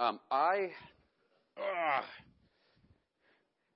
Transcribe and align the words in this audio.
Um, 0.00 0.18
I 0.30 0.70
uh, 1.58 2.00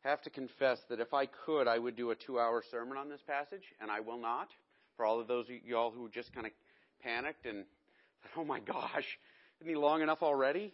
have 0.04 0.22
to 0.22 0.30
confess 0.30 0.78
that 0.88 0.98
if 0.98 1.12
I 1.12 1.26
could, 1.26 1.68
I 1.68 1.78
would 1.78 1.96
do 1.96 2.12
a 2.12 2.14
two-hour 2.14 2.62
sermon 2.70 2.96
on 2.96 3.10
this 3.10 3.20
passage, 3.26 3.64
and 3.78 3.90
I 3.90 4.00
will 4.00 4.18
not. 4.18 4.48
For 4.96 5.04
all 5.04 5.20
of 5.20 5.28
those 5.28 5.44
of 5.50 5.56
y'all 5.66 5.90
who 5.90 6.08
just 6.08 6.32
kind 6.32 6.46
of 6.46 6.52
panicked 7.02 7.44
and 7.44 7.66
said, 8.22 8.30
"Oh 8.38 8.44
my 8.44 8.58
gosh, 8.58 9.04
isn't 9.60 9.68
he 9.68 9.76
long 9.76 10.00
enough 10.00 10.22
already?" 10.22 10.72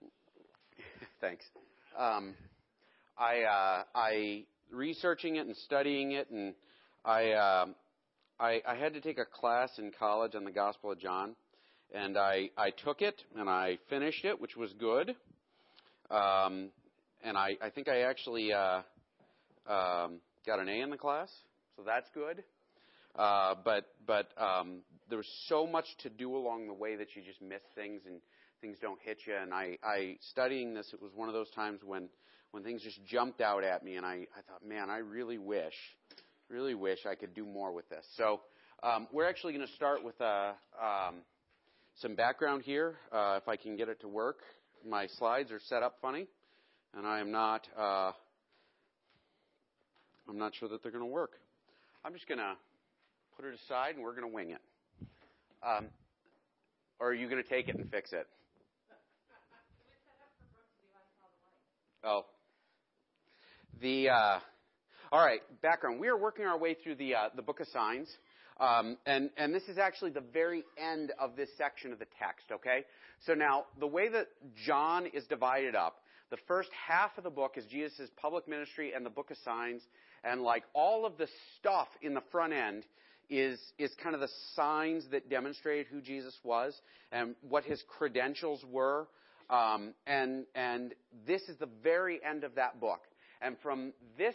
Thanks. 1.20 1.44
Um, 1.98 2.36
I 3.18 3.42
uh, 3.42 3.82
I 3.92 4.44
researching 4.70 5.34
it 5.34 5.48
and 5.48 5.56
studying 5.56 6.12
it, 6.12 6.30
and 6.30 6.54
I, 7.04 7.30
uh, 7.32 7.66
I 8.38 8.62
I 8.68 8.76
had 8.76 8.94
to 8.94 9.00
take 9.00 9.18
a 9.18 9.24
class 9.24 9.70
in 9.78 9.90
college 9.98 10.36
on 10.36 10.44
the 10.44 10.52
Gospel 10.52 10.92
of 10.92 11.00
John, 11.00 11.34
and 11.94 12.16
I 12.16 12.50
I 12.56 12.70
took 12.70 13.02
it 13.02 13.22
and 13.36 13.48
I 13.48 13.78
finished 13.88 14.24
it, 14.24 14.40
which 14.40 14.56
was 14.56 14.72
good. 14.74 15.10
Um, 16.10 16.70
and 17.22 17.36
I 17.36 17.56
I 17.62 17.70
think 17.70 17.88
I 17.88 18.02
actually 18.02 18.52
uh, 18.52 18.82
um, 19.68 20.20
got 20.46 20.58
an 20.58 20.68
A 20.68 20.80
in 20.82 20.90
the 20.90 20.96
class, 20.96 21.30
so 21.76 21.82
that's 21.84 22.08
good. 22.14 22.42
Uh, 23.16 23.54
but 23.64 23.86
but 24.06 24.28
um, 24.38 24.78
there 25.08 25.18
was 25.18 25.28
so 25.48 25.66
much 25.66 25.86
to 26.02 26.10
do 26.10 26.36
along 26.36 26.66
the 26.66 26.74
way 26.74 26.96
that 26.96 27.08
you 27.14 27.22
just 27.22 27.42
miss 27.42 27.62
things 27.74 28.02
and 28.06 28.20
things 28.60 28.78
don't 28.80 29.00
hit 29.00 29.18
you. 29.26 29.34
And 29.40 29.52
I, 29.52 29.78
I 29.82 30.16
studying 30.30 30.74
this, 30.74 30.90
it 30.92 31.02
was 31.02 31.12
one 31.14 31.28
of 31.28 31.34
those 31.34 31.50
times 31.50 31.80
when 31.84 32.08
when 32.52 32.64
things 32.64 32.82
just 32.82 33.04
jumped 33.04 33.40
out 33.40 33.62
at 33.62 33.84
me, 33.84 33.94
and 33.94 34.04
I, 34.04 34.26
I 34.36 34.42
thought, 34.48 34.66
man, 34.66 34.90
I 34.90 34.98
really 34.98 35.38
wish, 35.38 35.74
really 36.48 36.74
wish 36.74 36.98
I 37.08 37.14
could 37.14 37.32
do 37.32 37.46
more 37.46 37.72
with 37.72 37.88
this. 37.88 38.04
So 38.16 38.40
um, 38.82 39.06
we're 39.12 39.28
actually 39.28 39.52
going 39.52 39.66
to 39.66 39.72
start 39.74 40.02
with 40.02 40.20
a 40.20 40.54
um, 40.82 41.16
some 42.00 42.14
background 42.14 42.62
here, 42.62 42.96
uh, 43.12 43.38
if 43.42 43.46
I 43.46 43.56
can 43.56 43.76
get 43.76 43.90
it 43.90 44.00
to 44.00 44.08
work. 44.08 44.38
My 44.88 45.06
slides 45.18 45.50
are 45.50 45.60
set 45.60 45.82
up 45.82 45.98
funny, 46.00 46.26
and 46.96 47.06
I 47.06 47.20
am 47.20 47.30
not. 47.30 47.68
Uh, 47.78 48.12
I'm 50.26 50.38
not 50.38 50.54
sure 50.54 50.68
that 50.70 50.82
they're 50.82 50.92
going 50.92 51.04
to 51.04 51.10
work. 51.10 51.32
I'm 52.02 52.14
just 52.14 52.26
going 52.26 52.38
to 52.38 52.54
put 53.36 53.44
it 53.44 53.54
aside, 53.66 53.96
and 53.96 54.02
we're 54.02 54.14
going 54.14 54.26
to 54.26 54.34
wing 54.34 54.50
it. 54.50 54.60
Um, 55.62 55.88
or 56.98 57.08
are 57.08 57.14
you 57.14 57.28
going 57.28 57.42
to 57.42 57.48
take 57.48 57.68
it 57.68 57.76
and 57.76 57.90
fix 57.90 58.14
it? 58.14 58.26
Oh, 62.02 62.24
the 63.82 64.08
uh, 64.08 64.38
all 65.12 65.22
right 65.22 65.40
background. 65.60 66.00
We 66.00 66.08
are 66.08 66.16
working 66.16 66.46
our 66.46 66.58
way 66.58 66.72
through 66.82 66.94
the 66.94 67.14
uh, 67.14 67.28
the 67.36 67.42
book 67.42 67.60
of 67.60 67.66
signs, 67.68 68.08
um, 68.60 68.98
and 69.06 69.30
and 69.36 69.54
this 69.54 69.64
is 69.64 69.78
actually 69.78 70.10
the 70.10 70.22
very 70.32 70.64
end 70.76 71.12
of 71.18 71.34
this 71.34 71.48
section 71.56 71.92
of 71.92 71.98
the 71.98 72.06
text. 72.18 72.46
Okay, 72.52 72.84
so 73.26 73.34
now 73.34 73.64
the 73.78 73.86
way 73.86 74.08
that 74.08 74.28
John 74.66 75.06
is 75.06 75.24
divided 75.24 75.74
up, 75.74 75.96
the 76.30 76.36
first 76.46 76.68
half 76.86 77.16
of 77.16 77.24
the 77.24 77.30
book 77.30 77.54
is 77.56 77.64
Jesus' 77.66 78.10
public 78.16 78.46
ministry 78.46 78.92
and 78.94 79.04
the 79.04 79.10
book 79.10 79.30
of 79.30 79.36
signs, 79.44 79.82
and 80.24 80.42
like 80.42 80.64
all 80.74 81.06
of 81.06 81.16
the 81.16 81.26
stuff 81.58 81.88
in 82.02 82.14
the 82.14 82.22
front 82.30 82.52
end 82.52 82.84
is 83.30 83.58
is 83.78 83.90
kind 84.02 84.14
of 84.14 84.20
the 84.20 84.30
signs 84.54 85.04
that 85.10 85.30
demonstrated 85.30 85.86
who 85.90 86.00
Jesus 86.00 86.34
was 86.44 86.78
and 87.12 87.34
what 87.48 87.64
his 87.64 87.82
credentials 87.88 88.62
were. 88.70 89.08
Um, 89.48 89.94
and 90.06 90.44
and 90.54 90.94
this 91.26 91.42
is 91.48 91.56
the 91.56 91.68
very 91.82 92.20
end 92.22 92.44
of 92.44 92.56
that 92.56 92.80
book. 92.80 93.00
And 93.40 93.56
from 93.62 93.94
this 94.18 94.34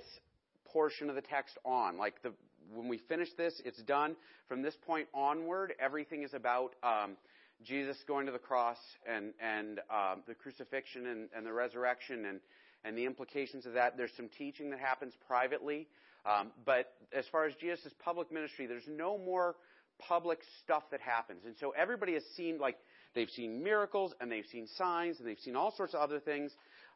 portion 0.66 1.10
of 1.10 1.16
the 1.16 1.22
text 1.22 1.58
on, 1.64 1.98
like 1.98 2.22
the 2.24 2.34
when 2.74 2.88
we 2.88 2.98
finish 2.98 3.30
this, 3.38 3.62
it's 3.66 3.82
done. 3.84 4.16
From 4.48 4.62
this 4.62 4.76
point 4.86 5.08
onward, 5.14 5.74
everything 5.80 6.24
is 6.24 6.34
about 6.34 6.76
um, 6.84 7.18
Jesus 7.64 7.98
going 8.08 8.26
to 8.26 8.32
the 8.32 8.40
cross 8.40 8.78
and 9.08 9.34
and 9.40 9.80
um, 9.90 10.24
the 10.28 10.34
crucifixion 10.34 11.06
and, 11.08 11.30
and 11.36 11.46
the 11.46 11.54
resurrection 11.54 12.26
and 12.26 12.40
and 12.84 12.98
the 12.98 13.06
implications 13.06 13.66
of 13.66 13.74
that. 13.74 13.98
There's 13.98 14.12
some 14.16 14.30
teaching 14.38 14.70
that 14.72 14.80
happens 14.80 15.14
privately, 15.28 15.88
um, 16.26 16.52
but 16.66 16.94
as 17.14 17.26
far 17.32 17.46
as 17.46 17.54
Jesus' 17.56 17.94
public 18.04 18.32
ministry, 18.32 18.68
there's 18.68 18.88
no 18.88 19.18
more 19.18 19.56
public 19.98 20.40
stuff 20.64 20.84
that 20.92 21.02
happens. 21.02 21.42
And 21.46 21.56
so 21.60 21.72
everybody 21.72 22.14
has 22.14 22.24
seen 22.36 22.60
like 22.60 22.78
they've 23.14 23.30
seen 23.30 23.64
miracles 23.64 24.14
and 24.20 24.32
they've 24.32 24.46
seen 24.52 24.68
signs 24.78 25.20
and 25.20 25.28
they've 25.28 25.40
seen 25.40 25.56
all 25.56 25.74
sorts 25.76 25.94
of 25.94 26.02
other 26.02 26.20
things. 26.20 26.52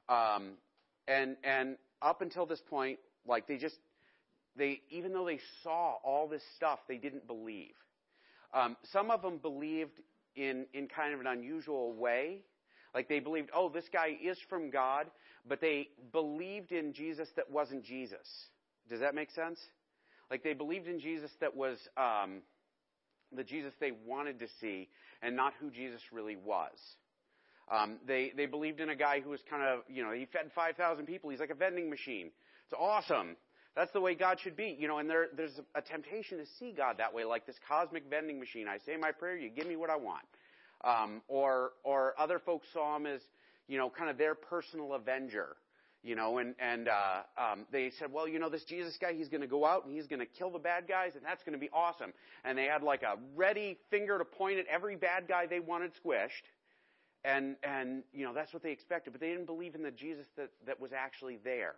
Um, 0.08 0.52
and 1.08 1.38
and 1.44 1.78
up 2.02 2.22
until 2.22 2.46
this 2.46 2.62
point, 2.70 3.00
like 3.28 3.48
they 3.48 3.58
just 3.58 3.76
they 4.56 4.82
even 4.90 5.14
though 5.14 5.26
they 5.26 5.40
saw 5.64 5.96
all 6.04 6.28
this 6.28 6.44
stuff, 6.56 6.80
they 6.88 6.98
didn't 6.98 7.28
believe. 7.28 7.74
Um, 8.54 8.76
some 8.92 9.12
of 9.12 9.22
them 9.22 9.38
believed 9.38 10.00
in 10.36 10.66
in 10.74 10.88
kind 10.88 11.14
of 11.14 11.20
an 11.20 11.28
unusual 11.28 11.94
way. 11.94 12.42
Like 12.94 13.08
they 13.08 13.20
believed, 13.20 13.50
oh, 13.54 13.70
this 13.70 13.86
guy 13.94 14.18
is 14.22 14.38
from 14.50 14.72
God, 14.72 15.06
but 15.48 15.62
they 15.62 15.90
believed 16.12 16.72
in 16.72 16.94
Jesus 16.94 17.30
that 17.36 17.50
wasn't 17.52 17.84
Jesus. 17.84 18.28
Does 18.90 19.02
that 19.02 19.14
make 19.14 19.30
sense? 19.32 19.60
Like 20.32 20.44
they 20.44 20.54
believed 20.54 20.88
in 20.88 21.00
Jesus 21.00 21.30
that 21.40 21.56
was 21.56 21.78
um, 21.98 22.42
the 23.36 23.44
Jesus 23.44 23.74
they 23.80 23.92
wanted 24.06 24.40
to 24.40 24.48
see, 24.60 24.90
and 25.22 25.36
not 25.36 25.54
who 25.60 25.70
Jesus 25.70 26.02
really 26.12 26.36
was. 26.36 26.72
Um, 27.72 27.98
they 28.08 28.32
they 28.36 28.48
believed 28.48 28.80
in 28.80 28.90
a 28.90 28.96
guy 28.96 29.20
who 29.20 29.30
was 29.30 29.42
kind 29.50 29.62
of 29.62 29.82
you 29.88 30.04
know 30.04 30.12
he 30.12 30.26
fed 30.26 30.52
five 30.56 30.76
thousand 30.76 31.06
people. 31.06 31.30
He's 31.30 31.40
like 31.40 31.52
a 31.52 31.56
vending 31.56 31.90
machine. 31.90 32.32
It's 32.66 32.80
awesome. 32.80 33.36
That's 33.80 33.94
the 33.94 34.02
way 34.02 34.14
God 34.14 34.42
should 34.42 34.58
be, 34.58 34.76
you 34.78 34.90
know. 34.90 34.98
And 34.98 35.10
there 35.10 35.28
there's 35.38 35.58
a 35.74 35.82
temptation 35.82 36.38
to 36.38 36.46
see 36.60 36.74
God 36.76 36.98
that 36.98 37.14
way, 37.14 37.24
like 37.24 37.46
this 37.46 37.56
cosmic 37.66 38.04
vending 38.10 38.38
machine. 38.38 38.68
I 38.68 38.78
say 38.86 38.98
my 38.98 39.14
prayer, 39.14 39.38
you 39.38 39.50
give 39.50 39.68
me 39.68 39.78
what 39.78 39.90
I 39.90 39.96
want. 39.96 40.26
Um, 40.84 41.22
or 41.30 41.72
or 41.86 42.14
other 42.20 42.40
folks 42.40 42.68
saw 42.74 42.98
him 42.98 43.06
as 43.06 43.22
you 43.70 43.78
know 43.78 43.90
kind 43.90 44.10
of 44.10 44.18
their 44.18 44.36
personal 44.36 44.96
avenger 44.96 45.56
you 46.04 46.16
know, 46.16 46.38
and 46.40 46.56
and 46.60 46.90
uh, 46.90 47.22
um, 47.38 47.66
they 47.72 47.92
said, 48.00 48.12
well, 48.12 48.28
you 48.28 48.40
know, 48.40 48.50
this 48.50 48.64
Jesus 48.64 48.98
guy, 49.00 49.14
he's 49.14 49.28
going 49.30 49.42
to 49.42 49.48
go 49.48 49.66
out 49.66 49.86
and 49.86 49.94
he's 49.94 50.08
going 50.08 50.20
to 50.20 50.26
kill 50.26 50.52
the 50.52 50.60
bad 50.60 50.88
guys, 50.88 51.12
and 51.16 51.24
that's 51.24 51.44
going 51.44 51.54
to 51.54 51.60
be 51.60 51.70
awesome. 51.74 52.14
And 52.46 52.58
they 52.58 52.66
had 52.66 52.84
like 52.84 53.04
a 53.04 53.16
ready 53.36 53.78
finger 53.90 54.18
to 54.18 54.26
point 54.26 54.60
at 54.60 54.66
every 54.68 54.96
bad 54.96 55.28
guy 55.28 55.46
they 55.46 55.60
wanted 55.60 55.92
squished, 56.04 56.48
and 57.26 57.56
and 57.64 58.04
you 58.14 58.26
know 58.26 58.34
that's 58.34 58.54
what 58.54 58.64
they 58.64 58.72
expected, 58.72 59.12
but 59.12 59.22
they 59.22 59.30
didn't 59.30 59.46
believe 59.46 59.76
in 59.76 59.84
the 59.84 59.92
Jesus 59.92 60.26
that 60.38 60.50
that 60.66 60.80
was 60.80 60.92
actually 60.94 61.38
there. 61.44 61.76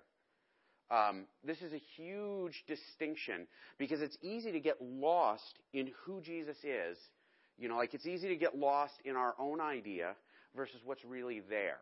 Um, 0.91 1.25
this 1.45 1.61
is 1.61 1.71
a 1.71 1.81
huge 1.95 2.65
distinction 2.67 3.47
because 3.77 4.01
it's 4.01 4.17
easy 4.21 4.51
to 4.51 4.59
get 4.59 4.75
lost 4.81 5.59
in 5.73 5.91
who 6.05 6.21
Jesus 6.21 6.57
is. 6.63 6.97
You 7.57 7.69
know, 7.69 7.77
like 7.77 7.93
it's 7.93 8.05
easy 8.05 8.27
to 8.27 8.35
get 8.35 8.57
lost 8.57 8.93
in 9.05 9.15
our 9.15 9.35
own 9.39 9.61
idea 9.61 10.15
versus 10.55 10.81
what's 10.83 11.05
really 11.05 11.41
there. 11.49 11.79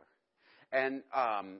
And 0.72 1.02
um, 1.14 1.60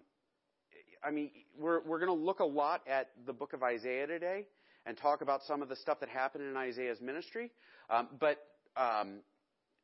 I 1.04 1.12
mean, 1.12 1.32
we're, 1.58 1.82
we're 1.82 2.00
going 2.00 2.16
to 2.16 2.26
look 2.26 2.40
a 2.40 2.46
lot 2.46 2.82
at 2.88 3.10
the 3.26 3.34
book 3.34 3.54
of 3.54 3.64
Isaiah 3.64 4.06
today 4.06 4.46
and 4.86 4.98
talk 4.98 5.22
about 5.22 5.42
some 5.48 5.62
of 5.62 5.70
the 5.70 5.76
stuff 5.76 6.00
that 6.02 6.10
happened 6.10 6.44
in 6.44 6.56
Isaiah's 6.56 7.02
ministry. 7.02 7.52
Um, 7.90 8.10
but 8.20 8.38
um, 8.78 9.22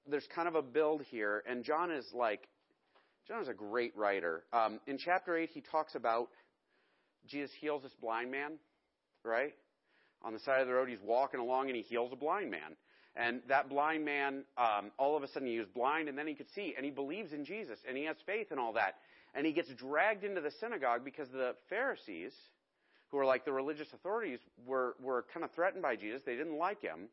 there's 0.08 0.28
kind 0.34 0.48
of 0.48 0.56
a 0.56 0.62
build 0.62 1.02
here, 1.04 1.44
and 1.48 1.64
John 1.64 1.92
is 1.92 2.06
like, 2.14 2.48
John 3.28 3.42
is 3.42 3.48
a 3.48 3.54
great 3.54 3.96
writer. 3.98 4.44
Um, 4.54 4.80
in 4.86 4.98
chapter 4.98 5.36
8, 5.36 5.50
he 5.52 5.62
talks 5.62 5.96
about 5.96 6.30
Jesus 7.28 7.52
heals 7.60 7.84
this 7.84 7.94
blind 8.02 8.32
man, 8.32 8.54
right? 9.24 9.54
On 10.24 10.34
the 10.34 10.40
side 10.40 10.62
of 10.62 10.68
the 10.68 10.74
road, 10.74 10.90
he's 10.90 11.02
walking 11.04 11.40
along 11.40 11.68
and 11.68 11.76
he 11.76 11.84
heals 11.84 12.12
a 12.12 12.16
blind 12.16 12.52
man. 12.52 12.76
And 13.16 13.42
that 13.48 13.70
blind 13.70 14.04
man, 14.04 14.44
um, 14.58 14.92
all 14.98 15.16
of 15.16 15.24
a 15.24 15.28
sudden, 15.30 15.48
he 15.48 15.58
was 15.58 15.68
blind 15.68 16.10
and 16.10 16.18
then 16.18 16.28
he 16.28 16.34
could 16.34 16.50
see, 16.54 16.74
and 16.76 16.84
he 16.84 16.92
believes 16.92 17.32
in 17.32 17.46
Jesus, 17.46 17.80
and 17.88 17.96
he 17.96 18.04
has 18.06 18.18
faith 18.26 18.48
and 18.52 18.60
all 18.60 18.74
that 18.74 18.96
and 19.36 19.46
he 19.46 19.52
gets 19.52 19.70
dragged 19.74 20.24
into 20.24 20.42
the 20.42 20.52
synagogue 20.60 21.04
because 21.04 21.28
the 21.30 21.56
Pharisees, 21.70 22.32
who 23.12 23.18
are 23.18 23.26
like 23.26 23.44
the 23.44 23.52
religious 23.52 23.88
authorities, 23.94 24.40
were, 24.66 24.96
were 25.02 25.26
kind 25.34 25.44
of 25.44 25.52
threatened 25.52 25.84
by 25.84 25.96
Jesus. 25.98 26.22
They 26.26 26.38
didn't 26.38 26.58
like 26.58 26.82
him. 26.82 27.10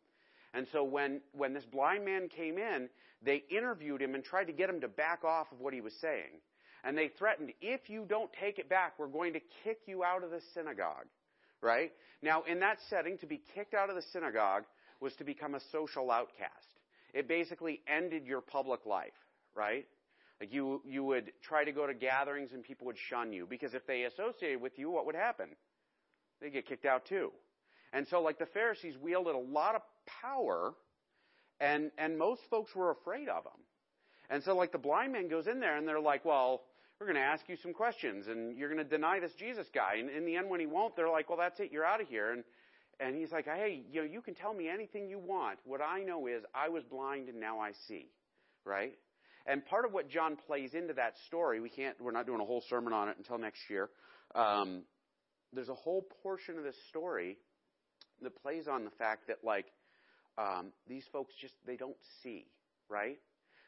And 0.55 0.67
so 0.73 0.85
when, 0.85 1.21
when 1.33 1.53
this 1.53 1.65
blind 1.65 2.05
man 2.05 2.29
came 2.29 2.59
in, 2.59 2.89
they 3.23 3.43
interviewed 3.51 4.01
him 4.01 4.15
and 4.15 4.23
tried 4.23 4.45
to 4.45 4.53
get 4.53 4.71
him 4.71 4.81
to 4.83 4.89
back 4.89 5.25
off 5.25 5.51
of 5.51 5.61
what 5.61 5.75
he 5.75 5.81
was 5.81 5.95
saying. 6.01 6.41
And 6.85 6.99
they 6.99 7.09
threatened, 7.09 7.53
if 7.61 7.89
you 7.89 8.05
don't 8.09 8.31
take 8.41 8.59
it 8.59 8.69
back, 8.69 8.95
we're 8.99 9.07
going 9.07 9.35
to 9.35 9.41
kick 9.65 9.81
you 9.87 10.03
out 10.03 10.25
of 10.25 10.31
the 10.31 10.41
synagogue. 10.55 11.07
Right? 11.61 11.93
Now, 12.23 12.43
in 12.43 12.61
that 12.61 12.79
setting, 12.91 13.19
to 13.19 13.27
be 13.27 13.41
kicked 13.55 13.75
out 13.75 13.89
of 13.89 13.95
the 13.95 14.03
synagogue 14.13 14.65
was 15.01 15.15
to 15.17 15.25
become 15.25 15.55
a 15.55 15.61
social 15.71 16.11
outcast. 16.11 16.51
It 17.15 17.29
basically 17.29 17.81
ended 17.87 18.27
your 18.27 18.41
public 18.41 18.85
life. 18.85 19.13
Right? 19.55 19.87
Like 20.41 20.53
you, 20.53 20.83
you 20.85 21.05
would 21.05 21.31
try 21.43 21.65
to 21.65 21.71
go 21.71 21.87
to 21.87 21.95
gatherings 21.95 22.51
and 22.53 22.65
people 22.65 22.87
would 22.89 22.99
shun 23.09 23.33
you 23.33 23.47
because 23.49 23.75
if 23.75 23.87
they 23.87 24.03
associated 24.03 24.61
with 24.61 24.77
you, 24.77 24.91
what 24.91 25.07
would 25.07 25.15
happen? 25.15 25.47
They 26.41 26.51
get 26.51 26.67
kicked 26.67 26.85
out 26.85 27.07
too. 27.07 27.31
And 27.93 28.07
so, 28.09 28.21
like 28.21 28.39
the 28.39 28.47
Pharisees 28.47 28.95
wielded 29.01 29.35
a 29.35 29.39
lot 29.39 29.77
of 29.77 29.83
power, 30.23 30.75
and 31.61 31.91
and 31.99 32.19
most 32.19 32.41
folks 32.51 32.75
were 32.75 32.91
afraid 32.91 33.29
of 33.29 33.45
them. 33.45 33.61
And 34.31 34.43
so, 34.43 34.57
like 34.57 34.73
the 34.73 34.79
blind 34.79 35.13
man 35.13 35.29
goes 35.29 35.47
in 35.47 35.61
there, 35.61 35.77
and 35.77 35.87
they're 35.87 36.01
like, 36.01 36.25
"Well, 36.25 36.63
we're 37.03 37.13
going 37.13 37.23
to 37.23 37.33
ask 37.33 37.49
you 37.49 37.57
some 37.57 37.73
questions, 37.73 38.29
and 38.29 38.57
you're 38.57 38.69
going 38.69 38.79
to 38.83 38.89
deny 38.89 39.19
this 39.19 39.33
Jesus 39.35 39.67
guy." 39.75 39.97
And 39.99 40.09
in 40.09 40.25
the 40.25 40.37
end, 40.37 40.49
when 40.49 40.61
he 40.61 40.67
won't, 40.67 40.95
they're 40.95 41.11
like, 41.11 41.29
"Well, 41.29 41.39
that's 41.39 41.59
it. 41.59 41.73
You're 41.73 41.85
out 41.85 42.01
of 42.01 42.09
here." 42.09 42.31
And 42.31 42.45
and 43.01 43.17
he's 43.17 43.33
like, 43.33 43.47
"Hey, 43.47 43.83
you 43.91 44.03
know, 44.03 44.07
you 44.07 44.21
can 44.21 44.35
tell 44.35 44.55
me 44.55 44.69
anything 44.69 45.09
you 45.09 45.19
want. 45.19 45.59
What 45.65 45.81
I 45.81 46.03
know 46.05 46.29
is 46.29 46.45
I 46.55 46.69
was 46.69 46.85
blind 46.85 47.29
and 47.29 47.41
now 47.41 47.59
I 47.59 47.73
see." 47.89 48.07
Right? 48.65 48.93
And 49.47 49.67
part 49.67 49.85
of 49.85 49.93
what 49.93 50.09
John 50.09 50.37
plays 50.37 50.75
into 50.75 50.95
that 50.95 51.15
story, 51.27 51.59
we 51.59 51.69
can't, 51.69 52.01
we're 52.01 52.13
not 52.13 52.27
doing 52.27 52.41
a 52.41 52.45
whole 52.45 52.63
sermon 52.69 52.93
on 52.93 53.09
it 53.09 53.17
until 53.19 53.39
next 53.39 53.69
year. 53.69 53.91
Um, 54.37 54.85
there's 55.53 55.69
a 55.69 55.75
whole 55.75 56.07
portion 56.23 56.59
of 56.59 56.65
this 56.65 56.77
story 56.89 57.39
that 58.23 58.41
plays 58.41 58.69
on 58.69 58.85
the 58.85 58.91
fact 58.91 59.27
that, 59.27 59.39
like, 59.43 59.67
um, 60.39 60.73
these 60.89 61.05
folks 61.13 61.35
just, 61.41 61.55
they 61.67 61.77
don't 61.77 61.97
see, 62.23 62.47
right? 62.89 63.19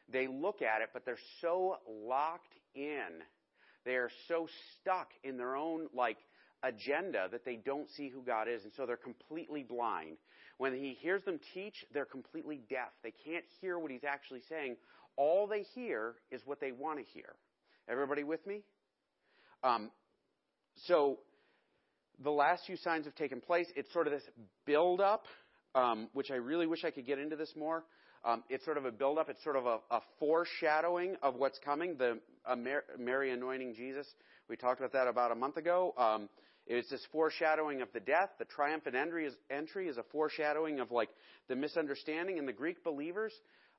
They 0.07 0.27
look 0.27 0.61
at 0.61 0.81
it, 0.81 0.89
but 0.93 1.05
they're 1.05 1.17
so 1.41 1.77
locked 1.87 2.53
in. 2.75 3.23
They 3.85 3.95
are 3.95 4.09
so 4.27 4.47
stuck 4.79 5.09
in 5.23 5.37
their 5.37 5.55
own, 5.55 5.87
like, 5.93 6.17
agenda 6.63 7.27
that 7.31 7.45
they 7.45 7.55
don't 7.55 7.89
see 7.91 8.09
who 8.09 8.21
God 8.21 8.47
is, 8.47 8.63
and 8.63 8.73
so 8.75 8.85
they're 8.85 8.97
completely 8.97 9.63
blind. 9.63 10.17
When 10.57 10.73
he 10.73 10.97
hears 10.99 11.23
them 11.23 11.39
teach, 11.53 11.85
they're 11.93 12.05
completely 12.05 12.61
deaf. 12.69 12.89
They 13.03 13.13
can't 13.25 13.45
hear 13.61 13.77
what 13.77 13.91
he's 13.91 14.03
actually 14.07 14.41
saying. 14.49 14.77
All 15.17 15.47
they 15.47 15.63
hear 15.75 16.15
is 16.31 16.41
what 16.45 16.59
they 16.59 16.71
want 16.71 16.99
to 16.99 17.05
hear. 17.13 17.35
Everybody 17.87 18.23
with 18.23 18.45
me? 18.47 18.61
Um, 19.63 19.91
so 20.87 21.19
the 22.23 22.31
last 22.31 22.65
few 22.65 22.77
signs 22.77 23.05
have 23.05 23.15
taken 23.15 23.41
place. 23.41 23.67
It's 23.75 23.91
sort 23.93 24.07
of 24.07 24.13
this 24.13 24.23
build 24.65 25.01
up, 25.01 25.25
um, 25.73 26.09
which 26.13 26.31
I 26.31 26.35
really 26.35 26.67
wish 26.67 26.83
I 26.83 26.91
could 26.91 27.05
get 27.05 27.19
into 27.19 27.35
this 27.35 27.53
more. 27.55 27.83
Um, 28.25 28.43
it's 28.49 28.65
sort 28.65 28.77
of 28.77 28.85
a 28.85 28.91
build 28.91 29.19
up. 29.19 29.29
It's 29.29 29.43
sort 29.43 29.55
of 29.55 29.67
a, 29.67 29.77
a 29.91 30.01
foreshadowing 30.19 31.15
of 31.21 31.35
what's 31.35 31.59
coming. 31.59 31.95
The 31.95 32.19
uh, 32.45 32.55
Mary 32.97 33.31
anointing 33.31 33.75
Jesus. 33.75 34.07
We 34.49 34.57
talked 34.57 34.79
about 34.79 34.93
that 34.93 35.07
about 35.07 35.31
a 35.31 35.35
month 35.35 35.57
ago. 35.57 35.93
Um, 35.97 36.27
it's 36.67 36.89
this 36.89 37.05
foreshadowing 37.11 37.81
of 37.81 37.89
the 37.93 37.99
death. 37.99 38.29
The 38.39 38.45
triumphant 38.45 38.95
entry 38.95 39.27
is, 39.27 39.35
entry 39.51 39.87
is 39.87 39.97
a 39.97 40.03
foreshadowing 40.11 40.79
of 40.79 40.91
like 40.91 41.09
the 41.47 41.55
misunderstanding. 41.55 42.39
And 42.39 42.47
the 42.47 42.53
Greek 42.53 42.83
believers, 42.83 43.31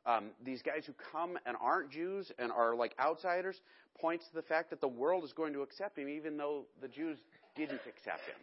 um, 0.06 0.26
these 0.44 0.62
guys 0.62 0.84
who 0.86 0.94
come 1.12 1.36
and 1.44 1.56
aren't 1.60 1.90
Jews 1.90 2.30
and 2.38 2.52
are 2.52 2.76
like 2.76 2.94
outsiders, 3.00 3.60
points 4.00 4.28
to 4.28 4.34
the 4.36 4.42
fact 4.42 4.70
that 4.70 4.80
the 4.80 4.88
world 4.88 5.24
is 5.24 5.32
going 5.32 5.52
to 5.54 5.62
accept 5.62 5.98
him, 5.98 6.08
even 6.08 6.36
though 6.36 6.66
the 6.80 6.88
Jews 6.88 7.18
didn't 7.56 7.80
accept 7.88 8.20
him. 8.26 8.36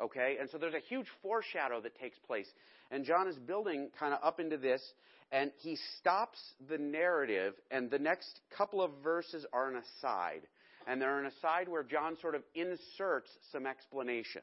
Okay? 0.00 0.36
And 0.40 0.48
so 0.50 0.58
there's 0.58 0.74
a 0.74 0.80
huge 0.88 1.06
foreshadow 1.22 1.80
that 1.80 1.98
takes 1.98 2.18
place. 2.26 2.46
And 2.90 3.04
John 3.04 3.28
is 3.28 3.36
building 3.36 3.90
kind 3.98 4.14
of 4.14 4.20
up 4.22 4.40
into 4.40 4.56
this, 4.56 4.82
and 5.30 5.50
he 5.58 5.76
stops 5.98 6.38
the 6.70 6.78
narrative, 6.78 7.54
and 7.70 7.90
the 7.90 7.98
next 7.98 8.40
couple 8.56 8.82
of 8.82 8.90
verses 9.02 9.44
are 9.52 9.68
an 9.68 9.76
aside. 9.76 10.42
And 10.86 11.02
they're 11.02 11.18
an 11.18 11.26
aside 11.26 11.68
where 11.68 11.82
John 11.82 12.16
sort 12.20 12.34
of 12.34 12.42
inserts 12.54 13.28
some 13.52 13.66
explanation. 13.66 14.42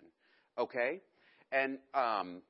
Okay? 0.58 1.02
And 1.52 1.80
um, 1.96 2.42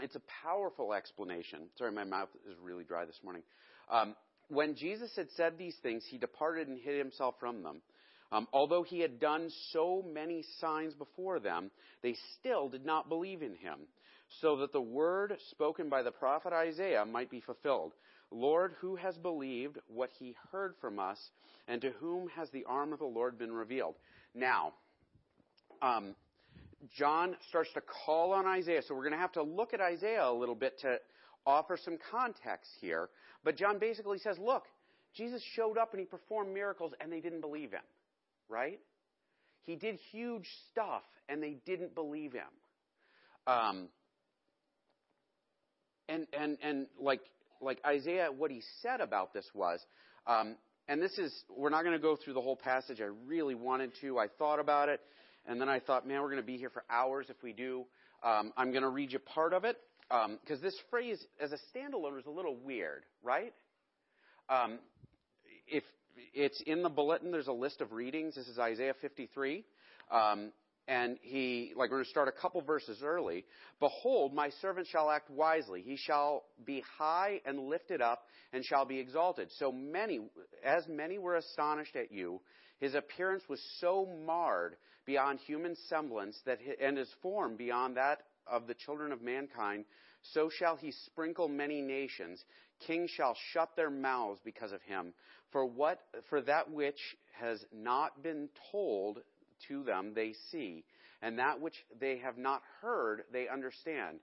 it's 0.00 0.16
a 0.16 0.22
powerful 0.42 0.92
explanation. 0.92 1.60
Sorry, 1.78 1.92
my 1.92 2.04
mouth 2.04 2.28
is 2.50 2.56
really 2.60 2.84
dry 2.84 3.04
this 3.04 3.20
morning. 3.22 3.42
Um, 3.88 4.16
when 4.48 4.74
Jesus 4.74 5.14
had 5.16 5.28
said 5.36 5.56
these 5.56 5.76
things, 5.82 6.04
he 6.08 6.18
departed 6.18 6.68
and 6.68 6.78
hid 6.78 6.98
himself 6.98 7.36
from 7.38 7.62
them. 7.62 7.80
Um, 8.32 8.48
although 8.52 8.82
he 8.82 9.00
had 9.00 9.20
done 9.20 9.50
so 9.70 10.04
many 10.12 10.42
signs 10.58 10.94
before 10.94 11.38
them, 11.38 11.70
they 12.02 12.16
still 12.38 12.68
did 12.68 12.84
not 12.84 13.08
believe 13.08 13.42
in 13.42 13.54
him, 13.54 13.80
so 14.40 14.56
that 14.56 14.72
the 14.72 14.80
word 14.80 15.36
spoken 15.50 15.88
by 15.88 16.02
the 16.02 16.10
prophet 16.10 16.52
Isaiah 16.52 17.04
might 17.04 17.30
be 17.30 17.40
fulfilled. 17.40 17.92
Lord, 18.30 18.72
who 18.80 18.96
has 18.96 19.16
believed 19.18 19.78
what 19.86 20.08
he 20.18 20.34
heard 20.50 20.74
from 20.80 20.98
us, 20.98 21.18
and 21.68 21.82
to 21.82 21.90
whom 22.00 22.28
has 22.30 22.48
the 22.50 22.64
arm 22.64 22.94
of 22.94 22.98
the 22.98 23.04
Lord 23.04 23.38
been 23.38 23.52
revealed? 23.52 23.96
Now, 24.34 24.72
um, 25.82 26.14
John 26.96 27.36
starts 27.48 27.70
to 27.74 27.82
call 28.06 28.32
on 28.32 28.46
Isaiah, 28.46 28.82
so 28.82 28.94
we're 28.94 29.02
going 29.02 29.12
to 29.12 29.18
have 29.18 29.32
to 29.32 29.42
look 29.42 29.74
at 29.74 29.80
Isaiah 29.80 30.26
a 30.26 30.32
little 30.32 30.54
bit 30.54 30.80
to 30.80 30.96
offer 31.46 31.76
some 31.82 31.98
context 32.10 32.70
here. 32.80 33.08
But 33.44 33.56
John 33.56 33.78
basically 33.78 34.18
says, 34.18 34.38
look, 34.38 34.64
Jesus 35.14 35.42
showed 35.54 35.78
up 35.78 35.92
and 35.92 36.00
he 36.00 36.06
performed 36.06 36.54
miracles 36.54 36.92
and 37.00 37.12
they 37.12 37.20
didn't 37.20 37.40
believe 37.40 37.72
him, 37.72 37.82
right? 38.52 38.78
He 39.64 39.76
did 39.76 39.98
huge 40.10 40.46
stuff 40.70 41.02
and 41.28 41.42
they 41.42 41.56
didn't 41.64 41.94
believe 41.94 42.32
him. 42.32 42.42
Um, 43.46 43.88
and 46.08 46.26
and 46.38 46.58
and 46.62 46.86
like 47.00 47.22
like 47.60 47.80
Isaiah, 47.86 48.28
what 48.30 48.50
he 48.50 48.62
said 48.82 49.00
about 49.00 49.32
this 49.32 49.46
was, 49.54 49.80
um, 50.26 50.56
and 50.88 51.00
this 51.00 51.16
is 51.18 51.32
we're 51.48 51.70
not 51.70 51.84
going 51.84 51.96
to 51.96 52.02
go 52.02 52.16
through 52.16 52.34
the 52.34 52.40
whole 52.40 52.56
passage. 52.56 53.00
I 53.00 53.08
really 53.26 53.54
wanted 53.54 53.92
to. 54.00 54.18
I 54.18 54.26
thought 54.38 54.58
about 54.58 54.88
it, 54.88 55.00
and 55.46 55.60
then 55.60 55.68
I 55.68 55.80
thought, 55.80 56.06
man, 56.06 56.20
we're 56.20 56.28
going 56.28 56.42
to 56.42 56.46
be 56.46 56.58
here 56.58 56.70
for 56.70 56.84
hours 56.90 57.26
if 57.30 57.42
we 57.42 57.52
do. 57.52 57.84
Um, 58.22 58.52
I'm 58.56 58.70
going 58.70 58.82
to 58.82 58.88
read 58.88 59.12
you 59.12 59.18
part 59.18 59.52
of 59.52 59.64
it, 59.64 59.76
because 60.08 60.58
um, 60.58 60.62
this 60.62 60.76
phrase 60.90 61.24
as 61.40 61.52
a 61.52 61.58
standalone 61.74 62.18
is 62.18 62.26
a 62.26 62.30
little 62.30 62.56
weird, 62.56 63.04
right? 63.22 63.52
Um, 64.48 64.78
if 65.66 65.82
it's 66.34 66.60
in 66.66 66.82
the 66.82 66.88
bulletin, 66.88 67.30
there's 67.30 67.48
a 67.48 67.52
list 67.52 67.80
of 67.80 67.92
readings. 67.92 68.34
This 68.34 68.48
is 68.48 68.58
Isaiah 68.58 68.94
53. 69.00 69.64
Um, 70.10 70.52
and 70.88 71.16
he, 71.22 71.72
like, 71.76 71.90
we're 71.90 71.98
going 71.98 72.04
to 72.04 72.10
start 72.10 72.28
a 72.28 72.32
couple 72.32 72.60
verses 72.60 73.02
early. 73.04 73.44
Behold, 73.78 74.34
my 74.34 74.50
servant 74.60 74.88
shall 74.88 75.10
act 75.10 75.30
wisely. 75.30 75.82
He 75.82 75.96
shall 75.96 76.44
be 76.64 76.82
high 76.98 77.40
and 77.46 77.68
lifted 77.68 78.02
up 78.02 78.24
and 78.52 78.64
shall 78.64 78.84
be 78.84 78.98
exalted. 78.98 79.48
So 79.58 79.70
many, 79.70 80.20
as 80.64 80.86
many 80.88 81.18
were 81.18 81.36
astonished 81.36 81.94
at 81.94 82.10
you, 82.10 82.40
his 82.80 82.94
appearance 82.94 83.44
was 83.48 83.60
so 83.80 84.08
marred 84.26 84.76
beyond 85.06 85.38
human 85.46 85.76
semblance 85.88 86.36
that, 86.46 86.58
and 86.82 86.98
his 86.98 87.08
form 87.22 87.56
beyond 87.56 87.96
that 87.96 88.22
of 88.50 88.66
the 88.66 88.74
children 88.74 89.12
of 89.12 89.22
mankind, 89.22 89.84
so 90.32 90.50
shall 90.50 90.76
he 90.76 90.92
sprinkle 91.06 91.48
many 91.48 91.80
nations. 91.80 92.42
Kings 92.86 93.10
shall 93.10 93.36
shut 93.52 93.70
their 93.76 93.90
mouths 93.90 94.40
because 94.44 94.72
of 94.72 94.82
him. 94.82 95.12
For 95.50 95.64
what, 95.64 96.00
for 96.28 96.40
that 96.42 96.70
which 96.70 97.00
has 97.40 97.64
not 97.72 98.22
been 98.22 98.48
told 98.70 99.18
to 99.68 99.82
them, 99.84 100.12
they 100.14 100.34
see, 100.50 100.84
and 101.20 101.38
that 101.38 101.60
which 101.60 101.74
they 102.00 102.18
have 102.18 102.38
not 102.38 102.62
heard, 102.80 103.22
they 103.32 103.48
understand. 103.48 104.18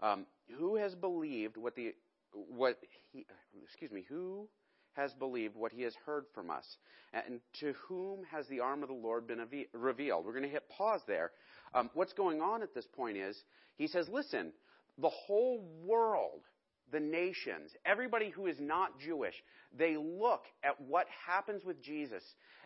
Um, 0.00 0.26
who 0.58 0.76
has 0.76 0.94
believed 0.94 1.56
what 1.56 1.74
the, 1.74 1.94
what 2.32 2.78
he, 3.12 3.26
excuse 3.64 3.90
me, 3.90 4.04
who 4.08 4.48
has 4.94 5.12
believed 5.14 5.56
what 5.56 5.72
he 5.72 5.82
has 5.82 5.94
heard 6.06 6.24
from 6.34 6.50
us? 6.50 6.64
And 7.12 7.40
to 7.60 7.74
whom 7.88 8.24
has 8.30 8.46
the 8.48 8.60
arm 8.60 8.82
of 8.82 8.88
the 8.88 8.94
Lord 8.94 9.26
been 9.26 9.40
revealed? 9.72 10.24
We're 10.24 10.32
going 10.32 10.44
to 10.44 10.48
hit 10.48 10.68
pause 10.68 11.00
there. 11.06 11.30
Um, 11.74 11.90
what's 11.94 12.12
going 12.12 12.40
on 12.40 12.62
at 12.62 12.74
this 12.74 12.86
point 12.94 13.16
is 13.16 13.36
he 13.76 13.86
says, 13.86 14.08
listen, 14.08 14.52
the 14.98 15.10
whole 15.10 15.64
world, 15.84 16.42
the 16.92 17.00
nations, 17.00 17.70
everybody 17.84 18.30
who 18.30 18.46
is 18.46 18.56
not 18.60 18.98
Jewish, 19.00 19.34
they 19.76 19.96
look 19.96 20.44
at 20.62 20.80
what 20.80 21.06
happens 21.26 21.64
with 21.64 21.82
Jesus 21.82 22.22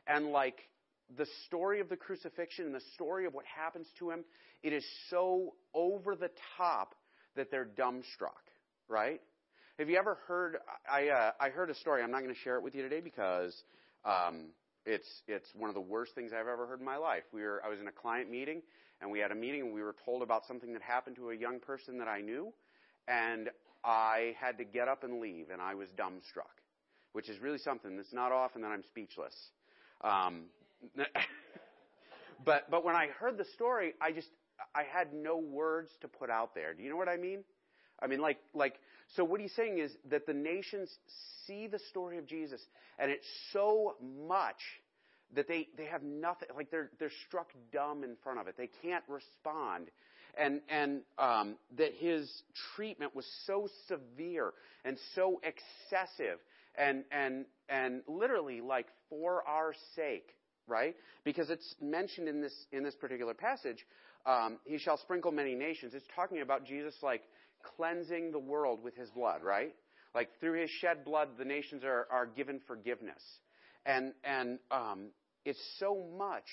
and 0.07 0.28
like 0.28 0.59
the 1.16 1.26
story 1.47 1.81
of 1.81 1.88
the 1.88 1.97
crucifixion 1.97 2.66
and 2.66 2.75
the 2.75 2.83
story 2.95 3.26
of 3.26 3.35
what 3.35 3.45
happens 3.47 3.87
to 3.99 4.11
him, 4.11 4.25
it 4.62 4.73
is 4.73 4.85
so 5.09 5.54
over 5.75 6.14
the 6.14 6.31
top 6.57 6.95
that 7.37 7.50
they're 7.50 7.69
dumbstruck, 7.78 8.45
right? 8.88 9.21
Have 9.78 9.88
you 9.88 9.97
ever 9.97 10.19
heard? 10.26 10.57
I 10.90 11.09
uh, 11.09 11.31
I 11.40 11.50
heard 11.50 11.71
a 11.71 11.75
story. 11.76 12.02
I'm 12.02 12.11
not 12.11 12.23
going 12.23 12.35
to 12.35 12.40
share 12.40 12.57
it 12.57 12.62
with 12.62 12.75
you 12.75 12.83
today 12.83 13.00
because 13.00 13.54
um, 14.04 14.47
it's 14.85 15.07
it's 15.28 15.49
one 15.54 15.71
of 15.71 15.75
the 15.75 15.81
worst 15.81 16.14
things 16.14 16.33
I've 16.33 16.49
ever 16.49 16.66
heard 16.66 16.81
in 16.81 16.85
my 16.85 16.97
life. 16.97 17.23
We 17.33 17.43
were 17.43 17.62
I 17.64 17.69
was 17.69 17.78
in 17.78 17.87
a 17.87 17.93
client 17.93 18.28
meeting 18.28 18.62
and 19.00 19.11
we 19.11 19.21
had 19.21 19.31
a 19.31 19.37
meeting 19.37 19.62
and 19.62 19.73
we 19.73 19.83
were 19.83 19.95
told 20.04 20.23
about 20.23 20.47
something 20.47 20.73
that 20.73 20.83
happened 20.83 21.16
to 21.16 21.31
a 21.31 21.37
young 21.37 21.61
person 21.61 21.99
that 21.99 22.09
I 22.09 22.21
knew, 22.21 22.52
and 23.07 23.49
I 23.85 24.35
had 24.40 24.58
to 24.58 24.64
get 24.64 24.88
up 24.88 25.04
and 25.04 25.20
leave, 25.20 25.50
and 25.50 25.61
I 25.61 25.75
was 25.75 25.88
dumbstruck, 25.90 26.62
which 27.12 27.28
is 27.28 27.40
really 27.40 27.58
something. 27.58 27.97
It's 27.99 28.12
not 28.12 28.32
often 28.32 28.62
that 28.62 28.68
I'm 28.68 28.82
speechless. 28.85 29.35
Um, 30.02 30.44
but 32.44 32.70
but 32.70 32.85
when 32.85 32.97
I 32.97 33.08
heard 33.18 33.38
the 33.38 33.47
story, 33.54 33.94
I 34.00 34.12
just 34.12 34.28
I 34.75 34.82
had 34.82 35.12
no 35.12 35.38
words 35.38 35.90
to 36.02 36.08
put 36.08 36.30
out 36.30 36.54
there. 36.54 36.75
Do 36.75 36.82
you 36.82 36.90
know 36.90 36.97
what 36.97 37.08
I 37.08 37.16
mean? 37.16 37.44
I 38.00 38.06
mean, 38.06 38.20
like 38.20 38.38
like 38.54 38.75
so. 39.14 39.25
What 39.25 39.40
he's 39.40 39.54
saying 39.54 39.78
is 39.78 39.92
that 40.11 40.26
the 40.26 40.35
nations 40.35 40.90
see 41.47 41.66
the 41.66 41.78
story 41.90 42.18
of 42.18 42.26
Jesus, 42.26 42.61
and 42.99 43.11
it's 43.11 43.26
so 43.52 43.97
much 44.26 44.61
that 45.35 45.49
they, 45.49 45.68
they 45.76 45.85
have 45.85 46.02
nothing, 46.02 46.49
like 46.56 46.70
they're, 46.70 46.90
they're 46.99 47.12
struck 47.26 47.50
dumb 47.73 48.02
in 48.04 48.16
front 48.23 48.38
of 48.38 48.49
it. 48.49 48.56
They 48.56 48.70
can't 48.82 49.04
respond. 49.08 49.88
And, 50.40 50.61
and 50.68 51.00
um, 51.18 51.57
that 51.78 51.95
his 51.99 52.30
treatment 52.76 53.14
was 53.14 53.26
so 53.45 53.68
severe 53.88 54.52
and 54.85 54.97
so 55.16 55.40
excessive 55.42 56.38
and, 56.76 57.04
and, 57.11 57.45
and 57.68 58.02
literally 58.07 58.61
like 58.61 58.87
for 59.11 59.42
our 59.49 59.75
sake, 59.97 60.28
right? 60.68 60.95
Because 61.25 61.50
it's 61.50 61.75
mentioned 61.80 62.28
in 62.28 62.40
this, 62.40 62.54
in 62.71 62.85
this 62.85 62.95
particular 62.95 63.35
passage, 63.35 63.85
um, 64.26 64.59
he 64.64 64.78
shall 64.78 64.97
sprinkle 64.97 65.33
many 65.33 65.54
nations. 65.54 65.92
It's 65.95 66.07
talking 66.14 66.40
about 66.40 66.64
Jesus 66.64 66.95
like 67.02 67.23
cleansing 67.76 68.30
the 68.30 68.38
world 68.38 68.83
with 68.83 68.95
his 68.95 69.11
blood, 69.11 69.42
right? 69.42 69.75
Like 70.14 70.28
through 70.40 70.61
his 70.61 70.71
shed 70.71 71.04
blood, 71.04 71.30
the 71.38 71.45
nations 71.45 71.83
are, 71.85 72.07
are 72.11 72.26
given 72.26 72.61
forgiveness. 72.66 73.23
And, 73.85 74.12
and 74.23 74.59
um, 74.71 75.09
it's 75.45 75.61
so 75.78 76.07
much 76.16 76.45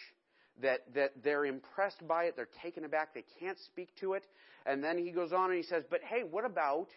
that, 0.61 0.81
that 0.93 1.11
they're 1.23 1.45
impressed 1.45 2.07
by 2.07 2.25
it, 2.25 2.35
they're 2.35 2.49
taken 2.61 2.85
aback, 2.85 3.13
they 3.13 3.25
can't 3.39 3.57
speak 3.59 3.89
to 3.99 4.13
it. 4.13 4.23
And 4.65 4.83
then 4.83 4.97
he 4.97 5.11
goes 5.11 5.33
on 5.33 5.49
and 5.49 5.57
he 5.57 5.63
says, 5.63 5.83
But 5.89 6.01
hey, 6.03 6.23
what 6.23 6.45
about 6.45 6.87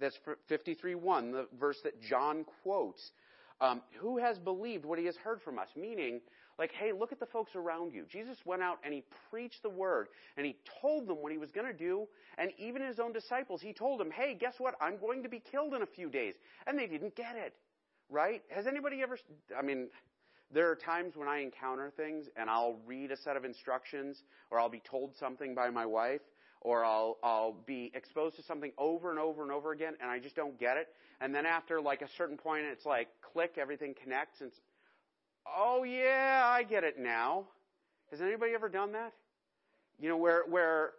That's 0.00 0.18
53.1, 0.50 1.32
the 1.32 1.46
verse 1.58 1.78
that 1.84 2.00
John 2.02 2.44
quotes. 2.62 3.10
Um, 3.58 3.80
who 4.00 4.18
has 4.18 4.38
believed 4.38 4.84
what 4.84 4.98
he 4.98 5.06
has 5.06 5.16
heard 5.16 5.40
from 5.40 5.58
us? 5.58 5.68
Meaning, 5.74 6.20
like, 6.58 6.72
hey, 6.72 6.92
look 6.92 7.12
at 7.12 7.20
the 7.20 7.26
folks 7.26 7.54
around 7.54 7.92
you. 7.92 8.04
Jesus 8.10 8.38
went 8.44 8.62
out 8.62 8.78
and 8.84 8.92
he 8.94 9.02
preached 9.30 9.62
the 9.62 9.70
word 9.70 10.08
and 10.36 10.46
he 10.46 10.56
told 10.80 11.06
them 11.06 11.18
what 11.22 11.32
he 11.32 11.38
was 11.38 11.50
going 11.50 11.66
to 11.66 11.76
do. 11.76 12.06
And 12.38 12.50
even 12.58 12.82
his 12.82 12.98
own 12.98 13.12
disciples, 13.12 13.60
he 13.60 13.72
told 13.72 14.00
them, 14.00 14.10
hey, 14.10 14.36
guess 14.38 14.54
what? 14.58 14.74
I'm 14.80 14.98
going 14.98 15.22
to 15.22 15.28
be 15.28 15.42
killed 15.50 15.74
in 15.74 15.82
a 15.82 15.86
few 15.86 16.08
days. 16.08 16.34
And 16.66 16.78
they 16.78 16.86
didn't 16.86 17.14
get 17.14 17.36
it. 17.36 17.54
Right? 18.08 18.42
Has 18.50 18.66
anybody 18.66 19.02
ever, 19.02 19.18
I 19.58 19.62
mean, 19.62 19.88
there 20.52 20.70
are 20.70 20.76
times 20.76 21.16
when 21.16 21.28
I 21.28 21.38
encounter 21.40 21.92
things 21.96 22.26
and 22.36 22.48
I'll 22.48 22.78
read 22.86 23.10
a 23.10 23.16
set 23.16 23.36
of 23.36 23.44
instructions 23.44 24.22
or 24.50 24.60
I'll 24.60 24.68
be 24.68 24.82
told 24.88 25.16
something 25.16 25.54
by 25.54 25.70
my 25.70 25.86
wife 25.86 26.20
or 26.60 26.84
I'll, 26.84 27.18
I'll 27.22 27.56
be 27.66 27.90
exposed 27.94 28.36
to 28.36 28.42
something 28.42 28.72
over 28.78 29.10
and 29.10 29.18
over 29.18 29.42
and 29.42 29.50
over 29.50 29.72
again 29.72 29.94
and 30.00 30.10
I 30.10 30.18
just 30.18 30.36
don't 30.36 30.58
get 30.58 30.76
it. 30.76 30.88
And 31.20 31.34
then 31.34 31.46
after 31.46 31.80
like 31.80 32.02
a 32.02 32.08
certain 32.16 32.36
point, 32.36 32.64
it's 32.64 32.86
like 32.86 33.08
click, 33.32 33.54
everything 33.58 33.94
connects 34.00 34.40
and 34.40 34.52
oh 35.46 35.82
yeah, 35.82 36.42
I 36.44 36.62
get 36.62 36.84
it 36.84 36.98
now. 36.98 37.44
Has 38.10 38.20
anybody 38.20 38.52
ever 38.54 38.68
done 38.68 38.92
that? 38.92 39.12
You 39.98 40.08
know, 40.08 40.16
where, 40.16 40.44
where 40.48 40.92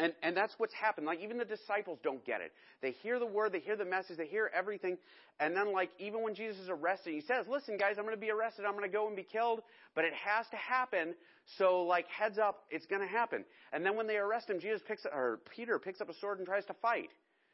and, 0.00 0.14
and 0.22 0.34
that's 0.34 0.54
what's 0.56 0.72
happened. 0.72 1.06
Like, 1.06 1.20
even 1.20 1.36
the 1.36 1.44
disciples 1.44 1.98
don't 2.02 2.24
get 2.24 2.40
it. 2.40 2.52
They 2.80 2.92
hear 3.02 3.18
the 3.18 3.26
word, 3.26 3.52
they 3.52 3.60
hear 3.60 3.76
the 3.76 3.84
message, 3.84 4.16
they 4.16 4.26
hear 4.26 4.50
everything. 4.54 4.96
And 5.38 5.54
then, 5.54 5.74
like, 5.74 5.90
even 5.98 6.22
when 6.22 6.34
Jesus 6.34 6.58
is 6.58 6.68
arrested, 6.70 7.12
he 7.12 7.20
says, 7.20 7.44
Listen, 7.46 7.76
guys, 7.76 7.96
I'm 7.98 8.04
going 8.04 8.16
to 8.16 8.20
be 8.20 8.30
arrested. 8.30 8.64
I'm 8.64 8.72
going 8.72 8.90
to 8.90 8.92
go 8.92 9.06
and 9.06 9.14
be 9.14 9.22
killed. 9.22 9.60
But 9.94 10.06
it 10.06 10.14
has 10.14 10.46
to 10.52 10.56
happen. 10.56 11.14
So, 11.58 11.82
like, 11.82 12.06
heads 12.08 12.38
up, 12.38 12.64
it's 12.70 12.86
going 12.86 13.02
to 13.02 13.08
happen. 13.08 13.44
And 13.74 13.84
then 13.84 13.94
when 13.94 14.06
they 14.06 14.16
arrest 14.16 14.48
him, 14.48 14.58
Jesus 14.58 14.80
picks, 14.86 15.04
or 15.04 15.40
Peter 15.54 15.78
picks 15.78 16.00
up 16.00 16.08
a 16.08 16.14
sword 16.14 16.38
and 16.38 16.46
tries 16.46 16.64
to 16.66 16.74
fight. 16.80 17.10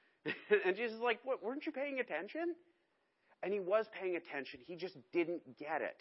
and 0.64 0.76
Jesus 0.76 0.94
is 0.96 1.02
like, 1.02 1.18
What, 1.24 1.42
weren't 1.42 1.66
you 1.66 1.72
paying 1.72 1.98
attention? 1.98 2.54
And 3.42 3.52
he 3.52 3.58
was 3.58 3.86
paying 4.00 4.14
attention. 4.14 4.60
He 4.64 4.76
just 4.76 4.96
didn't 5.12 5.42
get 5.58 5.82
it. 5.82 6.00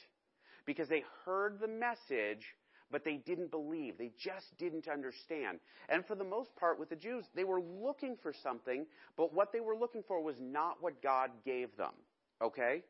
Because 0.67 0.89
they 0.89 1.03
heard 1.25 1.59
the 1.59 1.67
message 1.67 2.45
but 2.91 3.03
they 3.03 3.17
didn't 3.17 3.51
believe. 3.51 3.97
They 3.97 4.11
just 4.17 4.45
didn't 4.57 4.87
understand. 4.87 5.59
And 5.89 6.05
for 6.05 6.15
the 6.15 6.23
most 6.23 6.55
part, 6.55 6.79
with 6.79 6.89
the 6.89 6.95
Jews, 6.95 7.25
they 7.35 7.43
were 7.43 7.61
looking 7.61 8.17
for 8.21 8.33
something, 8.43 8.85
but 9.17 9.33
what 9.33 9.51
they 9.51 9.59
were 9.59 9.75
looking 9.75 10.03
for 10.07 10.21
was 10.21 10.35
not 10.39 10.77
what 10.81 11.01
God 11.01 11.31
gave 11.45 11.75
them. 11.77 11.93
Okay? 12.41 12.83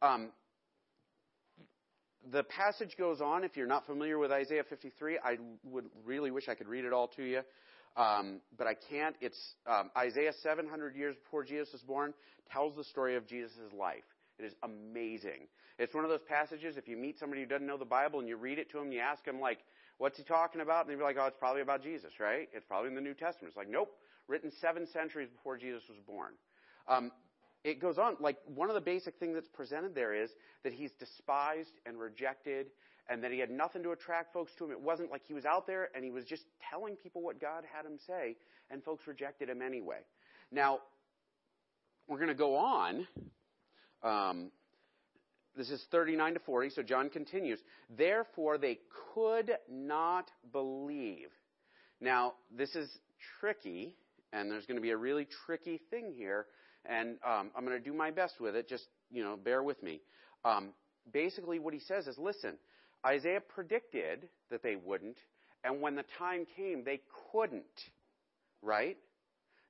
Um, 0.00 0.30
the 2.30 2.44
passage 2.44 2.96
goes 2.96 3.20
on. 3.20 3.44
If 3.44 3.56
you're 3.56 3.66
not 3.66 3.86
familiar 3.86 4.18
with 4.18 4.30
Isaiah 4.30 4.64
53, 4.68 5.18
I 5.24 5.36
would 5.64 5.86
really 6.04 6.30
wish 6.30 6.48
I 6.48 6.54
could 6.54 6.68
read 6.68 6.84
it 6.84 6.92
all 6.92 7.08
to 7.08 7.22
you, 7.22 7.40
um, 7.96 8.40
but 8.56 8.66
I 8.66 8.74
can't. 8.90 9.16
It's 9.20 9.54
um, 9.66 9.90
Isaiah 9.96 10.32
700 10.42 10.94
years 10.94 11.16
before 11.24 11.44
Jesus 11.44 11.72
was 11.72 11.82
born 11.82 12.14
tells 12.50 12.76
the 12.76 12.84
story 12.84 13.16
of 13.16 13.26
Jesus' 13.26 13.58
life. 13.76 14.04
It 14.42 14.46
is 14.46 14.54
amazing. 14.62 15.46
It's 15.78 15.94
one 15.94 16.04
of 16.04 16.10
those 16.10 16.22
passages, 16.28 16.76
if 16.76 16.88
you 16.88 16.96
meet 16.96 17.18
somebody 17.18 17.42
who 17.42 17.48
doesn't 17.48 17.66
know 17.66 17.78
the 17.78 17.84
Bible 17.84 18.18
and 18.18 18.28
you 18.28 18.36
read 18.36 18.58
it 18.58 18.70
to 18.70 18.78
them, 18.78 18.92
you 18.92 19.00
ask 19.00 19.24
them, 19.24 19.40
like, 19.40 19.58
what's 19.98 20.18
he 20.18 20.24
talking 20.24 20.60
about? 20.60 20.84
And 20.84 20.90
they'd 20.90 20.98
be 20.98 21.02
like, 21.02 21.16
oh, 21.18 21.26
it's 21.26 21.36
probably 21.38 21.62
about 21.62 21.82
Jesus, 21.82 22.18
right? 22.20 22.48
It's 22.52 22.64
probably 22.66 22.88
in 22.88 22.94
the 22.94 23.00
New 23.00 23.14
Testament. 23.14 23.48
It's 23.50 23.56
like, 23.56 23.70
nope, 23.70 23.92
written 24.28 24.50
seven 24.60 24.86
centuries 24.86 25.28
before 25.28 25.56
Jesus 25.56 25.82
was 25.88 25.98
born. 26.06 26.32
Um, 26.88 27.12
it 27.64 27.80
goes 27.80 27.98
on, 27.98 28.16
like, 28.20 28.36
one 28.46 28.68
of 28.68 28.74
the 28.74 28.80
basic 28.80 29.18
things 29.18 29.34
that's 29.34 29.48
presented 29.48 29.94
there 29.94 30.12
is 30.12 30.30
that 30.64 30.72
he's 30.72 30.90
despised 30.92 31.80
and 31.86 31.98
rejected 31.98 32.66
and 33.08 33.22
that 33.22 33.32
he 33.32 33.38
had 33.38 33.50
nothing 33.50 33.82
to 33.84 33.92
attract 33.92 34.32
folks 34.32 34.52
to 34.58 34.64
him. 34.64 34.70
It 34.72 34.80
wasn't 34.80 35.10
like 35.10 35.22
he 35.26 35.34
was 35.34 35.44
out 35.44 35.66
there 35.66 35.90
and 35.94 36.04
he 36.04 36.10
was 36.10 36.24
just 36.24 36.44
telling 36.70 36.96
people 36.96 37.22
what 37.22 37.40
God 37.40 37.64
had 37.72 37.86
him 37.86 37.98
say, 38.06 38.36
and 38.70 38.82
folks 38.82 39.06
rejected 39.06 39.48
him 39.48 39.62
anyway. 39.62 39.98
Now, 40.50 40.80
we're 42.08 42.18
going 42.18 42.28
to 42.28 42.34
go 42.34 42.56
on. 42.56 43.06
Um, 44.02 44.50
this 45.56 45.70
is 45.70 45.84
39 45.90 46.34
to 46.34 46.40
40, 46.40 46.70
so 46.70 46.82
John 46.82 47.10
continues. 47.10 47.58
Therefore, 47.96 48.56
they 48.56 48.78
could 49.14 49.52
not 49.70 50.30
believe. 50.50 51.28
Now, 52.00 52.34
this 52.50 52.74
is 52.74 52.88
tricky, 53.38 53.96
and 54.32 54.50
there's 54.50 54.66
going 54.66 54.76
to 54.76 54.82
be 54.82 54.90
a 54.90 54.96
really 54.96 55.28
tricky 55.46 55.80
thing 55.90 56.12
here, 56.16 56.46
and 56.86 57.16
um, 57.24 57.50
I'm 57.54 57.64
going 57.64 57.76
to 57.76 57.84
do 57.84 57.92
my 57.92 58.10
best 58.10 58.40
with 58.40 58.56
it. 58.56 58.68
Just, 58.68 58.86
you 59.10 59.22
know, 59.22 59.36
bear 59.36 59.62
with 59.62 59.82
me. 59.82 60.00
Um, 60.44 60.70
basically, 61.12 61.58
what 61.58 61.74
he 61.74 61.80
says 61.80 62.06
is 62.06 62.16
listen, 62.18 62.54
Isaiah 63.06 63.40
predicted 63.40 64.28
that 64.50 64.62
they 64.62 64.76
wouldn't, 64.76 65.18
and 65.64 65.80
when 65.80 65.94
the 65.94 66.04
time 66.18 66.46
came, 66.56 66.82
they 66.82 67.00
couldn't, 67.30 67.62
right? 68.62 68.96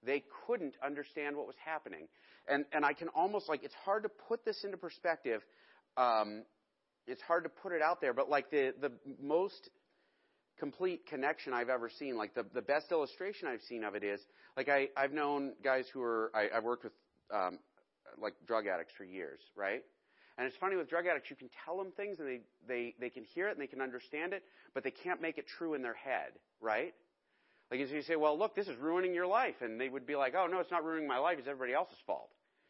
They 0.05 0.25
couldn't 0.47 0.75
understand 0.85 1.37
what 1.37 1.47
was 1.47 1.57
happening. 1.65 2.09
And, 2.49 2.65
and 2.73 2.85
I 2.85 2.93
can 2.93 3.09
almost 3.09 3.49
like, 3.49 3.63
it's 3.63 3.75
hard 3.85 4.03
to 4.03 4.09
put 4.09 4.45
this 4.45 4.65
into 4.65 4.77
perspective 4.77 5.43
um, 5.97 6.45
it's 7.07 7.23
hard 7.23 7.45
to 7.45 7.51
put 7.51 7.73
it 7.73 7.83
out 7.83 8.01
there, 8.01 8.13
but 8.13 8.29
like 8.31 8.51
the, 8.51 8.75
the 8.81 8.93
most 9.21 9.71
complete 10.59 11.07
connection 11.07 11.53
I've 11.53 11.69
ever 11.69 11.91
seen, 11.91 12.17
like 12.17 12.35
the, 12.35 12.45
the 12.55 12.63
best 12.63 12.93
illustration 12.93 13.49
I've 13.49 13.63
seen 13.63 13.85
of 13.85 13.95
it 13.95 14.05
is, 14.05 14.21
like 14.57 14.69
I, 14.69 14.89
I've 14.97 15.13
known 15.13 15.53
guys 15.65 15.87
who 15.93 16.03
are, 16.03 16.31
I, 16.35 16.49
I've 16.57 16.65
worked 16.65 16.85
with, 16.85 16.93
um, 17.35 17.59
like 18.21 18.35
drug 18.47 18.67
addicts 18.67 18.93
for 18.97 19.05
years, 19.05 19.41
right? 19.57 19.83
And 20.39 20.47
it's 20.47 20.57
funny 20.57 20.77
with 20.77 20.89
drug 20.89 21.07
addicts, 21.07 21.31
you 21.31 21.37
can 21.37 21.51
tell 21.65 21.77
them 21.77 21.93
things 21.97 22.19
and 22.21 22.29
they, 22.29 22.41
they, 22.67 22.95
they 23.01 23.11
can 23.11 23.25
hear 23.25 23.49
it 23.49 23.53
and 23.53 23.61
they 23.61 23.67
can 23.67 23.81
understand 23.81 24.33
it, 24.33 24.43
but 24.75 24.85
they 24.85 24.91
can't 24.91 25.21
make 25.21 25.39
it 25.39 25.47
true 25.47 25.75
in 25.75 25.83
their 25.83 25.95
head, 25.95 26.33
right? 26.61 26.95
Like 27.73 27.81
if 27.81 27.91
you 27.91 28.03
say, 28.03 28.17
well, 28.17 28.39
look, 28.39 28.55
this 28.55 28.69
is 28.69 28.77
ruining 28.77 29.15
your 29.15 29.27
life. 29.27 29.55
And 29.63 29.81
they 29.81 29.89
would 29.89 30.07
be 30.07 30.15
like, 30.15 30.35
oh, 30.37 30.47
no, 30.47 30.61
it's 30.61 30.71
not 30.71 30.85
ruining 30.85 31.09
my 31.09 31.17
life. 31.17 31.39
It's 31.39 31.49
everybody 31.49 31.73
else's 31.73 31.97
fault. 32.07 32.29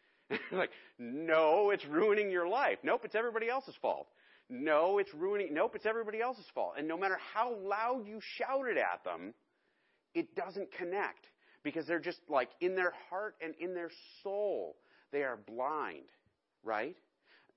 like, 0.53 0.71
no, 0.97 1.71
it's 1.71 1.85
ruining 1.87 2.31
your 2.31 2.47
life. 2.47 2.79
Nope, 2.85 3.01
it's 3.05 3.17
everybody 3.17 3.49
else's 3.49 3.75
fault. 3.83 4.07
No, 4.49 4.99
it's 4.99 5.13
ruining, 5.13 5.53
nope, 5.55 5.73
it's 5.75 5.87
everybody 5.87 6.21
else's 6.21 6.45
fault. 6.55 6.75
And 6.79 6.87
no 6.87 6.97
matter 6.97 7.19
how 7.35 7.53
loud 7.65 8.07
you 8.07 8.21
shout 8.37 8.69
it 8.69 8.77
at 8.77 9.03
them, 9.03 9.35
it 10.15 10.37
doesn't 10.37 10.71
connect 10.71 11.27
because 11.65 11.85
they're 11.85 11.99
just 11.99 12.21
like 12.29 12.51
in 12.61 12.77
their 12.77 12.93
heart 13.11 13.35
and 13.43 13.55
in 13.59 13.75
their 13.75 13.91
soul, 14.23 14.77
they 15.11 15.25
are 15.25 15.37
blind, 15.49 16.05
right? 16.63 16.97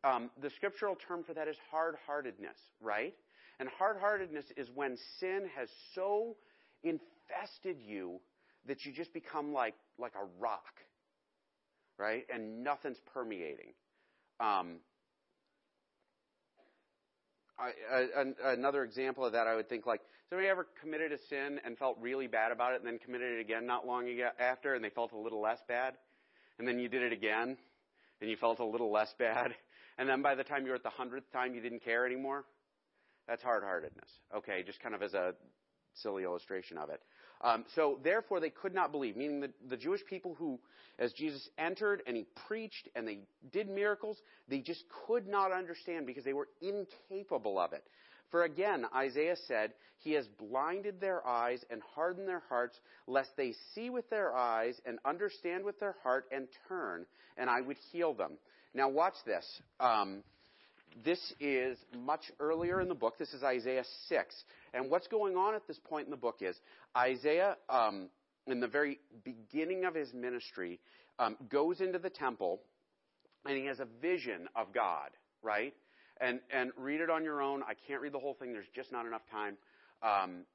Um, 0.03 0.31
the 0.41 0.49
scriptural 0.49 0.95
term 1.07 1.23
for 1.23 1.35
that 1.35 1.47
is 1.47 1.57
hard 1.69 1.95
heartedness, 2.07 2.57
right? 2.81 3.13
And 3.59 3.69
hard 3.77 3.97
heartedness 3.99 4.45
is 4.57 4.67
when 4.73 4.97
sin 5.19 5.47
has 5.55 5.69
so 5.93 6.37
infested 7.29 7.77
you 7.81 8.19
that 8.67 8.85
you 8.85 8.91
just 8.91 9.13
become 9.13 9.53
like, 9.53 9.75
like 9.97 10.13
a 10.15 10.25
rock 10.39 10.81
right? 11.97 12.25
And 12.33 12.63
nothing's 12.63 12.99
permeating. 13.13 13.73
Um, 14.39 14.77
I, 17.57 17.71
I, 18.19 18.51
another 18.53 18.83
example 18.83 19.25
of 19.25 19.31
that, 19.33 19.47
I 19.47 19.55
would 19.55 19.69
think 19.69 19.85
like, 19.85 20.01
somebody 20.29 20.49
ever 20.49 20.67
committed 20.81 21.11
a 21.11 21.17
sin 21.29 21.59
and 21.65 21.77
felt 21.77 21.97
really 22.01 22.27
bad 22.27 22.51
about 22.51 22.73
it, 22.73 22.81
and 22.81 22.87
then 22.87 22.99
committed 22.99 23.37
it 23.37 23.41
again 23.41 23.65
not 23.65 23.87
long 23.87 24.07
after, 24.39 24.73
and 24.73 24.83
they 24.83 24.89
felt 24.89 25.13
a 25.13 25.17
little 25.17 25.41
less 25.41 25.59
bad, 25.67 25.93
and 26.59 26.67
then 26.67 26.79
you 26.79 26.89
did 26.89 27.03
it 27.03 27.13
again, 27.13 27.57
and 28.19 28.29
you 28.29 28.35
felt 28.35 28.59
a 28.59 28.65
little 28.65 28.91
less 28.91 29.13
bad, 29.17 29.53
and 29.97 30.09
then 30.09 30.21
by 30.21 30.35
the 30.35 30.43
time 30.43 30.65
you 30.65 30.69
were 30.69 30.75
at 30.75 30.83
the 30.83 30.89
hundredth 30.89 31.31
time, 31.31 31.53
you 31.53 31.61
didn't 31.61 31.83
care 31.83 32.05
anymore. 32.05 32.43
That's 33.27 33.41
hard-heartedness. 33.41 34.09
Okay, 34.35 34.63
just 34.63 34.81
kind 34.81 34.93
of 34.93 35.01
as 35.01 35.13
a 35.13 35.33
silly 35.93 36.23
illustration 36.23 36.77
of 36.77 36.89
it. 36.89 37.01
Um, 37.41 37.65
so 37.75 37.99
therefore, 38.03 38.39
they 38.39 38.49
could 38.49 38.73
not 38.73 38.91
believe, 38.91 39.15
meaning 39.15 39.39
the, 39.39 39.51
the 39.69 39.77
Jewish 39.77 40.01
people 40.05 40.35
who, 40.35 40.59
as 40.99 41.13
Jesus 41.13 41.47
entered 41.57 42.01
and 42.07 42.15
he 42.15 42.25
preached 42.47 42.89
and 42.95 43.07
they 43.07 43.19
did 43.51 43.69
miracles, 43.69 44.17
they 44.47 44.59
just 44.59 44.83
could 45.07 45.27
not 45.27 45.51
understand 45.51 46.07
because 46.07 46.23
they 46.23 46.33
were 46.33 46.47
incapable 46.61 47.59
of 47.59 47.73
it. 47.73 47.83
For 48.31 48.43
again, 48.43 48.85
Isaiah 48.93 49.37
said, 49.47 49.73
He 49.99 50.13
has 50.13 50.27
blinded 50.27 50.99
their 50.99 51.25
eyes 51.25 51.63
and 51.69 51.81
hardened 51.95 52.27
their 52.27 52.43
hearts, 52.49 52.79
lest 53.07 53.29
they 53.37 53.53
see 53.73 53.89
with 53.89 54.09
their 54.09 54.35
eyes 54.35 54.79
and 54.85 54.99
understand 55.05 55.63
with 55.63 55.79
their 55.79 55.95
heart 56.03 56.25
and 56.31 56.47
turn, 56.67 57.05
and 57.37 57.49
I 57.49 57.61
would 57.61 57.77
heal 57.91 58.13
them. 58.13 58.31
Now, 58.73 58.89
watch 58.89 59.13
this. 59.25 59.45
Um, 59.79 60.23
this 61.03 61.33
is 61.39 61.77
much 61.97 62.31
earlier 62.39 62.79
in 62.81 62.87
the 62.87 62.95
book. 62.95 63.17
This 63.17 63.33
is 63.33 63.43
Isaiah 63.43 63.83
6. 64.07 64.35
And 64.73 64.89
what's 64.89 65.07
going 65.07 65.35
on 65.35 65.55
at 65.55 65.67
this 65.67 65.79
point 65.83 66.05
in 66.05 66.11
the 66.11 66.17
book 66.17 66.37
is 66.41 66.55
Isaiah, 66.95 67.57
um, 67.69 68.09
in 68.47 68.59
the 68.59 68.67
very 68.67 68.99
beginning 69.23 69.85
of 69.85 69.95
his 69.95 70.13
ministry, 70.13 70.79
um, 71.19 71.35
goes 71.49 71.81
into 71.81 71.99
the 71.99 72.09
temple 72.09 72.61
and 73.45 73.57
he 73.57 73.65
has 73.65 73.79
a 73.79 73.87
vision 74.01 74.47
of 74.55 74.73
God, 74.73 75.09
right? 75.43 75.73
And, 76.21 76.39
and 76.51 76.71
read 76.77 77.01
it 77.01 77.09
on 77.09 77.23
your 77.23 77.41
own. 77.41 77.61
I 77.63 77.73
can't 77.87 78.01
read 78.01 78.13
the 78.13 78.19
whole 78.19 78.33
thing, 78.33 78.53
there's 78.53 78.65
just 78.73 78.91
not 78.91 79.05
enough 79.05 79.23
time. 79.31 79.57
Um, 80.01 80.45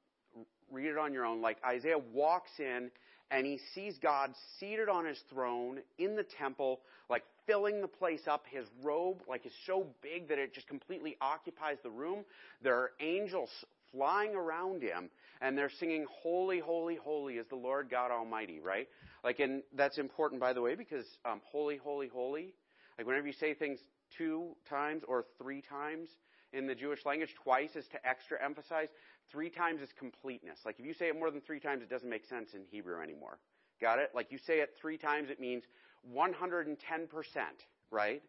read 0.71 0.87
it 0.87 0.97
on 0.97 1.13
your 1.13 1.25
own. 1.25 1.41
Like 1.41 1.57
Isaiah 1.65 1.97
walks 1.97 2.51
in 2.59 2.89
and 3.31 3.45
he 3.45 3.59
sees 3.73 3.97
God 3.97 4.31
seated 4.59 4.89
on 4.89 5.05
his 5.05 5.19
throne 5.29 5.79
in 5.97 6.15
the 6.15 6.23
temple, 6.23 6.81
like 7.09 7.23
filling 7.47 7.81
the 7.81 7.87
place 7.87 8.27
up. 8.27 8.43
His 8.49 8.65
robe, 8.83 9.21
like, 9.27 9.45
is 9.45 9.53
so 9.65 9.87
big 10.01 10.27
that 10.27 10.37
it 10.37 10.53
just 10.53 10.67
completely 10.67 11.15
occupies 11.21 11.77
the 11.81 11.89
room. 11.89 12.25
There 12.61 12.75
are 12.75 12.91
angels 12.99 13.49
flying 13.91 14.35
around 14.35 14.81
him, 14.81 15.09
and 15.41 15.57
they're 15.57 15.69
singing, 15.69 16.05
Holy, 16.21 16.59
Holy, 16.59 16.95
Holy 16.95 17.35
is 17.35 17.47
the 17.47 17.55
Lord 17.55 17.89
God 17.89 18.11
Almighty, 18.11 18.59
right? 18.59 18.87
Like, 19.23 19.39
and 19.39 19.63
that's 19.75 19.97
important, 19.97 20.41
by 20.41 20.53
the 20.53 20.61
way, 20.61 20.75
because 20.75 21.05
um, 21.25 21.41
holy, 21.45 21.77
holy, 21.77 22.09
holy. 22.09 22.53
Like, 22.97 23.07
whenever 23.07 23.27
you 23.27 23.33
say 23.33 23.53
things 23.53 23.79
two 24.17 24.55
times 24.69 25.03
or 25.07 25.25
three 25.41 25.61
times 25.61 26.09
in 26.53 26.67
the 26.67 26.75
Jewish 26.75 27.05
language, 27.05 27.33
twice 27.43 27.75
is 27.75 27.85
to 27.93 28.07
extra 28.07 28.43
emphasize. 28.43 28.89
Three 29.31 29.49
times 29.49 29.81
is 29.81 29.89
completeness. 29.97 30.59
Like, 30.65 30.79
if 30.79 30.85
you 30.85 30.93
say 30.93 31.07
it 31.07 31.17
more 31.17 31.31
than 31.31 31.41
three 31.41 31.59
times, 31.59 31.81
it 31.81 31.89
doesn't 31.89 32.09
make 32.09 32.25
sense 32.25 32.53
in 32.53 32.61
Hebrew 32.69 33.01
anymore. 33.01 33.39
Got 33.79 33.99
it? 33.99 34.11
Like, 34.13 34.31
you 34.31 34.37
say 34.37 34.59
it 34.59 34.71
three 34.79 34.97
times, 34.97 35.29
it 35.29 35.39
means 35.39 35.63
110%, 36.13 36.77
right? 37.89 38.21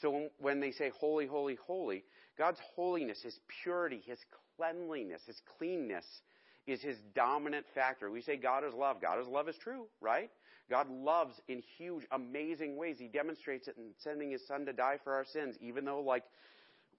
So 0.00 0.28
when, 0.38 0.60
they 0.60 0.70
say 0.70 0.90
holy, 0.98 1.26
holy, 1.26 1.56
holy, 1.66 2.04
God's 2.38 2.60
holiness, 2.74 3.20
His 3.22 3.38
purity, 3.62 4.02
His 4.04 4.18
cleanliness, 4.56 5.22
His 5.26 5.40
cleanness 5.58 6.04
is 6.66 6.80
His 6.82 6.96
dominant 7.14 7.66
factor. 7.74 8.10
We 8.10 8.22
say 8.22 8.36
God 8.36 8.64
is 8.64 8.74
love. 8.74 9.00
God 9.00 9.20
is 9.20 9.26
love 9.26 9.48
is 9.48 9.56
true, 9.56 9.86
right? 10.00 10.30
God 10.70 10.88
loves 10.90 11.34
in 11.48 11.62
huge, 11.76 12.04
amazing 12.12 12.76
ways. 12.76 12.96
He 12.98 13.08
demonstrates 13.08 13.68
it 13.68 13.76
in 13.76 13.90
sending 13.98 14.30
His 14.30 14.46
Son 14.46 14.64
to 14.66 14.72
die 14.72 14.98
for 15.02 15.12
our 15.12 15.24
sins, 15.24 15.56
even 15.60 15.84
though, 15.84 16.00
like, 16.00 16.24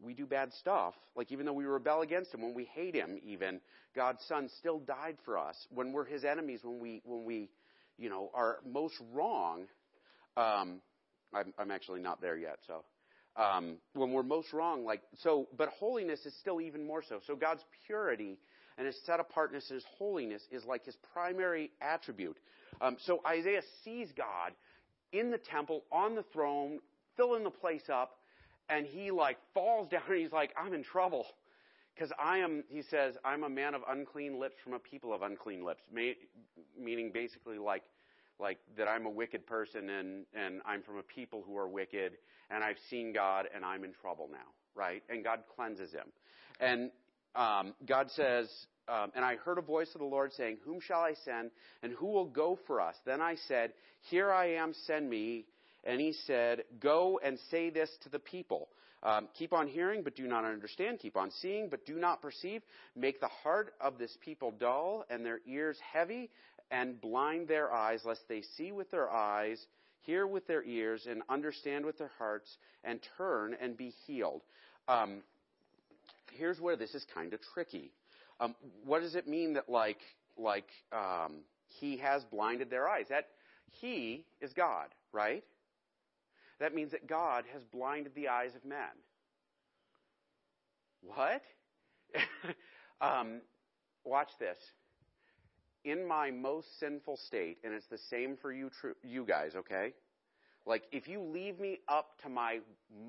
we 0.01 0.13
do 0.13 0.25
bad 0.25 0.53
stuff. 0.53 0.93
Like, 1.15 1.31
even 1.31 1.45
though 1.45 1.53
we 1.53 1.65
rebel 1.65 2.01
against 2.01 2.33
Him, 2.33 2.41
when 2.41 2.53
we 2.53 2.65
hate 2.65 2.95
Him, 2.95 3.19
even, 3.23 3.59
God's 3.95 4.23
Son 4.27 4.49
still 4.59 4.79
died 4.79 5.17
for 5.25 5.37
us. 5.37 5.55
When 5.73 5.91
we're 5.91 6.05
His 6.05 6.23
enemies, 6.23 6.61
when 6.63 6.79
we, 6.79 7.01
when 7.05 7.25
we, 7.25 7.49
you 7.97 8.09
know, 8.09 8.29
are 8.33 8.57
most 8.65 8.95
wrong, 9.13 9.65
um, 10.37 10.81
I'm, 11.33 11.53
I'm 11.57 11.71
actually 11.71 12.01
not 12.01 12.21
there 12.21 12.37
yet, 12.37 12.59
so 12.67 12.83
um, 13.35 13.77
when 13.93 14.11
we're 14.11 14.23
most 14.23 14.53
wrong, 14.53 14.85
like 14.85 15.01
so. 15.19 15.47
But 15.57 15.69
holiness 15.69 16.25
is 16.25 16.35
still 16.39 16.61
even 16.61 16.85
more 16.85 17.03
so. 17.07 17.19
So 17.25 17.35
God's 17.35 17.63
purity 17.87 18.37
and 18.77 18.85
His 18.85 18.95
set 19.05 19.19
apartness 19.19 19.69
and 19.69 19.75
His 19.75 19.85
holiness 19.97 20.41
is 20.51 20.63
like 20.65 20.85
His 20.85 20.95
primary 21.13 21.71
attribute. 21.81 22.37
Um, 22.81 22.97
so 23.05 23.21
Isaiah 23.25 23.63
sees 23.83 24.09
God 24.15 24.51
in 25.11 25.31
the 25.31 25.37
temple 25.37 25.83
on 25.91 26.15
the 26.15 26.23
throne, 26.33 26.79
filling 27.17 27.43
the 27.43 27.49
place 27.49 27.89
up, 27.91 28.17
and 28.75 28.85
he 28.85 29.11
like 29.11 29.37
falls 29.53 29.89
down 29.89 30.01
and 30.09 30.19
he's 30.19 30.31
like, 30.31 30.51
"I'm 30.57 30.73
in 30.73 30.83
trouble." 30.83 31.25
Because 31.93 32.11
I 32.17 32.39
am, 32.39 32.63
he 32.69 32.81
says, 32.81 33.13
I'm 33.23 33.43
a 33.43 33.49
man 33.49 33.75
of 33.75 33.83
unclean 33.87 34.39
lips 34.39 34.55
from 34.63 34.73
a 34.73 34.79
people 34.79 35.13
of 35.13 35.21
unclean 35.21 35.63
lips. 35.63 35.83
May, 35.93 36.15
meaning 36.75 37.11
basically 37.13 37.59
like 37.59 37.83
like 38.39 38.57
that 38.77 38.87
I'm 38.87 39.05
a 39.05 39.09
wicked 39.09 39.45
person 39.45 39.89
and, 39.89 40.25
and 40.33 40.61
I'm 40.65 40.81
from 40.81 40.97
a 40.97 41.03
people 41.03 41.43
who 41.45 41.57
are 41.57 41.67
wicked 41.67 42.13
and 42.49 42.63
I've 42.63 42.77
seen 42.89 43.13
God 43.13 43.45
and 43.53 43.63
I'm 43.63 43.83
in 43.83 43.93
trouble 43.93 44.29
now, 44.31 44.49
right? 44.75 45.03
And 45.09 45.23
God 45.23 45.41
cleanses 45.55 45.91
him. 45.91 46.07
And 46.59 46.91
um, 47.35 47.73
God 47.87 48.09
says, 48.11 48.49
um, 48.87 49.11
and 49.15 49.23
I 49.23 49.37
heard 49.37 49.57
a 49.57 49.61
voice 49.61 49.89
of 49.95 49.99
the 49.99 50.07
Lord 50.07 50.33
saying, 50.33 50.57
Whom 50.65 50.79
shall 50.81 51.01
I 51.01 51.13
send 51.23 51.51
and 51.81 51.93
who 51.93 52.07
will 52.07 52.25
go 52.25 52.59
for 52.67 52.81
us? 52.81 52.95
Then 53.05 53.21
I 53.21 53.35
said, 53.47 53.73
Here 54.09 54.31
I 54.31 54.55
am, 54.55 54.73
send 54.85 55.09
me. 55.09 55.45
And 55.83 55.99
he 55.99 56.13
said, 56.25 56.63
Go 56.79 57.19
and 57.23 57.37
say 57.51 57.69
this 57.69 57.89
to 58.03 58.09
the 58.09 58.19
people. 58.19 58.69
Um, 59.03 59.27
keep 59.37 59.51
on 59.51 59.67
hearing, 59.67 60.01
but 60.01 60.15
do 60.15 60.27
not 60.27 60.45
understand. 60.45 60.99
Keep 60.99 61.17
on 61.17 61.29
seeing, 61.41 61.67
but 61.69 61.85
do 61.85 61.95
not 61.95 62.21
perceive. 62.21 62.61
Make 62.95 63.19
the 63.19 63.27
heart 63.27 63.73
of 63.81 63.97
this 63.97 64.17
people 64.23 64.51
dull 64.51 65.05
and 65.09 65.25
their 65.25 65.39
ears 65.45 65.77
heavy, 65.91 66.29
and 66.71 66.99
blind 67.01 67.47
their 67.47 67.71
eyes, 67.71 67.99
lest 68.05 68.21
they 68.29 68.41
see 68.57 68.71
with 68.71 68.89
their 68.91 69.11
eyes, 69.11 69.59
hear 70.01 70.25
with 70.25 70.47
their 70.47 70.63
ears, 70.63 71.05
and 71.09 71.21
understand 71.29 71.85
with 71.85 71.97
their 71.97 72.11
hearts, 72.17 72.49
and 72.83 72.99
turn 73.17 73.55
and 73.61 73.75
be 73.77 73.93
healed. 74.07 74.41
Um, 74.87 75.21
here's 76.31 76.59
where 76.59 76.75
this 76.77 76.95
is 76.95 77.05
kind 77.13 77.33
of 77.33 77.41
tricky. 77.53 77.91
Um, 78.39 78.55
what 78.85 79.01
does 79.01 79.15
it 79.15 79.27
mean 79.27 79.53
that 79.53 79.69
like 79.69 79.99
like 80.37 80.67
um, 80.91 81.41
he 81.79 81.97
has 81.97 82.23
blinded 82.23 82.69
their 82.69 82.87
eyes? 82.87 83.05
That 83.09 83.27
he 83.81 84.25
is 84.41 84.51
God, 84.53 84.87
right? 85.11 85.43
That 86.59 86.73
means 86.73 86.91
that 86.91 87.07
God 87.07 87.43
has 87.53 87.61
blinded 87.71 88.13
the 88.15 88.27
eyes 88.29 88.55
of 88.55 88.63
men. 88.65 88.77
What? 91.01 91.41
um, 93.01 93.41
watch 94.05 94.29
this 94.39 94.57
in 95.83 96.07
my 96.07 96.31
most 96.31 96.67
sinful 96.79 97.17
state, 97.27 97.57
and 97.63 97.73
it's 97.73 97.87
the 97.87 97.97
same 98.09 98.37
for 98.41 98.53
you, 98.53 98.69
tr- 98.81 98.97
you 99.03 99.25
guys, 99.25 99.51
okay? 99.55 99.93
Like, 100.65 100.83
if 100.91 101.07
you 101.07 101.21
leave 101.21 101.59
me 101.59 101.79
up 101.89 102.07
to 102.23 102.29
my 102.29 102.59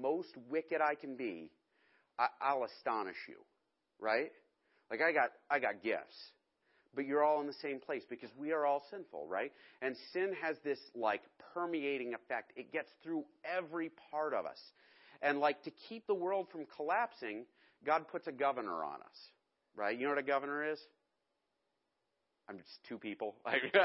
most 0.00 0.34
wicked 0.48 0.80
I 0.80 0.96
can 0.96 1.16
be, 1.16 1.50
I- 2.18 2.28
I'll 2.40 2.64
astonish 2.64 3.28
you, 3.28 3.36
right? 4.00 4.32
Like, 4.90 5.00
I 5.00 5.12
got, 5.12 5.30
I 5.48 5.60
got 5.60 5.82
gifts. 5.82 6.16
But 6.94 7.06
you're 7.06 7.24
all 7.24 7.40
in 7.40 7.46
the 7.46 7.54
same 7.62 7.80
place 7.80 8.02
because 8.08 8.30
we 8.38 8.52
are 8.52 8.66
all 8.66 8.82
sinful, 8.90 9.26
right? 9.28 9.52
And 9.82 9.96
sin 10.12 10.32
has 10.42 10.56
this, 10.64 10.78
like, 10.94 11.22
permeating 11.52 12.14
effect. 12.14 12.52
It 12.56 12.72
gets 12.72 12.90
through 13.02 13.24
every 13.44 13.90
part 14.10 14.34
of 14.34 14.46
us. 14.46 14.58
And, 15.22 15.40
like, 15.40 15.62
to 15.64 15.70
keep 15.88 16.06
the 16.06 16.14
world 16.14 16.48
from 16.50 16.66
collapsing, 16.76 17.44
God 17.84 18.06
puts 18.08 18.26
a 18.26 18.32
governor 18.32 18.84
on 18.84 19.00
us, 19.00 19.18
right? 19.76 19.96
You 19.96 20.04
know 20.04 20.10
what 20.10 20.18
a 20.18 20.22
governor 20.22 20.70
is? 20.70 20.78
I'm 22.48 22.58
just 22.58 22.70
two 22.88 22.98
people. 22.98 23.34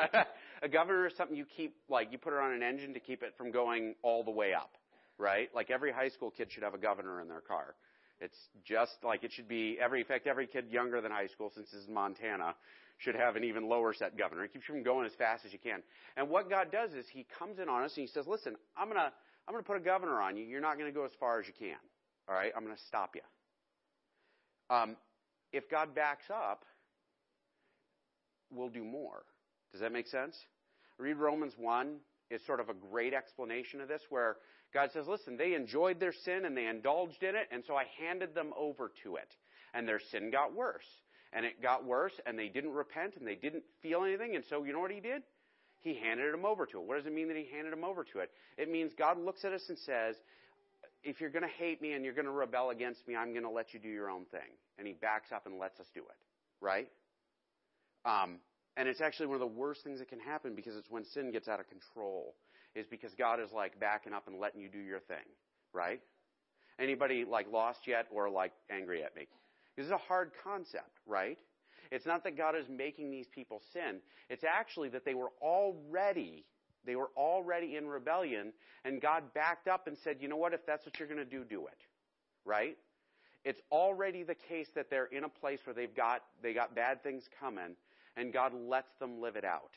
a 0.62 0.68
governor 0.68 1.08
is 1.08 1.14
something 1.18 1.36
you 1.36 1.46
keep, 1.46 1.76
like, 1.90 2.12
you 2.12 2.18
put 2.18 2.34
it 2.34 2.40
on 2.40 2.52
an 2.52 2.64
engine 2.64 2.94
to 2.94 3.00
keep 3.00 3.24
it 3.24 3.34
from 3.38 3.52
going 3.52 3.96
all 4.02 4.24
the 4.24 4.32
way 4.32 4.54
up, 4.54 4.72
right? 5.18 5.50
Like 5.56 5.72
every 5.72 5.92
high 5.92 6.10
school 6.10 6.32
kid 6.32 6.52
should 6.52 6.64
have 6.64 6.74
a 6.74 6.78
governor 6.78 7.22
in 7.22 7.28
their 7.30 7.42
car. 7.42 7.76
It's 8.20 8.38
just 8.66 8.98
like 9.04 9.24
it 9.24 9.32
should 9.34 9.48
be 9.48 9.78
every, 9.82 10.02
in 10.02 10.06
fact, 10.06 10.28
every 10.28 10.46
kid 10.46 10.66
younger 10.70 11.00
than 11.00 11.12
high 11.12 11.28
school, 11.28 11.52
since 11.56 11.70
this 11.72 11.82
is 11.82 11.88
Montana, 11.88 12.54
should 13.00 13.16
have 13.16 13.36
an 13.36 13.44
even 13.44 13.68
lower 13.68 13.94
set 13.94 14.18
governor. 14.18 14.44
It 14.44 14.54
keeps 14.54 14.68
you 14.70 14.76
from 14.76 14.84
going 14.84 15.06
as 15.06 15.14
fast 15.14 15.46
as 15.46 15.54
you 15.54 15.60
can. 15.60 15.82
And 16.16 16.30
what 16.30 16.50
God 16.50 16.72
does 16.72 16.94
is 16.94 17.06
He 17.12 17.26
comes 17.38 17.58
in 17.58 17.68
on 17.68 17.84
us 17.84 17.94
and 17.96 18.06
He 18.06 18.08
says, 18.08 18.28
listen, 18.28 18.56
I'm 18.78 18.88
gonna, 18.88 19.12
I'm 19.48 19.54
gonna 19.54 19.64
put 19.64 19.78
a 19.78 19.82
governor 19.82 20.22
on 20.22 20.38
you. 20.38 20.46
You're 20.46 20.62
not 20.62 20.78
gonna 20.78 20.92
go 20.92 21.06
as 21.06 21.12
far 21.20 21.40
as 21.40 21.48
you 21.48 21.54
can. 21.58 21.78
All 22.28 22.36
right? 22.36 22.52
I'm 22.56 22.64
gonna 22.64 22.78
stop 22.88 23.16
you. 23.16 23.22
Um, 24.70 24.98
if 25.52 25.70
God 25.70 25.96
backs 25.96 26.26
up, 26.30 26.66
we'll 28.52 28.70
do 28.70 28.84
more. 28.84 29.24
Does 29.72 29.82
that 29.82 29.92
make 29.92 30.08
sense? 30.08 30.36
Read 30.98 31.18
Romans 31.18 31.54
1 31.58 31.96
is 32.30 32.46
sort 32.46 32.60
of 32.60 32.70
a 32.70 32.74
great 32.74 33.14
explanation 33.14 33.82
of 33.82 33.88
this 33.88 34.02
where 34.10 34.38
God 34.74 34.92
says, 34.92 35.08
listen, 35.08 35.38
they 35.38 35.54
enjoyed 35.54 36.00
their 36.00 36.14
sin 36.14 36.46
and 36.46 36.56
they 36.56 36.68
indulged 36.68 37.24
in 37.24 37.36
it, 37.36 37.48
and 37.52 37.64
so 37.66 37.76
I 37.76 37.86
handed 38.00 38.36
them 38.36 38.52
over 38.58 38.92
to 39.04 39.16
it. 39.16 39.36
And 39.74 39.88
their 39.88 40.00
sin 40.12 40.32
got 40.32 40.54
worse. 40.54 40.86
And 41.32 41.46
it 41.46 41.62
got 41.62 41.86
worse, 41.86 42.14
and 42.26 42.38
they 42.38 42.48
didn't 42.48 42.74
repent, 42.74 43.16
and 43.18 43.28
they 43.28 43.36
didn't 43.36 43.64
feel 43.82 44.04
anything, 44.04 44.36
and 44.36 44.44
so 44.50 44.64
you 44.64 44.74
know 44.74 44.80
what 44.80 44.92
he 44.92 45.00
did? 45.00 45.22
He 45.82 45.96
handed 45.96 46.34
them 46.34 46.46
over 46.46 46.66
to 46.66 46.80
it. 46.80 46.84
What 46.84 46.98
does 46.98 47.06
it 47.06 47.14
mean 47.14 47.28
that 47.28 47.38
he 47.38 47.48
handed 47.54 47.72
them 47.72 47.84
over 47.84 48.04
to 48.04 48.20
it? 48.20 48.32
It 48.58 48.70
means 48.70 48.92
God 48.98 49.18
looks 49.20 49.46
at 49.46 49.54
us 49.54 49.64
and 49.70 49.78
says, 49.78 50.16
if 51.04 51.22
you're 51.22 51.30
going 51.30 51.44
to 51.44 51.56
hate 51.58 51.82
me 51.82 51.94
and 51.94 52.04
you're 52.04 52.14
going 52.14 52.26
to 52.26 52.32
rebel 52.32 52.72
against 52.72 53.08
me, 53.08 53.16
I'm 53.16 53.32
going 53.32 53.44
to 53.44 53.50
let 53.50 53.74
you 53.74 53.80
do 53.80 53.88
your 53.88 54.10
own 54.10 54.26
thing. 54.26 54.58
And 54.78 54.86
he 54.86 54.94
backs 54.94 55.32
up 55.34 55.46
and 55.46 55.58
lets 55.58 55.80
us 55.80 55.86
do 55.94 56.02
it. 56.02 56.18
Right? 56.60 56.90
Um, 58.04 58.40
and 58.76 58.90
it's 58.90 59.00
actually 59.00 59.28
one 59.28 59.36
of 59.36 59.42
the 59.42 59.48
worst 59.48 59.84
things 59.84 60.00
that 60.00 60.10
can 60.10 60.20
happen 60.20 60.56
because 60.56 60.76
it's 60.76 60.90
when 60.90 61.06
sin 61.06 61.32
gets 61.32 61.48
out 61.48 61.60
of 61.60 61.68
control, 61.70 62.36
is 62.76 62.86
because 62.88 63.14
God 63.18 63.40
is 63.40 63.52
like 63.52 63.80
backing 63.80 64.14
up 64.14 64.28
and 64.28 64.40
letting 64.40 64.62
you 64.62 64.70
do 64.70 64.80
your 64.80 65.00
thing, 65.00 65.26
right? 65.74 66.02
Anybody 66.80 67.26
like 67.26 67.52
lost 67.52 67.88
yet 67.88 68.08
or 68.12 68.30
like 68.30 68.54
angry 68.70 69.04
at 69.04 69.16
me? 69.16 69.28
This 69.80 69.86
is 69.86 69.94
a 69.94 69.98
hard 69.98 70.32
concept, 70.44 71.00
right? 71.08 71.38
It's 71.90 72.06
not 72.06 72.26
that 72.26 72.36
God 72.36 72.54
is 72.54 72.66
making 72.68 73.12
these 73.12 73.28
people 73.34 73.62
sin. 73.72 74.02
It's 74.30 74.44
actually 74.44 74.90
that 74.90 75.06
they 75.06 75.14
were 75.14 75.32
already, 75.42 76.44
they 76.86 76.98
were 76.98 77.12
already 77.16 77.78
in 77.78 77.88
rebellion 77.88 78.52
and 78.84 79.02
God 79.02 79.34
backed 79.34 79.70
up 79.70 79.88
and 79.88 79.96
said, 80.04 80.18
you 80.20 80.28
know 80.28 80.36
what, 80.36 80.54
if 80.54 80.66
that's 80.68 80.86
what 80.86 81.00
you're 81.00 81.08
going 81.08 81.20
to 81.20 81.24
do, 81.24 81.46
do 81.46 81.68
it. 81.68 81.78
Right? 82.44 82.76
It's 83.46 83.62
already 83.72 84.24
the 84.24 84.36
case 84.36 84.68
that 84.76 84.90
they're 84.90 85.06
in 85.06 85.24
a 85.24 85.30
place 85.30 85.60
where 85.64 85.74
they've 85.74 85.96
got, 85.96 86.24
they 86.44 86.54
got 86.54 86.76
bad 86.76 87.02
things 87.02 87.24
coming 87.40 87.78
and 88.18 88.34
God 88.34 88.52
lets 88.54 88.92
them 89.00 89.22
live 89.22 89.38
it 89.38 89.46
out. 89.46 89.72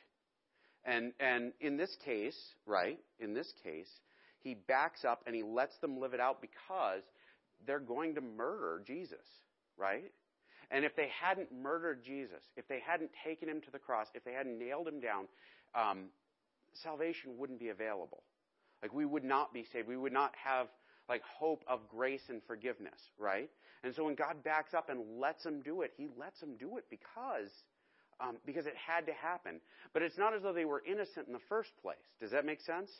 And, 0.84 1.12
and 1.20 1.52
in 1.60 1.76
this 1.76 1.96
case, 2.04 2.36
right, 2.66 2.98
in 3.20 3.34
this 3.34 3.52
case, 3.62 4.00
he 4.40 4.54
backs 4.66 5.04
up 5.04 5.22
and 5.28 5.36
he 5.36 5.44
lets 5.44 5.78
them 5.78 6.00
live 6.00 6.12
it 6.12 6.18
out 6.18 6.40
because 6.40 7.02
they're 7.68 7.78
going 7.78 8.16
to 8.16 8.20
murder 8.20 8.82
Jesus, 8.84 9.20
right? 9.76 10.12
And 10.70 10.84
if 10.84 10.96
they 10.96 11.08
hadn't 11.22 11.48
murdered 11.52 12.02
Jesus, 12.04 12.42
if 12.56 12.66
they 12.66 12.80
hadn't 12.84 13.10
taken 13.24 13.48
him 13.48 13.60
to 13.62 13.70
the 13.70 13.78
cross, 13.78 14.06
if 14.14 14.24
they 14.24 14.32
hadn't 14.32 14.58
nailed 14.58 14.88
him 14.88 15.00
down, 15.00 15.28
um, 15.74 16.04
salvation 16.82 17.36
wouldn't 17.36 17.60
be 17.60 17.68
available. 17.68 18.22
Like 18.82 18.94
we 18.94 19.04
would 19.04 19.24
not 19.24 19.52
be 19.52 19.64
saved. 19.72 19.86
We 19.86 19.96
would 19.96 20.12
not 20.12 20.32
have 20.42 20.68
like 21.08 21.22
hope 21.22 21.62
of 21.68 21.80
grace 21.88 22.22
and 22.28 22.40
forgiveness, 22.46 22.98
right? 23.18 23.50
And 23.84 23.94
so 23.94 24.04
when 24.04 24.14
God 24.14 24.42
backs 24.44 24.74
up 24.74 24.88
and 24.88 25.20
lets 25.20 25.44
them 25.44 25.60
do 25.62 25.82
it, 25.82 25.92
He 25.96 26.08
lets 26.18 26.40
them 26.40 26.56
do 26.58 26.78
it 26.78 26.84
because 26.90 27.50
um, 28.20 28.36
because 28.46 28.66
it 28.66 28.74
had 28.76 29.06
to 29.06 29.12
happen. 29.12 29.60
But 29.92 30.02
it's 30.02 30.16
not 30.16 30.34
as 30.34 30.42
though 30.42 30.52
they 30.52 30.64
were 30.64 30.82
innocent 30.86 31.26
in 31.26 31.32
the 31.32 31.40
first 31.48 31.70
place. 31.82 31.96
Does 32.20 32.30
that 32.30 32.46
make 32.46 32.60
sense? 32.60 32.90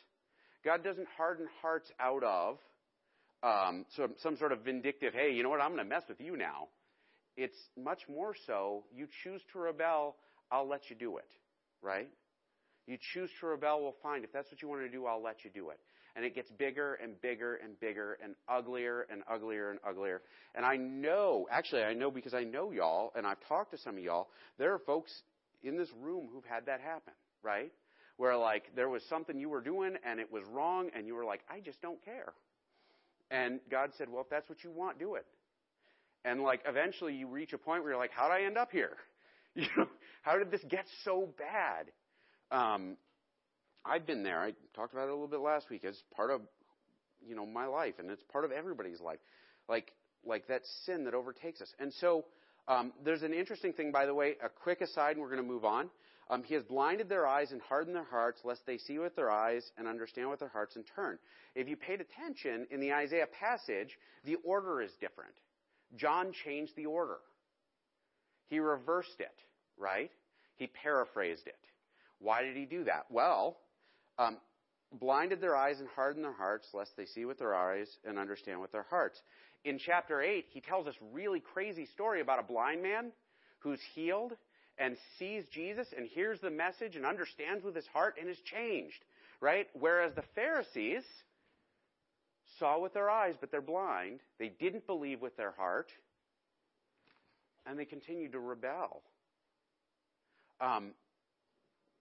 God 0.63 0.83
doesn't 0.83 1.07
harden 1.17 1.47
hearts 1.61 1.91
out 1.99 2.23
of 2.23 2.57
um, 3.43 3.85
some, 3.95 4.13
some 4.21 4.37
sort 4.37 4.51
of 4.51 4.61
vindictive, 4.61 5.13
hey, 5.13 5.33
you 5.33 5.43
know 5.43 5.49
what, 5.49 5.61
I'm 5.61 5.73
going 5.73 5.83
to 5.83 5.89
mess 5.89 6.03
with 6.07 6.21
you 6.21 6.37
now. 6.37 6.69
It's 7.35 7.57
much 7.77 8.01
more 8.07 8.35
so, 8.47 8.83
you 8.95 9.07
choose 9.23 9.41
to 9.51 9.59
rebel, 9.59 10.15
I'll 10.51 10.67
let 10.67 10.89
you 10.89 10.95
do 10.95 11.17
it, 11.17 11.29
right? 11.81 12.09
You 12.87 12.97
choose 13.13 13.29
to 13.39 13.47
rebel, 13.47 13.81
well, 13.81 13.95
fine. 14.03 14.23
If 14.23 14.31
that's 14.31 14.51
what 14.51 14.61
you 14.61 14.67
want 14.67 14.81
to 14.81 14.89
do, 14.89 15.05
I'll 15.05 15.21
let 15.21 15.43
you 15.43 15.49
do 15.53 15.69
it. 15.69 15.79
And 16.15 16.23
it 16.23 16.35
gets 16.35 16.51
bigger 16.51 16.95
and 16.95 17.19
bigger 17.21 17.55
and 17.55 17.79
bigger 17.79 18.19
and 18.23 18.35
uglier 18.47 19.07
and 19.09 19.23
uglier 19.27 19.71
and 19.71 19.79
uglier. 19.87 20.21
And 20.53 20.63
I 20.65 20.75
know, 20.75 21.47
actually, 21.49 21.83
I 21.83 21.93
know 21.93 22.11
because 22.11 22.35
I 22.35 22.43
know 22.43 22.71
y'all, 22.71 23.11
and 23.15 23.25
I've 23.25 23.39
talked 23.47 23.71
to 23.71 23.77
some 23.77 23.97
of 23.97 24.03
y'all, 24.03 24.27
there 24.59 24.73
are 24.73 24.79
folks 24.79 25.11
in 25.63 25.75
this 25.77 25.89
room 25.99 26.29
who've 26.31 26.45
had 26.45 26.67
that 26.67 26.81
happen, 26.81 27.13
right? 27.41 27.71
Where, 28.17 28.37
like, 28.37 28.75
there 28.75 28.89
was 28.89 29.01
something 29.09 29.39
you 29.39 29.49
were 29.49 29.61
doing 29.61 29.95
and 30.05 30.19
it 30.19 30.31
was 30.31 30.43
wrong, 30.51 30.91
and 30.95 31.07
you 31.07 31.15
were 31.15 31.25
like, 31.25 31.41
I 31.49 31.61
just 31.61 31.81
don't 31.81 32.03
care. 32.05 32.33
And 33.33 33.59
God 33.69 33.89
said, 33.97 34.09
well, 34.09 34.21
if 34.21 34.29
that's 34.29 34.47
what 34.47 34.63
you 34.63 34.69
want, 34.69 34.99
do 34.99 35.15
it. 35.15 35.25
And, 36.23 36.43
like, 36.43 36.61
eventually 36.67 37.15
you 37.15 37.27
reach 37.27 37.51
a 37.51 37.57
point 37.57 37.81
where 37.81 37.91
you're 37.91 37.99
like, 37.99 38.11
how 38.11 38.29
did 38.29 38.35
I 38.35 38.45
end 38.45 38.57
up 38.57 38.71
here? 38.71 38.95
You 39.55 39.67
know, 39.77 39.85
how 40.23 40.39
did 40.39 40.49
this 40.49 40.61
get 40.67 40.85
so 41.05 41.29
bad? 41.37 41.91
Um, 42.49 42.97
I've 43.85 44.07
been 44.07 44.23
there. 44.23 44.39
I 44.39 44.53
talked 44.75 44.93
about 44.93 45.03
it 45.03 45.09
a 45.09 45.13
little 45.13 45.27
bit 45.27 45.41
last 45.41 45.69
week. 45.69 45.81
It's 45.83 46.01
part 46.15 46.31
of, 46.31 46.41
you 47.23 47.35
know, 47.35 47.45
my 47.45 47.67
life, 47.67 47.93
and 47.99 48.09
it's 48.09 48.23
part 48.31 48.45
of 48.45 48.51
everybody's 48.51 48.99
life. 48.99 49.19
Like, 49.69 49.93
like 50.25 50.47
that 50.47 50.61
sin 50.87 51.03
that 51.03 51.13
overtakes 51.13 51.61
us. 51.61 51.71
And 51.77 51.93
so, 52.01 52.25
um, 52.67 52.93
there's 53.03 53.23
an 53.23 53.33
interesting 53.33 53.73
thing, 53.73 53.91
by 53.91 54.05
the 54.05 54.13
way. 54.13 54.35
A 54.43 54.49
quick 54.49 54.81
aside, 54.81 55.11
and 55.11 55.21
we're 55.21 55.29
going 55.29 55.41
to 55.41 55.47
move 55.47 55.65
on. 55.65 55.89
Um, 56.29 56.43
he 56.43 56.53
has 56.53 56.63
blinded 56.63 57.09
their 57.09 57.27
eyes 57.27 57.51
and 57.51 57.61
hardened 57.61 57.95
their 57.95 58.05
hearts, 58.05 58.41
lest 58.43 58.65
they 58.65 58.77
see 58.77 58.97
with 58.97 59.15
their 59.15 59.29
eyes 59.29 59.71
and 59.77 59.87
understand 59.87 60.29
with 60.29 60.39
their 60.39 60.49
hearts 60.49 60.75
and 60.75 60.85
turn. 60.95 61.19
If 61.55 61.67
you 61.67 61.75
paid 61.75 62.01
attention 62.01 62.65
in 62.71 62.79
the 62.79 62.93
Isaiah 62.93 63.27
passage, 63.39 63.97
the 64.23 64.35
order 64.43 64.81
is 64.81 64.91
different. 65.01 65.33
John 65.95 66.31
changed 66.45 66.75
the 66.75 66.85
order. 66.85 67.17
He 68.47 68.59
reversed 68.59 69.19
it, 69.19 69.35
right? 69.77 70.11
He 70.55 70.67
paraphrased 70.67 71.47
it. 71.47 71.59
Why 72.19 72.43
did 72.43 72.55
he 72.55 72.65
do 72.65 72.85
that? 72.85 73.05
Well, 73.09 73.57
um, 74.17 74.37
blinded 74.93 75.41
their 75.41 75.55
eyes 75.55 75.79
and 75.79 75.89
hardened 75.89 76.23
their 76.23 76.33
hearts, 76.33 76.67
lest 76.73 76.95
they 76.95 77.05
see 77.05 77.25
with 77.25 77.37
their 77.37 77.53
eyes 77.53 77.87
and 78.05 78.17
understand 78.17 78.61
with 78.61 78.71
their 78.71 78.85
hearts. 78.89 79.21
In 79.65 79.79
chapter 79.79 80.21
8, 80.21 80.45
he 80.49 80.59
tells 80.59 80.85
this 80.85 80.95
really 81.13 81.39
crazy 81.39 81.85
story 81.93 82.19
about 82.21 82.39
a 82.39 82.43
blind 82.43 82.83
man 82.83 83.11
who's 83.59 83.79
healed 83.95 84.33
and 84.77 84.97
sees 85.17 85.43
Jesus 85.51 85.87
and 85.95 86.05
hears 86.07 86.39
the 86.41 86.49
message 86.49 86.95
and 86.95 87.05
understands 87.05 87.63
with 87.63 87.75
his 87.75 87.87
heart 87.87 88.15
and 88.19 88.29
is 88.29 88.37
changed, 88.39 89.03
right? 89.39 89.67
Whereas 89.73 90.13
the 90.15 90.23
Pharisees 90.35 91.03
saw 92.59 92.79
with 92.79 92.93
their 92.93 93.09
eyes, 93.09 93.35
but 93.39 93.51
they're 93.51 93.61
blind. 93.61 94.19
They 94.39 94.49
didn't 94.59 94.85
believe 94.85 95.21
with 95.21 95.37
their 95.37 95.51
heart, 95.51 95.91
and 97.65 97.79
they 97.79 97.85
continued 97.85 98.33
to 98.33 98.39
rebel. 98.39 99.01
Um, 100.59 100.91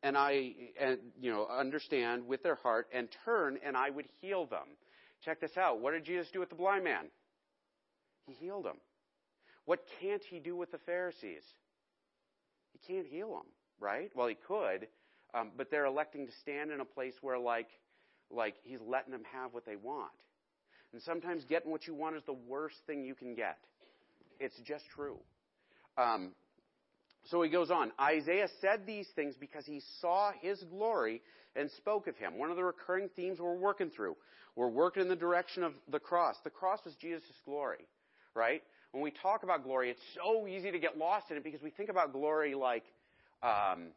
and 0.02 0.16
I, 0.16 0.52
and, 0.80 0.98
you 1.20 1.30
know, 1.30 1.46
understand 1.46 2.26
with 2.26 2.42
their 2.42 2.56
heart 2.56 2.88
and 2.92 3.08
turn, 3.24 3.58
and 3.64 3.76
I 3.76 3.90
would 3.90 4.06
heal 4.20 4.46
them. 4.46 4.66
Check 5.24 5.40
this 5.40 5.56
out. 5.56 5.80
What 5.80 5.92
did 5.92 6.04
Jesus 6.04 6.28
do 6.32 6.40
with 6.40 6.48
the 6.48 6.56
blind 6.56 6.82
man? 6.82 7.06
He 8.26 8.32
healed 8.34 8.66
him. 8.66 8.76
What 9.64 9.80
can't 10.00 10.22
he 10.28 10.38
do 10.38 10.56
with 10.56 10.70
the 10.72 10.78
Pharisees? 10.78 11.42
He 12.72 12.92
can't 12.92 13.06
heal 13.06 13.30
them, 13.30 13.46
right? 13.80 14.10
Well, 14.14 14.28
he 14.28 14.36
could, 14.46 14.88
um, 15.34 15.52
but 15.56 15.70
they're 15.70 15.84
electing 15.84 16.26
to 16.26 16.32
stand 16.40 16.70
in 16.70 16.80
a 16.80 16.84
place 16.84 17.14
where, 17.20 17.38
like, 17.38 17.68
like 18.30 18.54
he's 18.64 18.80
letting 18.86 19.12
them 19.12 19.22
have 19.32 19.52
what 19.52 19.66
they 19.66 19.76
want. 19.76 20.10
And 20.92 21.00
sometimes 21.02 21.44
getting 21.44 21.70
what 21.70 21.86
you 21.86 21.94
want 21.94 22.16
is 22.16 22.22
the 22.26 22.32
worst 22.32 22.76
thing 22.86 23.04
you 23.04 23.14
can 23.14 23.34
get. 23.34 23.58
It's 24.40 24.58
just 24.66 24.84
true. 24.94 25.18
Um, 25.96 26.32
so 27.30 27.42
he 27.42 27.50
goes 27.50 27.70
on. 27.70 27.92
Isaiah 28.00 28.48
said 28.60 28.86
these 28.86 29.06
things 29.14 29.34
because 29.38 29.64
he 29.64 29.80
saw 30.00 30.32
his 30.40 30.62
glory 30.64 31.22
and 31.54 31.70
spoke 31.72 32.08
of 32.08 32.16
him. 32.16 32.38
One 32.38 32.50
of 32.50 32.56
the 32.56 32.64
recurring 32.64 33.08
themes 33.14 33.38
we're 33.40 33.54
working 33.54 33.90
through. 33.90 34.16
We're 34.56 34.68
working 34.68 35.02
in 35.02 35.08
the 35.08 35.16
direction 35.16 35.62
of 35.62 35.72
the 35.90 36.00
cross. 36.00 36.36
The 36.44 36.50
cross 36.50 36.80
was 36.84 36.94
Jesus' 36.96 37.22
glory, 37.44 37.86
right? 38.34 38.62
When 38.92 39.02
we 39.02 39.10
talk 39.10 39.42
about 39.42 39.64
glory, 39.64 39.90
it's 39.90 40.02
so 40.14 40.46
easy 40.46 40.70
to 40.70 40.78
get 40.78 40.98
lost 40.98 41.30
in 41.30 41.36
it 41.36 41.44
because 41.44 41.62
we 41.62 41.70
think 41.70 41.88
about 41.88 42.12
glory 42.12 42.54
like, 42.54 42.84
um, 43.42 43.88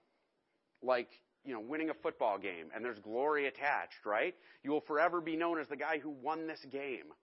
like, 0.81 1.09
you 1.43 1.53
know, 1.53 1.59
winning 1.59 1.89
a 1.89 1.93
football 1.93 2.37
game 2.37 2.67
and 2.73 2.83
there's 2.83 2.99
glory 2.99 3.47
attached, 3.47 4.05
right? 4.05 4.35
You 4.63 4.71
will 4.71 4.81
forever 4.81 5.21
be 5.21 5.35
known 5.35 5.59
as 5.59 5.67
the 5.67 5.75
guy 5.75 5.99
who 5.99 6.09
won 6.09 6.47
this 6.47 6.65
game, 6.71 7.13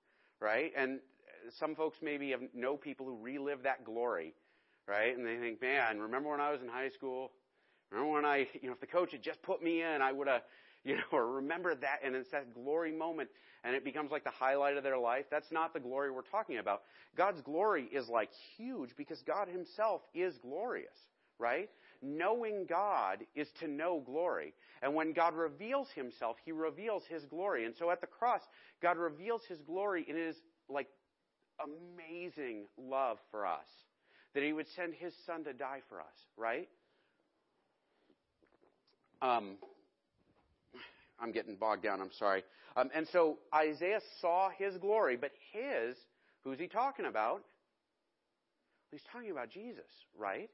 right? 0.41 0.73
And 0.77 1.01
some 1.59 1.75
folks 1.75 1.99
maybe 2.03 2.31
have, 2.31 2.41
know 2.55 2.77
people 2.77 3.07
who 3.07 3.17
relive 3.21 3.63
that 3.65 3.85
glory 3.85 4.35
right? 4.87 5.17
And 5.17 5.27
they 5.27 5.37
think, 5.37 5.61
man, 5.61 6.01
remember 6.01 6.31
when 6.31 6.41
I 6.41 6.51
was 6.51 6.61
in 6.61 6.69
high 6.69 6.89
school? 6.91 7.31
Remember 7.91 8.13
when 8.13 8.25
I, 8.25 8.49
you 8.61 8.69
know, 8.69 8.73
if 8.73 8.81
the 8.81 8.87
coach 8.87 9.13
had 9.13 9.23
just 9.23 9.43
put 9.43 9.63
me 9.63 9.83
in, 9.83 10.03
I 10.03 10.13
would 10.13 10.29
have, 10.29 10.43
you 10.85 10.97
know, 10.97 11.03
or 11.13 11.27
remember 11.27 11.75
that, 11.75 12.01
and 12.05 12.15
it's 12.15 12.31
that 12.31 12.55
glory 12.55 12.93
moment, 12.93 13.31
and 13.65 13.75
it 13.75 13.85
becomes 13.85 14.11
like 14.11 14.25
the 14.25 14.31
highlight 14.31 14.77
of 14.77 14.83
their 14.83 14.99
life. 14.99 15.27
That's 15.31 15.51
not 15.53 15.73
the 15.73 15.81
glory 15.81 16.11
we're 16.11 16.23
talking 16.23 16.59
about. 16.59 16.83
God's 17.17 17.41
glory 17.43 17.89
is 17.93 18.09
like 18.09 18.31
huge 18.57 18.91
because 18.97 19.21
God 19.27 19.49
Himself 19.49 20.03
is 20.15 20.35
glorious, 20.39 20.99
right? 21.39 21.71
Knowing 22.03 22.67
God 22.69 23.19
is 23.35 23.49
to 23.61 23.69
know 23.69 24.03
glory. 24.05 24.55
And 24.83 24.95
when 24.95 25.13
God 25.13 25.35
reveals 25.35 25.89
Himself, 25.95 26.37
He 26.45 26.53
reveals 26.53 27.05
His 27.09 27.25
glory. 27.27 27.65
And 27.65 27.75
so 27.79 27.91
at 27.91 28.01
the 28.01 28.07
cross, 28.09 28.41
God 28.81 28.97
reveals 28.97 29.43
His 29.49 29.61
glory 29.61 30.05
in 30.09 30.17
His, 30.17 30.37
like, 30.69 30.89
amazing 31.61 32.65
love 32.77 33.19
for 33.31 33.47
us 33.47 33.67
that 34.35 34.43
he 34.43 34.53
would 34.53 34.67
send 34.75 34.95
his 34.95 35.13
son 35.27 35.45
to 35.45 35.53
die 35.53 35.81
for 35.89 36.01
us, 36.01 36.07
right? 36.37 36.69
Um, 39.21 39.57
I'm 41.23 41.33
getting 41.33 41.55
bogged 41.55 41.83
down, 41.83 42.01
I'm 42.01 42.13
sorry. 42.19 42.43
Um, 42.77 42.91
and 42.95 43.07
so 43.13 43.39
Isaiah 43.55 44.01
saw 44.21 44.51
his 44.51 44.77
glory, 44.79 45.17
but 45.17 45.31
his, 45.53 45.97
who's 46.43 46.59
he 46.59 46.67
talking 46.67 47.07
about? 47.07 47.43
He's 48.91 49.03
talking 49.13 49.31
about 49.31 49.51
Jesus, 49.51 49.85
right? 50.19 50.51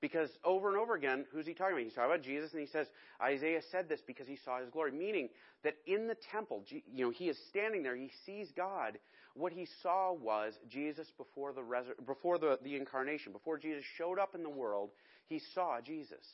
Because 0.00 0.28
over 0.44 0.68
and 0.68 0.76
over 0.76 0.94
again, 0.94 1.24
who's 1.32 1.46
he 1.46 1.54
talking 1.54 1.72
about? 1.72 1.84
He's 1.84 1.94
talking 1.94 2.10
about 2.10 2.24
Jesus, 2.24 2.52
and 2.52 2.60
he 2.60 2.66
says, 2.66 2.86
Isaiah 3.22 3.62
said 3.70 3.88
this 3.88 4.00
because 4.06 4.26
he 4.26 4.38
saw 4.44 4.60
his 4.60 4.68
glory. 4.68 4.92
Meaning 4.92 5.30
that 5.64 5.76
in 5.86 6.06
the 6.06 6.16
temple, 6.30 6.64
you 6.68 7.04
know, 7.04 7.10
he 7.10 7.28
is 7.28 7.38
standing 7.48 7.82
there, 7.82 7.96
he 7.96 8.10
sees 8.26 8.48
God, 8.54 8.98
what 9.34 9.52
he 9.52 9.66
saw 9.82 10.12
was 10.12 10.54
Jesus 10.68 11.06
before 11.16 11.52
the 11.52 11.62
before 12.06 12.38
the, 12.38 12.58
the 12.62 12.76
incarnation, 12.76 13.32
before 13.32 13.58
Jesus 13.58 13.84
showed 13.96 14.18
up 14.18 14.34
in 14.34 14.42
the 14.42 14.50
world, 14.50 14.90
he 15.28 15.40
saw 15.54 15.80
Jesus. 15.80 16.24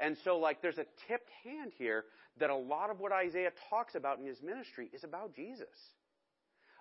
And 0.00 0.16
so, 0.24 0.38
like, 0.38 0.62
there's 0.62 0.78
a 0.78 0.86
tipped 1.08 1.30
hand 1.44 1.72
here 1.76 2.04
that 2.38 2.50
a 2.50 2.56
lot 2.56 2.90
of 2.90 3.00
what 3.00 3.12
Isaiah 3.12 3.50
talks 3.68 3.94
about 3.94 4.18
in 4.18 4.26
his 4.26 4.40
ministry 4.42 4.90
is 4.92 5.04
about 5.04 5.34
Jesus. 5.34 5.66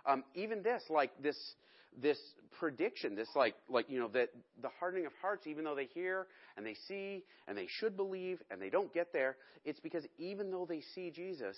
Um, 0.06 0.24
even 0.36 0.62
this, 0.62 0.84
like 0.90 1.12
this, 1.22 1.38
this 2.00 2.20
prediction, 2.60 3.16
this 3.16 3.30
like, 3.36 3.56
like 3.70 3.90
you 3.90 4.00
know, 4.00 4.08
that 4.10 4.30
the 4.62 4.70
hardening 4.80 5.06
of 5.06 5.12
hearts, 5.22 5.48
even 5.48 5.64
though 5.64 5.76
they 5.76 5.90
hear 5.94 6.28
and 6.56 6.66
they 6.66 6.76
see 6.88 7.24
and 7.48 7.58
they 7.58 7.68
should 7.68 7.98
believe 7.98 8.40
and 8.52 8.62
they 8.62 8.70
don't 8.70 8.94
get 8.94 9.12
there, 9.12 9.36
it's 9.66 9.80
because 9.80 10.06
even 10.18 10.52
though 10.52 10.66
they 10.68 10.82
see 10.96 11.10
Jesus, 11.10 11.58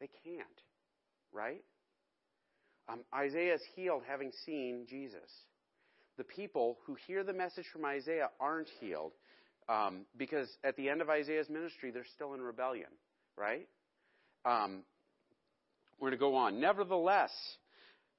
they 0.00 0.08
can't, 0.24 0.46
right? 1.32 1.62
Um, 2.88 3.00
Isaiah 3.14 3.54
is 3.54 3.62
healed 3.76 4.02
having 4.08 4.32
seen 4.44 4.86
Jesus. 4.88 5.30
The 6.16 6.24
people 6.24 6.78
who 6.86 6.96
hear 7.06 7.24
the 7.24 7.32
message 7.32 7.66
from 7.72 7.84
Isaiah 7.84 8.30
aren't 8.40 8.68
healed 8.80 9.12
um, 9.68 10.06
because 10.16 10.48
at 10.62 10.76
the 10.76 10.88
end 10.88 11.00
of 11.00 11.10
Isaiah's 11.10 11.48
ministry, 11.48 11.90
they're 11.90 12.04
still 12.14 12.34
in 12.34 12.40
rebellion, 12.40 12.90
right? 13.36 13.66
Um, 14.44 14.82
we're 15.98 16.08
going 16.08 16.18
to 16.18 16.20
go 16.20 16.34
on. 16.34 16.60
Nevertheless, 16.60 17.32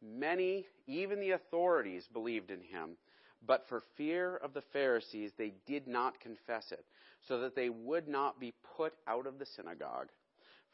many, 0.01 0.65
even 0.87 1.19
the 1.19 1.31
authorities, 1.31 2.07
believed 2.11 2.51
in 2.51 2.61
him, 2.61 2.97
but 3.45 3.65
for 3.69 3.83
fear 3.95 4.37
of 4.37 4.53
the 4.53 4.63
Pharisees, 4.73 5.31
they 5.37 5.53
did 5.67 5.87
not 5.87 6.19
confess 6.19 6.71
it, 6.71 6.85
so 7.27 7.39
that 7.41 7.55
they 7.55 7.69
would 7.69 8.07
not 8.07 8.39
be 8.39 8.53
put 8.75 8.93
out 9.07 9.27
of 9.27 9.39
the 9.39 9.45
synagogue 9.55 10.09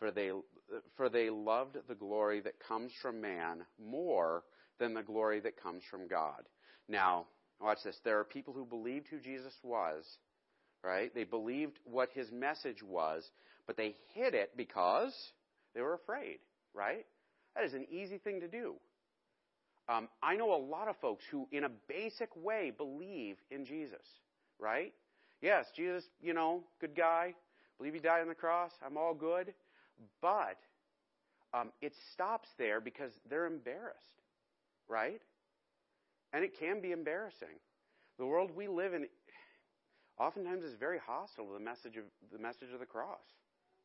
for 0.02 0.10
they, 0.10 0.32
for 0.98 1.10
they 1.10 1.30
loved 1.30 1.78
the 1.88 1.94
glory 1.94 2.42
that 2.42 2.60
comes 2.68 2.92
from 3.04 3.22
man 3.22 3.60
more 3.80 4.44
than 4.80 4.96
the 4.96 5.04
glory 5.04 5.40
that 5.42 5.62
comes 5.62 5.84
from 5.92 6.08
God. 6.08 6.42
Now, 6.90 7.28
watch 7.62 7.78
this. 7.86 7.96
There 8.04 8.20
are 8.20 8.24
people 8.24 8.52
who 8.52 8.66
believed 8.66 9.08
who 9.10 9.20
Jesus 9.20 9.54
was, 9.64 10.04
right? 10.84 11.14
They 11.14 11.24
believed 11.24 11.78
what 11.86 12.10
his 12.14 12.32
message 12.32 12.84
was, 12.84 13.24
but 13.68 13.78
they 13.78 13.96
hid 14.14 14.34
it 14.34 14.52
because 14.58 15.14
they 15.74 15.82
were 15.82 15.94
afraid, 15.94 16.40
right? 16.74 17.06
That 17.56 17.66
is 17.66 17.74
an 17.74 17.86
easy 17.92 18.18
thing 18.18 18.42
to 18.42 18.48
do. 18.48 18.76
Um, 19.90 20.08
I 20.24 20.36
know 20.36 20.54
a 20.54 20.62
lot 20.64 20.88
of 20.88 20.96
folks 20.98 21.24
who, 21.30 21.48
in 21.52 21.64
a 21.66 21.70
basic 21.88 22.30
way, 22.36 22.72
believe 22.76 23.38
in 23.50 23.66
Jesus, 23.66 24.06
right? 24.60 24.94
Yes, 25.42 25.66
Jesus, 25.76 26.04
you 26.22 26.34
know, 26.34 26.64
good 26.80 26.96
guy. 26.96 27.34
Believe 27.78 27.96
he 27.96 28.00
died 28.00 28.22
on 28.22 28.28
the 28.28 28.36
cross. 28.36 28.72
I'm 28.86 28.96
all 28.96 29.14
good. 29.14 29.54
But 30.22 30.58
um, 31.54 31.72
it 31.82 31.94
stops 32.14 32.48
there 32.58 32.80
because 32.80 33.12
they're 33.30 33.48
embarrassed, 33.48 33.98
right? 34.88 35.22
And 36.32 36.44
it 36.44 36.58
can 36.60 36.80
be 36.80 36.92
embarrassing. 36.92 37.60
The 38.18 38.26
world 38.26 38.52
we 38.56 38.68
live 38.68 38.94
in, 38.94 39.08
oftentimes 40.22 40.64
is 40.64 40.76
very 40.76 41.00
hostile 41.00 41.48
to 41.48 41.54
the 41.54 41.60
message 41.60 41.98
of 41.98 42.04
the 42.32 42.38
message 42.38 42.70
of 42.74 42.80
the 42.80 42.86
cross. 42.86 43.26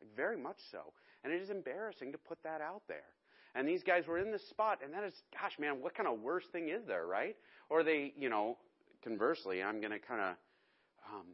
Like 0.01 0.15
very 0.15 0.37
much 0.37 0.59
so. 0.71 0.93
And 1.25 1.33
it 1.33 1.41
is 1.41 1.51
embarrassing 1.51 2.13
to 2.13 2.19
put 2.19 2.43
that 2.45 2.61
out 2.61 2.83
there. 2.89 3.09
And 3.55 3.67
these 3.67 3.83
guys 3.83 4.07
were 4.07 4.19
in 4.19 4.31
this 4.31 4.47
spot, 4.51 4.81
and 4.85 4.93
that 4.93 5.03
is, 5.03 5.15
gosh, 5.33 5.59
man, 5.59 5.81
what 5.81 5.95
kind 5.95 6.07
of 6.07 6.21
worst 6.21 6.53
thing 6.53 6.69
is 6.69 6.85
there, 6.87 7.07
right? 7.07 7.37
Or 7.71 7.83
they, 7.83 8.13
you 8.19 8.29
know, 8.29 8.59
conversely, 9.03 9.63
I'm 9.63 9.81
going 9.81 9.93
to 9.93 9.99
kind 9.99 10.21
of, 10.21 10.35
um, 11.11 11.27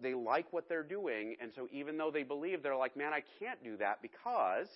they 0.00 0.14
like 0.14 0.52
what 0.52 0.68
they're 0.68 0.84
doing, 0.84 1.34
and 1.40 1.50
so 1.52 1.66
even 1.72 1.98
though 1.98 2.12
they 2.12 2.22
believe, 2.22 2.62
they're 2.62 2.76
like, 2.76 2.96
man, 2.96 3.12
I 3.12 3.24
can't 3.40 3.62
do 3.64 3.76
that 3.78 4.00
because, 4.00 4.68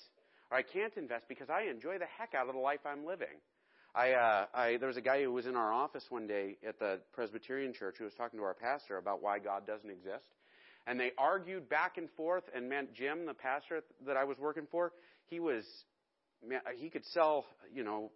or 0.50 0.56
I 0.56 0.62
can't 0.62 0.92
invest 0.96 1.26
because 1.28 1.48
I 1.48 1.62
enjoy 1.70 1.98
the 1.98 2.06
heck 2.18 2.34
out 2.34 2.48
of 2.48 2.54
the 2.54 2.60
life 2.60 2.80
I'm 2.84 3.06
living. 3.06 3.38
I, 3.94 4.12
uh, 4.12 4.46
I, 4.54 4.76
there 4.78 4.88
was 4.88 4.96
a 4.96 5.02
guy 5.02 5.22
who 5.22 5.32
was 5.32 5.46
in 5.46 5.54
our 5.54 5.72
office 5.72 6.04
one 6.08 6.26
day 6.26 6.56
at 6.66 6.78
the 6.78 7.00
Presbyterian 7.12 7.74
church 7.74 7.96
who 7.98 8.04
was 8.04 8.14
talking 8.14 8.38
to 8.38 8.44
our 8.44 8.54
pastor 8.54 8.96
about 8.96 9.22
why 9.22 9.38
God 9.38 9.66
doesn't 9.66 9.90
exist. 9.90 10.24
And 10.86 10.98
they 10.98 11.12
argued 11.18 11.68
back 11.68 11.98
and 11.98 12.08
forth, 12.16 12.44
and 12.54 12.68
man, 12.68 12.88
Jim, 12.94 13.26
the 13.26 13.34
pastor 13.34 13.82
that 14.06 14.16
I 14.16 14.24
was 14.24 14.38
working 14.38 14.66
for, 14.70 14.92
he 15.26 15.40
was 15.40 15.64
man, 16.46 16.60
he 16.76 16.88
could 16.88 17.04
sell, 17.06 17.44
you 17.72 17.84
know, 17.84 18.10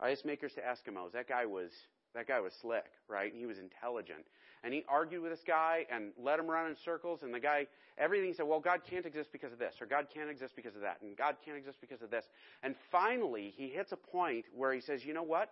ice 0.00 0.22
makers 0.24 0.52
to 0.54 0.60
Eskimos. 0.60 1.12
That 1.12 1.28
guy 1.28 1.46
was 1.46 1.70
that 2.14 2.28
guy 2.28 2.40
was 2.40 2.52
slick, 2.60 2.84
right? 3.08 3.32
And 3.32 3.40
he 3.40 3.46
was 3.46 3.58
intelligent. 3.58 4.26
And 4.64 4.72
he 4.72 4.84
argued 4.88 5.22
with 5.22 5.32
this 5.32 5.42
guy 5.46 5.86
and 5.90 6.12
led 6.16 6.38
him 6.38 6.50
around 6.50 6.70
in 6.70 6.76
circles. 6.76 7.22
And 7.22 7.34
the 7.34 7.40
guy, 7.40 7.66
everything 7.98 8.28
he 8.28 8.34
said, 8.34 8.46
well, 8.46 8.60
God 8.60 8.80
can't 8.88 9.06
exist 9.06 9.30
because 9.32 9.52
of 9.52 9.58
this, 9.58 9.74
or 9.80 9.86
God 9.86 10.06
can't 10.12 10.30
exist 10.30 10.54
because 10.54 10.76
of 10.76 10.82
that, 10.82 10.98
and 11.02 11.16
God 11.16 11.36
can't 11.44 11.56
exist 11.56 11.78
because 11.80 12.02
of 12.02 12.10
this. 12.10 12.26
And 12.62 12.74
finally, 12.90 13.52
he 13.56 13.68
hits 13.68 13.92
a 13.92 13.96
point 13.96 14.44
where 14.54 14.72
he 14.72 14.80
says, 14.80 15.04
you 15.04 15.14
know 15.14 15.22
what? 15.22 15.50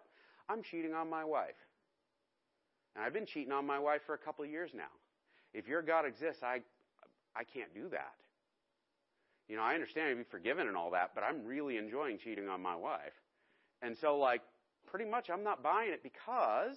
I'm 0.49 0.63
cheating 0.63 0.95
on 0.95 1.09
my 1.11 1.25
wife. 1.25 1.57
And 2.95 3.05
I've 3.05 3.13
been 3.13 3.27
cheating 3.27 3.53
on 3.53 3.67
my 3.67 3.79
wife 3.79 4.03
for 4.07 4.15
a 4.15 4.19
couple 4.19 4.45
of 4.45 4.51
years 4.51 4.71
now. 4.75 4.91
If 5.55 5.67
your 5.67 5.83
God 5.83 6.05
exists, 6.05 6.43
I, 6.43 6.61
I 7.35 7.45
can't 7.45 7.73
do 7.75 7.89
that. 7.91 8.15
You 9.49 9.57
know, 9.57 9.63
I 9.63 9.75
understand 9.75 10.11
to 10.11 10.17
be 10.17 10.29
forgiven 10.31 10.69
and 10.69 10.77
all 10.77 10.93
that, 10.93 11.11
but 11.15 11.25
I'm 11.25 11.45
really 11.45 11.77
enjoying 11.77 12.19
cheating 12.19 12.49
on 12.49 12.63
my 12.63 12.77
wife. 12.77 13.15
And 13.83 13.97
so, 13.97 14.19
like, 14.19 14.43
pretty 14.91 15.09
much 15.09 15.31
I'm 15.33 15.45
not 15.45 15.63
buying 15.63 15.93
it 15.93 16.03
because 16.03 16.77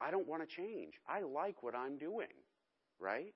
I 0.00 0.10
don't 0.10 0.26
want 0.26 0.42
to 0.42 0.56
change. 0.56 0.94
I 1.08 1.20
like 1.20 1.62
what 1.62 1.74
I'm 1.74 1.96
doing, 1.96 2.34
right? 2.98 3.32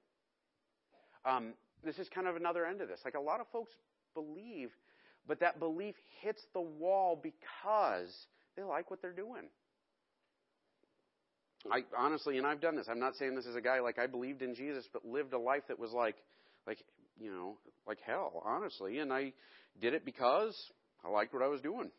Um, 1.25 1.55
this 1.85 1.99
is 1.99 2.09
kind 2.09 2.27
of 2.27 2.37
another 2.37 2.67
end 2.67 2.81
of 2.81 2.89
this. 2.89 3.01
Like, 3.05 3.15
a 3.15 3.21
lot 3.21 3.41
of 3.41 3.47
folks 3.53 3.73
believe, 4.15 4.71
but 5.27 5.41
that 5.41 5.59
belief 5.59 5.95
hits 6.23 6.43
the 6.55 6.61
wall 6.61 7.19
because 7.23 8.13
they 8.57 8.63
like 8.63 8.91
what 8.91 9.01
they're 9.01 9.13
doing. 9.13 9.49
I 11.71 11.83
honestly, 11.99 12.39
and 12.39 12.47
I've 12.47 12.61
done 12.61 12.77
this. 12.77 12.87
I'm 12.89 13.01
not 13.01 13.17
saying 13.17 13.35
this 13.35 13.47
as 13.47 13.57
a 13.57 13.61
guy 13.61 13.81
like 13.81 13.99
I 13.99 14.07
believed 14.07 14.43
in 14.43 14.55
Jesus, 14.55 14.85
but 14.93 15.05
lived 15.05 15.33
a 15.33 15.39
life 15.39 15.63
that 15.69 15.79
was 15.79 15.91
like, 15.93 16.15
like 16.67 16.79
you 17.19 17.31
know, 17.31 17.57
like 17.89 17.99
hell, 18.07 18.43
honestly. 18.45 18.99
And 19.01 19.13
I 19.13 19.33
did 19.81 19.95
it 19.95 20.05
because 20.05 20.55
I 21.05 21.09
liked 21.09 21.35
what 21.35 21.43
I 21.43 21.49
was 21.49 21.61
doing. 21.61 21.91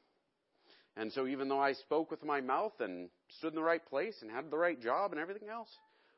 And 1.00 1.14
so 1.14 1.28
even 1.28 1.48
though 1.48 1.60
I 1.60 1.74
spoke 1.74 2.10
with 2.10 2.24
my 2.24 2.42
mouth 2.42 2.74
and 2.80 3.10
stood 3.38 3.50
in 3.54 3.56
the 3.56 3.64
right 3.64 3.86
place 3.86 4.16
and 4.22 4.32
had 4.32 4.50
the 4.50 4.58
right 4.58 4.82
job 4.82 5.12
and 5.12 5.22
everything 5.22 5.50
else, 5.50 5.70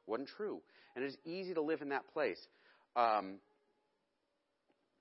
wasn't 0.07 0.29
true. 0.29 0.61
And 0.95 1.03
it's 1.03 1.17
easy 1.25 1.53
to 1.53 1.61
live 1.61 1.81
in 1.81 1.89
that 1.89 2.07
place. 2.13 2.39
Um, 2.95 3.35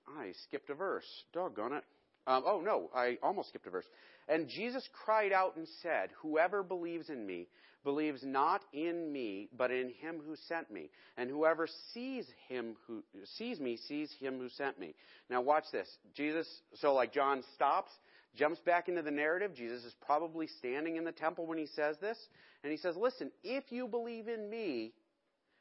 I 0.07 0.33
skipped 0.43 0.69
a 0.69 0.75
verse. 0.75 1.05
Doggone 1.33 1.73
it. 1.73 1.83
Um, 2.27 2.43
oh 2.45 2.61
no, 2.61 2.89
I 2.93 3.17
almost 3.23 3.49
skipped 3.49 3.67
a 3.67 3.69
verse. 3.69 3.85
And 4.27 4.47
Jesus 4.47 4.87
cried 5.05 5.31
out 5.31 5.55
and 5.55 5.67
said, 5.81 6.09
Whoever 6.21 6.61
believes 6.61 7.09
in 7.09 7.25
me 7.25 7.47
believes 7.83 8.21
not 8.23 8.61
in 8.73 9.11
me, 9.11 9.47
but 9.57 9.71
in 9.71 9.89
him 10.01 10.19
who 10.25 10.35
sent 10.47 10.69
me. 10.71 10.89
And 11.17 11.29
whoever 11.29 11.67
sees 11.93 12.25
him 12.47 12.75
who 12.85 13.03
sees 13.37 13.59
me 13.59 13.77
sees 13.77 14.11
him 14.19 14.37
who 14.37 14.49
sent 14.49 14.79
me. 14.79 14.93
Now 15.29 15.41
watch 15.41 15.65
this. 15.71 15.89
Jesus, 16.13 16.47
so 16.75 16.93
like 16.93 17.13
John 17.13 17.43
stops, 17.55 17.91
jumps 18.35 18.59
back 18.59 18.87
into 18.89 19.01
the 19.01 19.11
narrative. 19.11 19.53
Jesus 19.53 19.83
is 19.83 19.95
probably 20.05 20.47
standing 20.47 20.97
in 20.97 21.03
the 21.03 21.11
temple 21.11 21.45
when 21.45 21.57
he 21.57 21.65
says 21.65 21.97
this. 21.99 22.17
And 22.63 22.71
he 22.71 22.77
says, 22.77 22.95
Listen, 22.95 23.31
if 23.43 23.71
you 23.71 23.87
believe 23.87 24.27
in 24.27 24.49
me, 24.49 24.93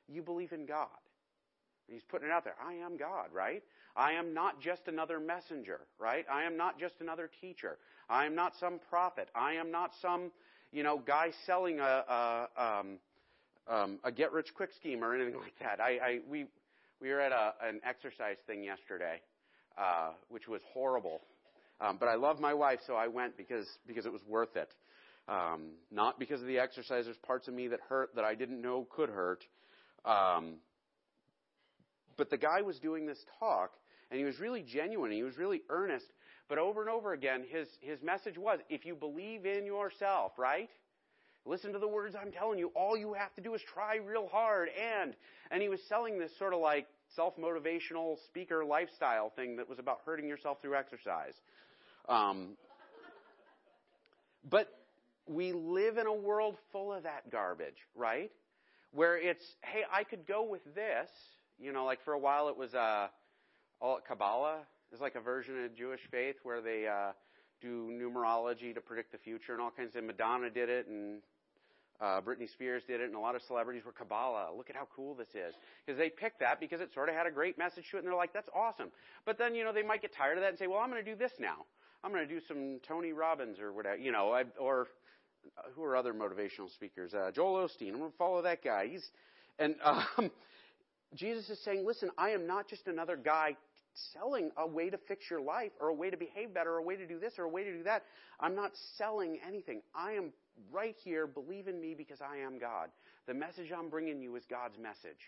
you 0.08 0.22
believe 0.22 0.52
in 0.52 0.66
God. 0.66 0.88
And 1.86 1.94
he's 1.94 2.04
putting 2.04 2.28
it 2.28 2.32
out 2.32 2.44
there. 2.44 2.56
I 2.62 2.74
am 2.74 2.96
God, 2.96 3.28
right? 3.32 3.62
I 3.96 4.12
am 4.12 4.34
not 4.34 4.60
just 4.60 4.82
another 4.86 5.18
messenger, 5.18 5.80
right? 5.98 6.26
I 6.30 6.44
am 6.44 6.56
not 6.56 6.78
just 6.78 6.94
another 7.00 7.30
teacher. 7.40 7.78
I 8.08 8.26
am 8.26 8.34
not 8.34 8.54
some 8.60 8.78
prophet. 8.90 9.28
I 9.34 9.54
am 9.54 9.70
not 9.70 9.92
some 10.00 10.30
you 10.72 10.82
know, 10.82 10.98
guy 10.98 11.32
selling 11.46 11.80
a, 11.80 11.82
a, 11.82 12.48
um, 12.56 12.98
um, 13.68 13.98
a 14.04 14.12
get 14.12 14.32
rich 14.32 14.54
quick 14.54 14.70
scheme 14.74 15.02
or 15.02 15.14
anything 15.14 15.34
like 15.40 15.58
that. 15.60 15.80
I, 15.80 15.98
I 15.98 16.18
we 16.28 16.46
we 17.00 17.10
were 17.10 17.20
at 17.20 17.32
a, 17.32 17.54
an 17.62 17.80
exercise 17.84 18.36
thing 18.46 18.64
yesterday, 18.64 19.20
uh, 19.76 20.10
which 20.28 20.48
was 20.48 20.60
horrible. 20.72 21.20
Um, 21.80 21.96
but 21.98 22.08
I 22.08 22.16
love 22.16 22.40
my 22.40 22.54
wife, 22.54 22.80
so 22.86 22.94
I 22.94 23.08
went 23.08 23.36
because 23.36 23.66
because 23.86 24.06
it 24.06 24.12
was 24.12 24.22
worth 24.26 24.56
it. 24.56 24.70
Um, 25.28 25.72
not 25.90 26.18
because 26.18 26.40
of 26.40 26.46
the 26.46 26.58
exercise. 26.58 27.04
There's 27.04 27.16
parts 27.18 27.48
of 27.48 27.54
me 27.54 27.68
that 27.68 27.80
hurt 27.88 28.14
that 28.14 28.24
I 28.24 28.34
didn't 28.34 28.60
know 28.60 28.86
could 28.90 29.10
hurt. 29.10 29.44
Um, 30.04 30.54
but 32.16 32.30
the 32.30 32.38
guy 32.38 32.62
was 32.62 32.78
doing 32.78 33.06
this 33.06 33.18
talk, 33.38 33.72
and 34.10 34.18
he 34.18 34.24
was 34.24 34.40
really 34.40 34.62
genuine. 34.62 35.12
He 35.12 35.22
was 35.22 35.36
really 35.36 35.62
earnest. 35.68 36.06
But 36.48 36.58
over 36.58 36.80
and 36.80 36.90
over 36.90 37.12
again, 37.12 37.44
his, 37.48 37.68
his 37.80 38.02
message 38.02 38.38
was 38.38 38.58
if 38.70 38.86
you 38.86 38.94
believe 38.94 39.44
in 39.44 39.66
yourself, 39.66 40.32
right? 40.38 40.70
Listen 41.44 41.72
to 41.72 41.78
the 41.78 41.88
words 41.88 42.16
I'm 42.20 42.32
telling 42.32 42.58
you. 42.58 42.72
All 42.74 42.96
you 42.96 43.14
have 43.14 43.34
to 43.34 43.40
do 43.40 43.54
is 43.54 43.60
try 43.72 43.96
real 43.96 44.28
hard. 44.28 44.68
And, 44.68 45.14
and 45.50 45.62
he 45.62 45.68
was 45.68 45.80
selling 45.88 46.18
this 46.18 46.30
sort 46.38 46.54
of 46.54 46.60
like 46.60 46.86
self 47.14 47.36
motivational 47.36 48.16
speaker 48.26 48.64
lifestyle 48.64 49.30
thing 49.36 49.56
that 49.56 49.68
was 49.68 49.78
about 49.78 50.00
hurting 50.04 50.26
yourself 50.26 50.58
through 50.60 50.74
exercise. 50.74 51.34
Um, 52.08 52.56
but 54.48 54.68
we 55.26 55.52
live 55.52 55.98
in 55.98 56.06
a 56.06 56.14
world 56.14 56.56
full 56.72 56.92
of 56.92 57.02
that 57.02 57.30
garbage, 57.30 57.86
right? 57.94 58.30
Where 58.92 59.18
it's, 59.18 59.44
hey, 59.62 59.82
I 59.92 60.04
could 60.04 60.26
go 60.26 60.42
with 60.44 60.62
this. 60.74 61.10
You 61.60 61.72
know, 61.72 61.84
like 61.84 62.02
for 62.04 62.12
a 62.14 62.18
while 62.18 62.48
it 62.48 62.56
was 62.56 62.74
uh, 62.74 63.08
all 63.80 63.98
Kabbalah. 64.06 64.60
It's 64.92 65.02
like 65.02 65.16
a 65.16 65.20
version 65.20 65.64
of 65.64 65.74
Jewish 65.76 66.00
faith 66.10 66.36
where 66.44 66.62
they 66.62 66.86
uh, 66.86 67.12
do 67.60 67.90
numerology 67.92 68.74
to 68.74 68.80
predict 68.80 69.12
the 69.12 69.18
future 69.18 69.52
and 69.52 69.60
all 69.60 69.70
kinds 69.70 69.94
of. 69.96 70.04
Madonna 70.04 70.48
did 70.48 70.70
it, 70.70 70.86
and 70.86 71.20
uh, 72.00 72.20
Britney 72.20 72.48
Spears 72.48 72.84
did 72.86 73.00
it, 73.00 73.04
and 73.04 73.14
a 73.14 73.18
lot 73.18 73.34
of 73.34 73.42
celebrities 73.42 73.84
were 73.84 73.92
Kabbalah. 73.92 74.48
Look 74.56 74.70
at 74.70 74.76
how 74.76 74.88
cool 74.94 75.14
this 75.14 75.28
is. 75.34 75.54
Because 75.84 75.98
they 75.98 76.08
picked 76.08 76.40
that 76.40 76.60
because 76.60 76.80
it 76.80 76.94
sort 76.94 77.08
of 77.08 77.16
had 77.16 77.26
a 77.26 77.30
great 77.30 77.58
message 77.58 77.90
to 77.90 77.96
it, 77.96 78.00
and 78.00 78.08
they're 78.08 78.16
like, 78.16 78.32
that's 78.32 78.48
awesome. 78.54 78.88
But 79.26 79.36
then, 79.36 79.54
you 79.54 79.64
know, 79.64 79.72
they 79.72 79.82
might 79.82 80.00
get 80.00 80.14
tired 80.14 80.38
of 80.38 80.42
that 80.42 80.50
and 80.50 80.58
say, 80.58 80.68
well, 80.68 80.78
I'm 80.78 80.90
going 80.90 81.04
to 81.04 81.10
do 81.10 81.16
this 81.16 81.32
now. 81.38 81.66
I'm 82.04 82.12
going 82.12 82.26
to 82.26 82.32
do 82.32 82.40
some 82.46 82.80
Tony 82.86 83.12
Robbins 83.12 83.58
or 83.58 83.72
whatever, 83.72 83.96
you 83.96 84.12
know, 84.12 84.32
I, 84.32 84.44
or 84.60 84.86
uh, 85.56 85.62
who 85.74 85.82
are 85.82 85.96
other 85.96 86.12
motivational 86.12 86.72
speakers? 86.72 87.12
Uh, 87.12 87.30
Joel 87.32 87.68
Osteen. 87.68 87.92
I'm 87.92 87.98
going 87.98 88.12
to 88.12 88.16
follow 88.16 88.42
that 88.42 88.62
guy. 88.62 88.86
He's, 88.88 89.04
and 89.58 89.74
um, 89.84 90.30
Jesus 91.14 91.48
is 91.50 91.58
saying, 91.64 91.84
listen, 91.86 92.10
I 92.16 92.30
am 92.30 92.46
not 92.46 92.68
just 92.68 92.86
another 92.86 93.16
guy 93.16 93.56
selling 94.12 94.50
a 94.56 94.66
way 94.66 94.90
to 94.90 94.98
fix 95.08 95.24
your 95.28 95.40
life 95.40 95.72
or 95.80 95.88
a 95.88 95.94
way 95.94 96.10
to 96.10 96.16
behave 96.16 96.54
better 96.54 96.74
or 96.74 96.78
a 96.78 96.82
way 96.82 96.96
to 96.96 97.06
do 97.06 97.18
this 97.18 97.34
or 97.38 97.44
a 97.44 97.48
way 97.48 97.64
to 97.64 97.72
do 97.72 97.82
that. 97.82 98.04
I'm 98.38 98.54
not 98.54 98.70
selling 98.96 99.38
anything. 99.46 99.82
I 99.94 100.12
am 100.12 100.32
right 100.70 100.94
here. 101.02 101.26
Believe 101.26 101.66
in 101.66 101.80
me 101.80 101.94
because 101.96 102.20
I 102.20 102.38
am 102.38 102.58
God. 102.58 102.90
The 103.26 103.34
message 103.34 103.72
I'm 103.76 103.88
bringing 103.88 104.22
you 104.22 104.36
is 104.36 104.44
God's 104.48 104.78
message. 104.78 105.18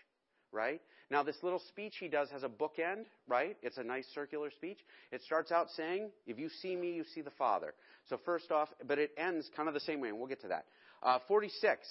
Right? 0.51 0.81
Now, 1.09 1.23
this 1.23 1.37
little 1.43 1.61
speech 1.69 1.95
he 1.99 2.07
does 2.07 2.29
has 2.29 2.43
a 2.43 2.49
bookend, 2.49 3.05
right? 3.27 3.57
It's 3.61 3.77
a 3.77 3.83
nice 3.83 4.05
circular 4.13 4.51
speech. 4.51 4.79
It 5.11 5.21
starts 5.23 5.51
out 5.51 5.69
saying, 5.71 6.09
If 6.25 6.39
you 6.39 6.49
see 6.61 6.75
me, 6.75 6.93
you 6.93 7.03
see 7.15 7.21
the 7.21 7.31
Father. 7.31 7.73
So, 8.09 8.17
first 8.25 8.51
off, 8.51 8.69
but 8.87 8.97
it 8.97 9.11
ends 9.17 9.49
kind 9.55 9.67
of 9.67 9.73
the 9.73 9.79
same 9.81 10.01
way, 10.01 10.09
and 10.09 10.17
we'll 10.17 10.27
get 10.27 10.41
to 10.41 10.47
that. 10.49 10.65
Uh, 11.03 11.19
46. 11.27 11.87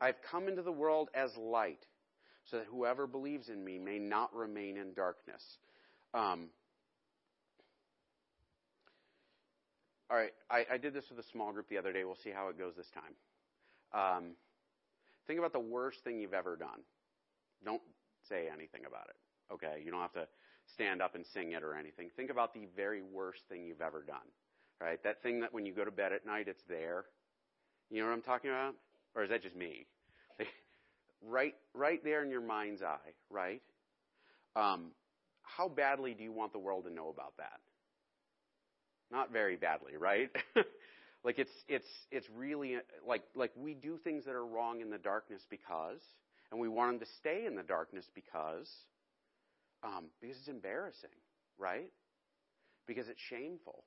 I've 0.00 0.16
come 0.30 0.48
into 0.48 0.62
the 0.62 0.72
world 0.72 1.08
as 1.14 1.30
light, 1.36 1.84
so 2.50 2.58
that 2.58 2.66
whoever 2.66 3.06
believes 3.06 3.48
in 3.48 3.64
me 3.64 3.78
may 3.78 3.98
not 3.98 4.34
remain 4.34 4.76
in 4.76 4.92
darkness. 4.92 5.42
Um, 6.12 6.48
all 10.10 10.16
right, 10.16 10.32
I, 10.50 10.64
I, 10.74 10.78
did 10.78 10.94
this 10.94 11.04
with 11.10 11.18
a 11.18 11.28
small 11.32 11.52
group 11.52 11.68
the 11.68 11.78
other 11.78 11.92
day. 11.92 12.04
We'll 12.04 12.18
see 12.22 12.30
how 12.30 12.48
it 12.48 12.58
goes 12.58 12.74
this 12.76 12.86
time. 12.94 13.14
Um, 13.92 14.24
think 15.26 15.38
about 15.38 15.52
the 15.52 15.60
worst 15.60 15.98
thing 16.04 16.20
you've 16.20 16.34
ever 16.34 16.56
done. 16.56 16.80
Don't 17.64 17.82
say 18.28 18.48
anything 18.52 18.82
about 18.86 19.08
it. 19.08 19.16
Okay, 19.52 19.82
you 19.84 19.90
don't 19.90 20.00
have 20.00 20.12
to 20.14 20.26
stand 20.74 21.02
up 21.02 21.14
and 21.14 21.24
sing 21.32 21.52
it 21.52 21.62
or 21.62 21.74
anything. 21.74 22.10
Think 22.16 22.30
about 22.30 22.54
the 22.54 22.66
very 22.76 23.02
worst 23.02 23.40
thing 23.48 23.64
you've 23.64 23.82
ever 23.82 24.02
done. 24.02 24.26
Right, 24.80 25.02
that 25.04 25.22
thing 25.22 25.40
that 25.40 25.54
when 25.54 25.66
you 25.66 25.72
go 25.72 25.84
to 25.84 25.90
bed 25.90 26.12
at 26.12 26.26
night, 26.26 26.48
it's 26.48 26.62
there. 26.68 27.04
You 27.90 28.00
know 28.02 28.08
what 28.08 28.14
I'm 28.14 28.22
talking 28.22 28.50
about? 28.50 28.74
Or 29.14 29.22
is 29.22 29.30
that 29.30 29.42
just 29.42 29.54
me? 29.54 29.86
right, 31.22 31.54
right 31.74 32.02
there 32.02 32.22
in 32.24 32.30
your 32.30 32.40
mind's 32.40 32.82
eye. 32.82 33.12
Right. 33.30 33.62
Um, 34.56 34.90
how 35.42 35.68
badly 35.68 36.14
do 36.14 36.24
you 36.24 36.32
want 36.32 36.52
the 36.52 36.58
world 36.58 36.84
to 36.84 36.92
know 36.92 37.08
about 37.08 37.36
that? 37.38 37.60
Not 39.12 39.32
very 39.32 39.56
badly, 39.56 39.96
right? 39.96 40.30
like 41.24 41.38
it's 41.38 41.52
it's 41.68 41.86
it's 42.10 42.28
really 42.34 42.76
like 43.06 43.22
like 43.34 43.52
we 43.56 43.74
do 43.74 43.96
things 44.02 44.24
that 44.24 44.34
are 44.34 44.46
wrong 44.46 44.80
in 44.80 44.90
the 44.90 44.98
darkness 44.98 45.42
because 45.48 46.00
And 46.54 46.60
we 46.60 46.68
want 46.68 46.92
them 46.92 47.00
to 47.00 47.12
stay 47.18 47.46
in 47.46 47.56
the 47.56 47.64
darkness 47.64 48.04
because, 48.14 48.70
um, 49.82 50.04
because 50.20 50.36
it's 50.36 50.46
embarrassing, 50.46 51.10
right? 51.58 51.90
Because 52.86 53.08
it's 53.08 53.20
shameful. 53.28 53.82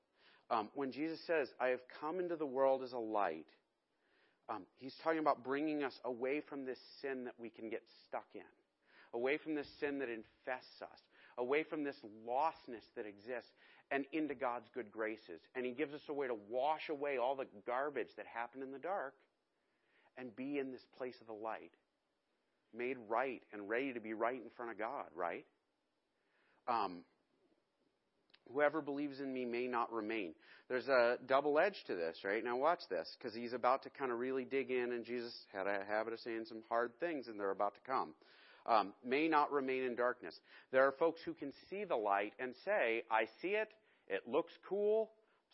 Um, 0.52 0.68
when 0.76 0.92
Jesus 0.92 1.18
says, 1.26 1.48
I 1.62 1.68
have 1.68 1.80
come 2.02 2.20
into 2.20 2.36
the 2.36 2.46
world 2.46 2.84
as 2.84 2.92
a 2.92 2.98
light, 2.98 3.46
um, 4.50 4.64
he's 4.80 4.94
talking 5.02 5.20
about 5.20 5.46
bringing 5.46 5.82
us 5.82 5.94
away 6.04 6.42
from 6.42 6.66
this 6.66 6.78
sin 7.02 7.24
that 7.24 7.36
we 7.40 7.50
can 7.50 7.70
get 7.70 7.84
stuck 8.06 8.28
in, 8.36 8.42
away 9.14 9.38
from 9.38 9.56
this 9.56 9.68
sin 9.80 10.00
that 10.00 10.10
infests 10.10 10.82
us, 10.82 11.00
away 11.38 11.64
from 11.64 11.86
this 11.86 11.96
lostness 12.28 12.84
that 12.98 13.06
exists, 13.06 13.52
and 13.92 14.04
into 14.12 14.36
God's 14.36 14.68
good 14.74 14.92
graces. 14.92 15.40
And 15.56 15.66
he 15.66 15.72
gives 15.72 15.94
us 15.94 16.02
a 16.10 16.14
way 16.14 16.28
to 16.28 16.36
wash 16.50 16.90
away 16.90 17.18
all 17.18 17.38
the 17.38 17.48
garbage 17.66 18.10
that 18.18 18.26
happened 18.26 18.64
in 18.64 18.74
the 18.74 18.78
dark 18.78 19.14
and 20.18 20.36
be 20.36 20.60
in 20.60 20.74
this 20.74 20.84
place 20.98 21.16
of 21.22 21.28
the 21.28 21.34
light, 21.34 21.72
made 22.76 22.98
right 23.10 23.42
and 23.54 23.70
ready 23.70 23.94
to 23.94 24.00
be 24.00 24.14
right 24.14 24.42
in 24.42 24.50
front 24.56 24.72
of 24.72 24.78
God, 24.78 25.06
right? 25.16 25.46
Um, 26.68 27.00
whoever 28.52 28.82
believes 28.82 29.20
in 29.20 29.34
me 29.34 29.46
may 29.46 29.68
not 29.68 29.92
remain. 29.92 30.34
There's 30.70 30.88
a 30.88 31.18
double 31.28 31.60
edge 31.60 31.82
to 31.88 31.96
this, 31.96 32.18
right? 32.24 32.44
Now 32.44 32.58
watch 32.58 32.82
this, 32.90 33.08
because 33.18 33.34
he's 33.34 33.54
about 33.54 33.84
to 33.84 33.90
kind 33.90 34.12
of 34.12 34.20
really 34.20 34.44
dig 34.44 34.70
in, 34.70 34.92
and 34.92 35.06
Jesus 35.06 35.34
had 35.54 35.68
a 35.68 35.84
habit 35.88 36.14
of 36.14 36.20
saying 36.20 36.46
some 36.48 36.62
hard 36.70 36.92
things, 37.00 37.28
and 37.28 37.40
they're 37.40 37.52
about 37.52 37.76
to 37.76 37.82
come. 37.86 38.14
Um, 38.66 38.94
may 39.06 39.30
not 39.30 39.52
remain 39.52 39.84
in 39.84 39.96
darkness. 39.96 40.36
There 40.74 40.86
are 40.86 40.92
folks 40.92 41.22
who 41.24 41.34
can 41.34 41.54
see 41.70 41.86
the 41.86 41.96
light 41.96 42.34
and 42.38 42.54
say, 42.66 43.04
I 43.10 43.28
see 43.42 43.50
it, 43.50 43.70
it 44.10 44.28
looks 44.28 44.52
cool, 44.68 45.10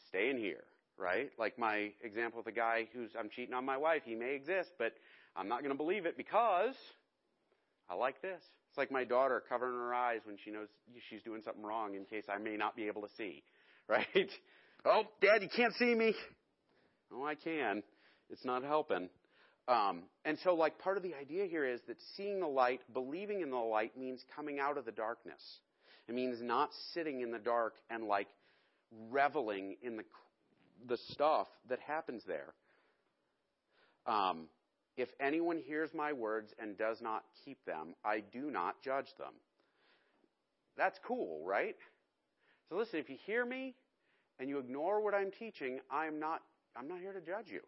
stay 0.10 0.32
in 0.32 0.38
here, 0.38 0.63
right? 0.97 1.30
Like 1.38 1.60
my 1.60 1.91
example 2.04 2.39
with 2.39 2.45
the 2.45 2.60
guy 2.60 2.88
who's, 2.91 3.12
I'm 3.17 3.30
cheating 3.30 3.54
on 3.54 3.65
my 3.65 3.78
wife, 3.78 4.02
he 4.04 4.15
may 4.15 4.34
exist, 4.34 4.71
but 4.80 4.93
I'm 5.36 5.47
not 5.47 5.60
going 5.60 5.71
to 5.71 5.78
believe 5.78 6.08
it 6.08 6.17
because 6.17 6.73
I 7.89 7.96
like 7.96 8.22
this. 8.22 8.41
It's 8.69 8.78
like 8.78 8.91
my 8.91 9.04
daughter 9.04 9.43
covering 9.48 9.74
her 9.74 9.93
eyes 9.93 10.22
when 10.26 10.38
she 10.43 10.52
knows 10.52 10.67
she's 11.10 11.22
doing 11.22 11.41
something 11.43 11.63
wrong 11.63 11.96
in 11.96 12.06
case 12.06 12.24
I 12.28 12.39
may 12.39 12.58
not 12.58 12.76
be 12.76 12.88
able 12.88 13.02
to 13.04 13.10
see. 13.17 13.43
Right? 13.89 14.30
Oh, 14.86 15.04
Dad, 15.22 15.41
you 15.41 15.50
can't 15.54 15.74
see 15.74 15.93
me. 15.93 16.15
Oh, 17.13 17.26
I 17.26 17.36
can. 17.36 17.84
It's 18.30 18.46
not 18.46 18.63
helping. 18.63 19.10
Um, 19.67 20.04
and 20.24 20.38
so, 20.41 20.56
like, 20.56 20.80
part 20.80 20.96
of 20.96 21.04
the 21.04 21.13
idea 21.13 21.46
here 21.46 21.65
is 21.65 21.82
that 21.88 21.98
seeing 22.15 22.39
the 22.39 22.48
light, 22.48 22.80
believing 22.93 23.41
in 23.41 23.50
the 23.50 23.58
light, 23.58 23.98
means 23.98 24.24
coming 24.36 24.60
out 24.60 24.78
of 24.78 24.86
the 24.86 24.91
darkness. 24.93 25.41
It 26.08 26.15
means 26.15 26.41
not 26.41 26.69
sitting 26.93 27.19
in 27.19 27.32
the 27.32 27.39
dark 27.39 27.74
and, 27.89 28.06
like, 28.06 28.28
reveling 29.10 29.78
in 29.82 29.98
the, 29.98 30.04
the 30.88 30.98
stuff 31.10 31.48
that 31.69 31.80
happens 31.80 32.24
there. 32.28 32.54
Um, 34.06 34.48
if 34.95 35.10
anyone 35.19 35.58
hears 35.58 35.93
my 35.93 36.13
words 36.13 36.53
and 36.60 36.77
does 36.77 37.01
not 37.01 37.23
keep 37.43 37.63
them, 37.65 37.95
I 38.06 38.19
do 38.19 38.51
not 38.51 38.82
judge 38.82 39.15
them. 39.17 39.34
That's 40.77 40.99
cool, 40.99 41.43
right? 41.45 41.75
So 42.69 42.75
listen, 42.75 42.99
if 42.99 43.10
you 43.10 43.17
hear 43.25 43.45
me 43.45 43.75
and 44.39 44.49
you 44.49 44.60
ignore 44.60 45.01
what 45.01 45.13
I'm 45.13 45.32
teaching, 45.32 45.79
I'm 45.91 46.19
not, 46.19 46.41
I'm 46.75 46.88
not 46.88 46.99
here 46.99 47.13
to 47.13 47.21
judge 47.21 47.49
you. 47.51 47.62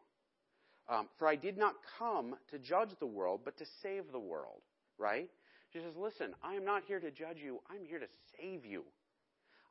Um, 0.87 1.07
for 1.17 1.27
I 1.27 1.35
did 1.35 1.57
not 1.57 1.75
come 1.97 2.35
to 2.51 2.59
judge 2.59 2.91
the 2.99 3.07
world, 3.07 3.41
but 3.43 3.57
to 3.57 3.65
save 3.65 4.11
the 4.11 4.19
world, 4.19 4.61
right? 4.99 5.29
She 5.73 5.79
says, 5.79 5.95
listen, 5.97 6.35
I 6.43 6.53
am 6.53 6.63
not 6.63 6.83
here 6.87 6.99
to 6.99 7.09
judge 7.09 7.39
you. 7.43 7.59
I'm 7.69 7.85
here 7.85 7.99
to 7.99 8.07
save 8.39 8.65
you. 8.65 8.83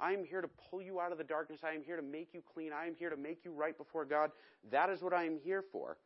I 0.01 0.13
am 0.13 0.25
here 0.25 0.41
to 0.41 0.49
pull 0.71 0.83
you 0.83 1.01
out 1.01 1.13
of 1.13 1.19
the 1.19 1.25
darkness. 1.25 1.61
I 1.63 1.73
am 1.73 1.85
here 1.85 1.97
to 1.97 2.03
make 2.03 2.35
you 2.35 2.43
clean. 2.53 2.73
I 2.73 2.87
am 2.87 2.97
here 2.97 3.11
to 3.11 3.17
make 3.17 3.45
you 3.45 3.53
right 3.53 3.79
before 3.79 4.05
God. 4.05 4.33
That 4.71 4.91
is 4.91 5.03
what 5.03 5.15
I 5.15 5.25
am 5.25 5.39
here 5.39 5.63
for. 5.71 5.97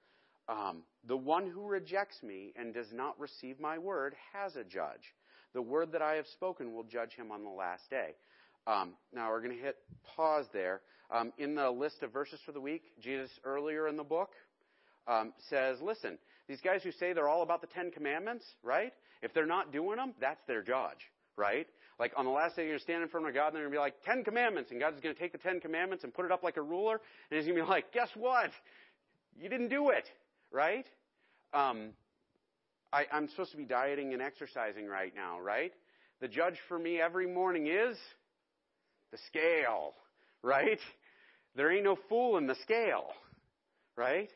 Um, 0.49 0.83
the 1.07 1.17
one 1.17 1.49
who 1.49 1.67
rejects 1.67 2.23
me 2.23 2.53
and 2.57 2.73
does 2.73 2.93
not 2.93 3.19
receive 3.21 3.61
my 3.61 3.79
word 3.79 4.15
has 4.33 4.57
a 4.57 4.65
judge. 4.65 5.15
The 5.53 5.63
word 5.63 5.93
that 5.93 6.03
I 6.03 6.15
have 6.15 6.27
spoken 6.27 6.73
will 6.75 6.85
judge 6.85 7.13
him 7.13 7.31
on 7.31 7.45
the 7.45 7.51
last 7.51 7.89
day. 7.91 8.15
Um, 8.67 8.95
now 9.15 9.31
we're 9.31 9.43
going 9.43 9.57
to 9.57 9.63
hit 9.63 9.77
pause 10.17 10.47
there. 10.53 10.81
Um, 11.11 11.33
in 11.39 11.55
the 11.55 11.71
list 11.71 12.03
of 12.03 12.13
verses 12.13 12.41
for 12.45 12.53
the 12.53 12.61
week, 12.61 12.83
Jesus 13.01 13.31
earlier 13.45 13.89
in 13.89 13.97
the 13.97 14.05
book 14.05 14.31
um, 15.07 15.33
says, 15.49 15.79
"Listen, 15.81 16.19
these 16.49 16.61
guys 16.61 16.83
who 16.83 16.93
say 16.93 17.13
they're 17.13 17.29
all 17.29 17.43
about 17.43 17.63
the 17.63 17.67
Ten 17.67 17.91
Commandments, 17.91 18.45
right? 18.63 18.93
If 19.23 19.33
they're 19.33 19.47
not 19.47 19.73
doing 19.73 19.97
them, 19.97 20.13
that's 20.21 20.41
their 20.47 20.63
judge, 20.63 20.99
right? 21.37 21.67
Like 21.99 22.13
on 22.17 22.25
the 22.25 22.31
last 22.31 22.57
day, 22.57 22.63
you're 22.63 22.73
going 22.73 22.79
to 22.79 22.85
stand 22.85 23.03
in 23.03 23.09
front 23.09 23.27
of 23.27 23.35
God 23.35 23.49
and 23.49 23.57
they're 23.57 23.63
going 23.63 23.73
to 23.73 23.77
be 23.77 23.81
like, 23.81 24.03
Ten 24.05 24.23
Commandments. 24.23 24.71
And 24.71 24.79
God's 24.79 25.01
going 25.01 25.15
to 25.15 25.21
take 25.21 25.33
the 25.33 25.39
Ten 25.39 25.61
Commandments 25.61 26.05
and 26.05 26.13
put 26.13 26.27
it 26.27 26.33
up 26.33 26.43
like 26.43 26.57
a 26.59 26.63
ruler. 26.63 27.01
And 27.31 27.39
He's 27.39 27.47
going 27.47 27.57
to 27.57 27.65
be 27.65 27.69
like, 27.69 27.93
Guess 27.93 28.11
what? 28.15 28.51
You 29.41 29.49
didn't 29.49 29.69
do 29.69 29.91
it 29.91 30.05
right? 30.53 30.87
Um, 31.53 31.91
I, 32.93 33.07
I'm 33.13 33.29
supposed 33.29 33.51
to 33.53 33.57
be 33.57 33.65
dieting 33.65 34.13
and 34.13 34.23
exercising 34.23 34.87
right 34.87 35.13
now, 35.15 35.41
right? 35.41 35.73
The 36.21 36.29
judge 36.29 36.57
for 36.69 36.79
me 36.79 37.01
every 37.01 37.27
morning 37.27 37.67
is 37.67 37.97
the 39.13 39.19
scale, 39.29 39.93
right? 40.43 40.81
There 41.55 41.73
ain't 41.73 41.85
no 41.85 41.99
fool 42.09 42.39
in 42.39 42.47
the 42.47 42.57
scale, 42.63 43.09
right? 43.97 44.31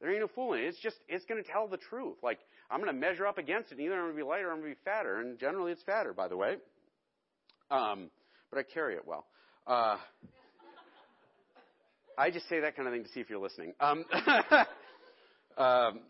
There 0.00 0.10
ain't 0.10 0.20
no 0.20 0.28
fooling. 0.34 0.62
It's 0.62 0.78
just, 0.80 0.96
it's 1.08 1.24
going 1.24 1.42
to 1.42 1.48
tell 1.50 1.66
the 1.66 1.76
truth. 1.76 2.16
Like, 2.22 2.38
I'm 2.70 2.80
going 2.80 2.92
to 2.92 2.98
measure 2.98 3.26
up 3.26 3.38
against 3.38 3.72
it. 3.72 3.80
Either 3.80 3.94
I'm 3.94 4.04
going 4.06 4.12
to 4.12 4.16
be 4.16 4.22
lighter 4.22 4.48
or 4.48 4.52
I'm 4.52 4.60
going 4.60 4.70
to 4.70 4.76
be 4.76 4.80
fatter. 4.84 5.20
And 5.20 5.38
generally 5.38 5.72
it's 5.72 5.82
fatter, 5.82 6.12
by 6.12 6.28
the 6.28 6.36
way. 6.36 6.56
Um, 7.70 8.10
but 8.50 8.58
I 8.58 8.62
carry 8.62 8.94
it 8.94 9.06
well. 9.06 9.26
Uh, 9.66 9.96
I 12.16 12.30
just 12.30 12.48
say 12.48 12.60
that 12.60 12.76
kind 12.76 12.88
of 12.88 12.94
thing 12.94 13.04
to 13.04 13.10
see 13.10 13.20
if 13.20 13.28
you're 13.28 13.38
listening. 13.38 13.74
Um, 13.80 14.04
Um, 15.58 16.00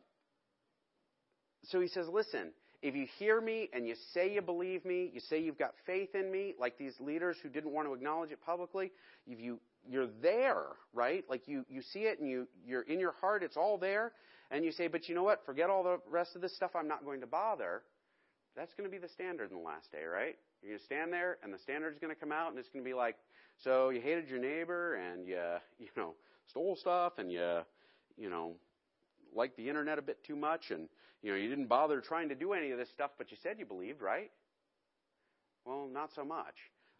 so 1.64 1.80
he 1.80 1.88
says, 1.88 2.06
listen, 2.08 2.52
if 2.82 2.94
you 2.94 3.06
hear 3.18 3.40
me 3.40 3.68
and 3.72 3.86
you 3.86 3.94
say 4.14 4.32
you 4.32 4.42
believe 4.42 4.84
me, 4.84 5.10
you 5.12 5.20
say 5.20 5.40
you've 5.40 5.58
got 5.58 5.72
faith 5.86 6.14
in 6.14 6.30
me, 6.30 6.54
like 6.60 6.78
these 6.78 6.94
leaders 7.00 7.36
who 7.42 7.48
didn't 7.48 7.72
want 7.72 7.88
to 7.88 7.94
acknowledge 7.94 8.30
it 8.30 8.40
publicly, 8.44 8.92
if 9.26 9.40
you, 9.40 9.58
you're 9.88 10.08
there, 10.22 10.64
right? 10.92 11.24
Like 11.28 11.48
you, 11.48 11.64
you 11.68 11.82
see 11.92 12.00
it 12.00 12.20
and 12.20 12.28
you, 12.28 12.46
you're 12.64 12.82
in 12.82 13.00
your 13.00 13.14
heart, 13.20 13.42
it's 13.42 13.56
all 13.56 13.78
there, 13.78 14.12
and 14.50 14.64
you 14.64 14.70
say, 14.70 14.86
but 14.86 15.08
you 15.08 15.14
know 15.14 15.24
what? 15.24 15.44
Forget 15.44 15.70
all 15.70 15.82
the 15.82 15.98
rest 16.08 16.36
of 16.36 16.42
this 16.42 16.54
stuff, 16.54 16.70
I'm 16.74 16.88
not 16.88 17.04
going 17.04 17.20
to 17.20 17.26
bother. 17.26 17.82
That's 18.54 18.72
going 18.74 18.88
to 18.88 18.90
be 18.90 18.98
the 18.98 19.12
standard 19.12 19.50
in 19.50 19.56
the 19.56 19.62
last 19.62 19.90
day, 19.90 20.04
right? 20.04 20.36
You're 20.62 20.72
going 20.72 20.78
to 20.78 20.84
stand 20.84 21.12
there 21.12 21.38
and 21.42 21.52
the 21.52 21.58
standard 21.58 21.94
is 21.94 21.98
going 21.98 22.14
to 22.14 22.20
come 22.20 22.32
out 22.32 22.50
and 22.50 22.58
it's 22.58 22.68
going 22.68 22.84
to 22.84 22.88
be 22.88 22.94
like, 22.94 23.16
so 23.64 23.90
you 23.90 24.00
hated 24.00 24.28
your 24.28 24.38
neighbor 24.38 24.94
and 24.94 25.26
you, 25.26 25.40
you 25.78 25.88
know, 25.96 26.14
stole 26.48 26.76
stuff 26.76 27.14
and 27.18 27.30
you, 27.32 27.60
you 28.16 28.30
know, 28.30 28.54
liked 29.34 29.56
the 29.56 29.68
internet 29.68 29.98
a 29.98 30.02
bit 30.02 30.22
too 30.24 30.36
much 30.36 30.70
and 30.70 30.88
you 31.22 31.30
know 31.30 31.36
you 31.36 31.48
didn't 31.48 31.66
bother 31.66 32.00
trying 32.00 32.28
to 32.28 32.34
do 32.34 32.52
any 32.52 32.70
of 32.70 32.78
this 32.78 32.88
stuff, 32.90 33.10
but 33.18 33.30
you 33.30 33.36
said 33.42 33.56
you 33.58 33.66
believed, 33.66 34.00
right? 34.00 34.30
Well, 35.64 35.88
not 35.92 36.10
so 36.14 36.24
much. 36.24 36.54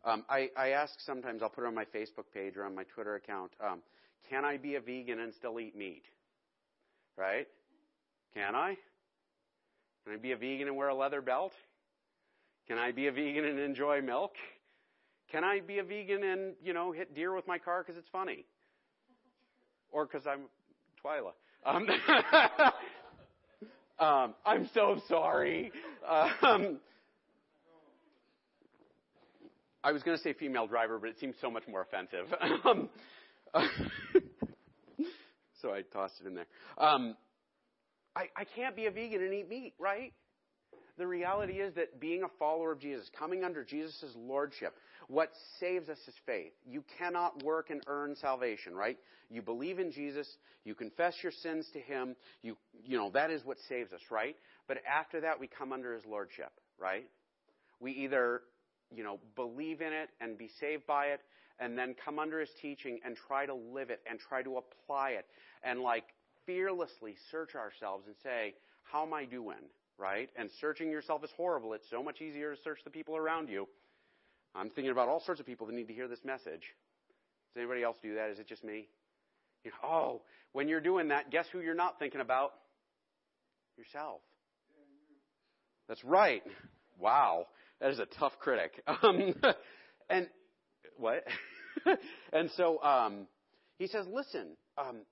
Um, 0.05 0.25
I, 0.29 0.51
I 0.57 0.71
ask 0.71 1.01
sometimes. 1.01 1.43
I'll 1.43 1.49
put 1.49 1.64
it 1.64 1.67
on 1.67 1.75
my 1.75 1.85
Facebook 1.85 2.27
page 2.33 2.57
or 2.57 2.64
on 2.64 2.75
my 2.75 2.85
Twitter 2.85 3.14
account. 3.17 3.53
Um, 3.64 3.81
can 4.29 4.45
I 4.45 4.57
be 4.57 4.75
a 4.75 4.81
vegan 4.81 5.21
and 5.21 5.33
still 5.35 5.59
eat 5.59 5.77
meat? 5.77 6.05
Right? 7.17 7.49
Can 8.35 8.55
I? 8.55 8.77
Can 10.05 10.14
I 10.14 10.17
be 10.17 10.33
a 10.33 10.37
vegan 10.37 10.69
and 10.69 10.77
wear 10.77 10.88
a 10.88 10.95
leather 10.95 11.21
belt? 11.21 11.53
Can 12.69 12.79
I 12.79 12.93
be 12.93 13.07
a 13.07 13.12
vegan 13.12 13.45
and 13.45 13.59
enjoy 13.59 14.03
milk? 14.03 14.35
Can 15.33 15.45
I 15.45 15.61
be 15.61 15.79
a 15.79 15.85
vegan 15.85 16.23
and 16.23 16.55
you 16.62 16.73
know 16.73 16.93
hit 16.93 17.14
deer 17.14 17.35
with 17.35 17.47
my 17.47 17.59
car 17.59 17.83
because 17.83 17.99
it's 17.99 18.09
funny, 18.11 18.45
or 19.91 20.07
because 20.07 20.27
I'm 20.27 20.43
Twyla? 21.05 21.33
Um, 21.64 21.87
um, 23.99 24.35
I'm 24.44 24.68
so 24.75 25.01
sorry. 25.09 25.73
Um, 26.42 26.79
I 29.83 29.92
was 29.92 30.03
going 30.03 30.16
to 30.16 30.23
say 30.23 30.33
female 30.33 30.66
driver, 30.66 30.99
but 30.99 31.11
it 31.11 31.18
seems 31.21 31.37
so 31.40 31.51
much 31.51 31.64
more 31.68 31.83
offensive. 31.83 32.27
Um, 32.64 32.88
so 35.62 35.73
I 35.73 35.83
tossed 35.92 36.14
it 36.21 36.27
in 36.27 36.35
there. 36.35 36.47
Um, 36.77 37.16
I, 38.14 38.27
I 38.37 38.44
can't 38.44 38.75
be 38.75 38.87
a 38.87 38.90
vegan 38.90 39.23
and 39.23 39.33
eat 39.33 39.49
meat, 39.49 39.75
right? 39.78 40.12
The 40.99 41.07
reality 41.07 41.55
is 41.55 41.74
that 41.74 42.01
being 42.01 42.24
a 42.24 42.28
follower 42.39 42.72
of 42.72 42.80
Jesus, 42.80 43.09
coming 43.16 43.45
under 43.45 43.64
Jesus' 43.64 44.05
lordship, 44.16 44.74
what 45.09 45.31
saves 45.59 45.89
us 45.89 45.99
is 46.07 46.15
faith. 46.27 46.53
You 46.67 46.85
cannot 46.99 47.43
work 47.43 47.71
and 47.71 47.81
earn 47.87 48.15
salvation, 48.17 48.75
right? 48.75 48.99
You 49.31 49.43
believe 49.43 49.79
in 49.79 49.91
Jesus, 49.91 50.29
you 50.65 50.75
confess 50.75 51.15
your 51.23 51.33
sins 51.33 51.67
to 51.73 51.81
Him, 51.81 52.15
you, 52.43 52.57
you 52.85 52.97
know, 52.97 53.11
that 53.11 53.31
is 53.31 53.45
what 53.45 53.57
saves 53.69 53.93
us, 53.93 54.01
right? 54.11 54.37
But 54.67 54.79
after 54.87 55.21
that, 55.23 55.41
we 55.41 55.47
come 55.47 55.73
under 55.73 55.95
His 55.95 56.05
lordship, 56.05 56.53
right? 56.79 57.07
We 57.81 57.93
either, 57.93 58.43
you 58.95 59.03
know, 59.03 59.19
believe 59.35 59.81
in 59.81 59.93
it 59.93 60.11
and 60.21 60.37
be 60.37 60.51
saved 60.61 60.87
by 60.87 61.07
it, 61.07 61.21
and 61.59 61.77
then 61.77 61.95
come 62.05 62.19
under 62.19 62.39
His 62.41 62.51
teaching 62.61 63.01
and 63.05 63.17
try 63.17 63.47
to 63.47 63.55
live 63.55 63.91
it 63.91 64.01
and 64.09 64.19
try 64.19 64.43
to 64.43 64.59
apply 64.59 65.11
it 65.11 65.27
and 65.65 65.81
like 65.81 66.05
fearlessly 66.47 67.17
search 67.31 67.55
ourselves 67.55 68.05
and 68.07 68.15
say, 68.23 68.55
how 68.85 69.05
am 69.05 69.13
I 69.13 69.25
doing? 69.25 69.57
right? 69.99 70.31
And 70.37 70.49
searching 70.61 70.91
yourself 70.91 71.25
is 71.25 71.31
horrible. 71.37 71.73
It's 71.73 71.91
so 71.91 72.03
much 72.03 72.21
easier 72.21 72.55
to 72.55 72.63
search 72.63 72.79
the 72.85 72.91
people 72.91 73.17
around 73.17 73.49
you. 73.49 73.69
I'm 74.59 74.71
thinking 74.71 74.91
about 74.91 75.09
all 75.09 75.21
sorts 75.21 75.41
of 75.41 75.47
people 75.47 75.67
that 75.69 75.75
need 75.75 75.89
to 75.89 75.95
hear 75.95 76.09
this 76.09 76.25
message. 76.25 76.63
Does 77.55 77.57
anybody 77.57 77.83
else 77.83 77.97
do 78.03 78.17
that? 78.17 78.31
Is 78.31 78.39
it 78.39 78.49
just 78.49 78.65
me? 78.65 78.89
You 79.65 79.71
know, 79.71 79.89
oh, 79.89 80.23
when 80.53 80.69
you're 80.69 80.81
doing 80.81 81.09
that, 81.09 81.31
guess 81.31 81.47
who 81.53 81.61
you're 81.61 81.75
not 81.75 81.99
thinking 81.99 82.21
about? 82.21 82.53
Yourself. 83.77 84.21
That's 85.89 86.03
right. 86.05 86.43
Wow. 86.99 87.47
That 87.81 87.91
is 87.91 87.99
a 87.99 88.07
tough 88.07 88.33
critic. 88.41 88.83
Um, 89.03 89.35
and 90.11 90.29
what? 90.97 91.25
and 92.33 92.51
so 92.57 92.83
um, 92.83 93.27
he 93.79 93.87
says, 93.87 94.07
listen, 94.11 94.57
um, 94.77 95.03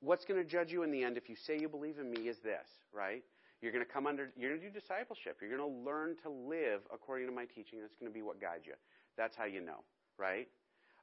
what's 0.00 0.24
going 0.24 0.42
to 0.42 0.48
judge 0.48 0.70
you 0.70 0.82
in 0.84 0.92
the 0.92 1.02
end 1.02 1.16
if 1.16 1.28
you 1.28 1.36
say 1.46 1.58
you 1.58 1.68
believe 1.68 1.98
in 1.98 2.10
me 2.10 2.28
is 2.28 2.36
this, 2.42 2.66
right? 2.92 3.22
You're 3.66 3.72
going 3.72 3.84
to 3.84 3.92
come 3.92 4.06
under, 4.06 4.30
you're 4.36 4.50
going 4.50 4.62
to 4.62 4.68
do 4.68 4.72
discipleship. 4.72 5.38
You're 5.40 5.50
going 5.50 5.60
to 5.60 5.90
learn 5.90 6.14
to 6.22 6.30
live 6.30 6.82
according 6.94 7.26
to 7.26 7.34
my 7.34 7.46
teaching. 7.46 7.80
That's 7.80 7.96
going 7.98 8.08
to 8.08 8.14
be 8.14 8.22
what 8.22 8.40
guides 8.40 8.62
you. 8.64 8.74
That's 9.16 9.34
how 9.34 9.44
you 9.44 9.60
know, 9.60 9.82
right? 10.16 10.46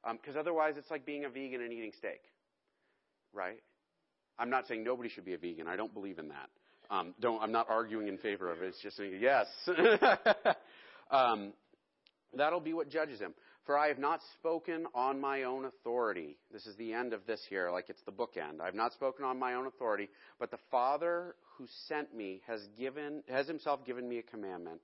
Because 0.02 0.36
um, 0.36 0.40
otherwise, 0.40 0.76
it's 0.78 0.90
like 0.90 1.04
being 1.04 1.26
a 1.26 1.28
vegan 1.28 1.60
and 1.60 1.70
eating 1.70 1.92
steak, 1.98 2.22
right? 3.34 3.58
I'm 4.38 4.48
not 4.48 4.66
saying 4.66 4.82
nobody 4.82 5.10
should 5.10 5.26
be 5.26 5.34
a 5.34 5.38
vegan. 5.38 5.68
I 5.68 5.76
don't 5.76 5.92
believe 5.92 6.18
in 6.18 6.28
that. 6.28 6.48
Um, 6.88 7.12
don't. 7.20 7.42
I'm 7.42 7.52
not 7.52 7.68
arguing 7.68 8.08
in 8.08 8.16
favor 8.16 8.50
of 8.50 8.62
it. 8.62 8.68
It's 8.68 8.80
just 8.80 8.98
yes. 9.20 9.46
um, 11.10 11.52
that'll 12.34 12.60
be 12.60 12.72
what 12.72 12.88
judges 12.88 13.20
him. 13.20 13.34
For 13.64 13.78
I 13.78 13.88
have 13.88 13.98
not 13.98 14.20
spoken 14.34 14.86
on 14.94 15.20
my 15.20 15.44
own 15.44 15.64
authority. 15.64 16.36
This 16.52 16.66
is 16.66 16.76
the 16.76 16.92
end 16.92 17.14
of 17.14 17.26
this 17.26 17.40
here, 17.48 17.70
like 17.70 17.88
it's 17.88 18.02
the 18.04 18.12
bookend. 18.12 18.60
I 18.60 18.66
have 18.66 18.74
not 18.74 18.92
spoken 18.92 19.24
on 19.24 19.38
my 19.38 19.54
own 19.54 19.66
authority, 19.66 20.10
but 20.38 20.50
the 20.50 20.58
Father 20.70 21.34
who 21.56 21.66
sent 21.88 22.14
me 22.14 22.42
has 22.46 22.60
given, 22.78 23.22
has 23.28 23.48
himself 23.48 23.84
given 23.86 24.06
me 24.06 24.18
a 24.18 24.22
commandment, 24.22 24.80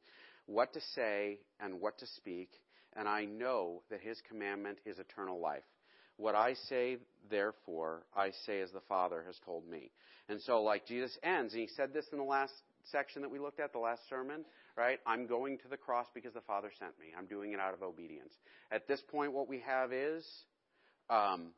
what 0.46 0.72
to 0.72 0.80
say 0.94 1.40
and 1.60 1.80
what 1.80 1.98
to 1.98 2.06
speak, 2.16 2.50
and 2.96 3.06
I 3.06 3.26
know 3.26 3.82
that 3.90 4.00
his 4.00 4.18
commandment 4.28 4.78
is 4.86 4.98
eternal 4.98 5.38
life. 5.40 5.62
What 6.16 6.34
I 6.34 6.54
say, 6.68 6.98
therefore, 7.30 8.04
I 8.16 8.30
say 8.46 8.60
as 8.60 8.70
the 8.72 8.80
Father 8.88 9.22
has 9.26 9.36
told 9.44 9.68
me. 9.68 9.90
And 10.28 10.40
so, 10.42 10.62
like 10.62 10.86
Jesus 10.86 11.16
ends, 11.22 11.52
and 11.52 11.62
he 11.62 11.68
said 11.76 11.92
this 11.92 12.06
in 12.12 12.18
the 12.18 12.24
last 12.24 12.52
section 12.84 13.22
that 13.22 13.30
we 13.30 13.38
looked 13.38 13.60
at, 13.60 13.72
the 13.72 13.78
last 13.78 14.08
sermon, 14.08 14.44
right? 14.76 14.98
I'm 15.06 15.26
going 15.26 15.58
to 15.58 15.68
the 15.68 15.76
cross 15.76 16.06
because 16.14 16.34
the 16.34 16.40
Father 16.40 16.70
sent 16.78 16.98
me. 16.98 17.06
I'm 17.16 17.26
doing 17.26 17.52
it 17.52 17.60
out 17.60 17.74
of 17.74 17.82
obedience. 17.82 18.32
At 18.70 18.88
this 18.88 19.00
point, 19.00 19.32
what 19.32 19.48
we 19.48 19.60
have 19.60 19.92
is, 19.92 20.26
um, 21.08 21.48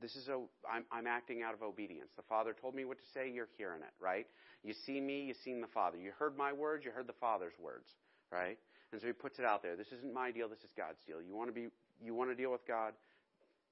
this 0.00 0.16
is 0.16 0.28
a, 0.28 0.40
I'm, 0.70 0.84
I'm 0.90 1.06
acting 1.06 1.42
out 1.42 1.54
of 1.54 1.62
obedience. 1.62 2.10
The 2.16 2.22
Father 2.28 2.54
told 2.60 2.74
me 2.74 2.84
what 2.84 2.98
to 2.98 3.04
say, 3.14 3.30
you're 3.30 3.48
hearing 3.56 3.80
it, 3.82 3.92
right? 4.00 4.26
You 4.62 4.74
see 4.86 5.00
me, 5.00 5.24
you've 5.24 5.36
seen 5.44 5.60
the 5.60 5.68
Father. 5.68 5.98
You 5.98 6.12
heard 6.18 6.36
my 6.36 6.52
words, 6.52 6.84
you 6.84 6.90
heard 6.90 7.06
the 7.06 7.20
Father's 7.20 7.54
words, 7.62 7.86
right? 8.30 8.58
And 8.92 9.00
so 9.00 9.06
he 9.06 9.12
puts 9.12 9.38
it 9.38 9.44
out 9.44 9.62
there. 9.62 9.76
This 9.76 9.92
isn't 9.98 10.12
my 10.12 10.30
deal, 10.30 10.48
this 10.48 10.60
is 10.60 10.70
God's 10.76 10.98
deal. 11.06 11.22
You 11.22 11.34
want 11.34 11.48
to 11.48 11.54
be, 11.54 11.68
you 12.02 12.14
want 12.14 12.30
to 12.30 12.36
deal 12.36 12.52
with 12.52 12.66
God? 12.66 12.92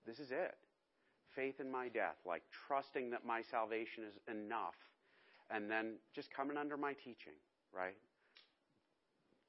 This 0.06 0.18
is 0.18 0.30
it. 0.30 0.54
Faith 1.34 1.60
in 1.60 1.70
my 1.70 1.88
death, 1.88 2.16
like 2.26 2.42
trusting 2.66 3.10
that 3.10 3.24
my 3.24 3.42
salvation 3.50 4.04
is 4.04 4.14
enough, 4.28 4.74
and 5.52 5.70
then 5.70 5.96
just 6.14 6.32
coming 6.34 6.56
under 6.56 6.76
my 6.76 6.94
teaching, 6.94 7.34
right? 7.72 7.94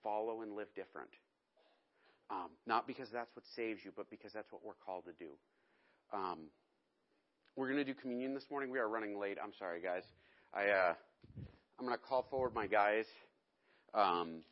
follow 0.04 0.42
and 0.42 0.56
live 0.56 0.68
different. 0.76 1.10
Um, 2.30 2.50
not 2.68 2.88
because 2.88 3.10
that's 3.12 3.34
what 3.36 3.46
saves 3.56 3.80
you, 3.84 3.92
but 3.96 4.10
because 4.10 4.34
that's 4.34 4.52
what 4.52 4.62
we're 4.64 4.74
called 4.86 5.06
to 5.06 5.14
do. 5.14 5.32
Um, 6.14 6.40
we're 7.56 7.68
going 7.68 7.78
to 7.78 7.86
do 7.86 7.94
communion 7.94 8.34
this 8.34 8.46
morning. 8.52 8.70
We 8.70 8.80
are 8.80 8.90
running 8.90 9.20
late. 9.20 9.38
I'm 9.42 9.54
sorry, 9.58 9.82
guys. 9.82 10.04
I 10.54 10.68
uh, 10.68 10.94
I'm 11.80 11.86
going 11.86 11.98
to 11.98 12.04
call 12.04 12.26
forward 12.30 12.54
my 12.54 12.68
guys. 12.68 13.06
Um, 13.94 14.44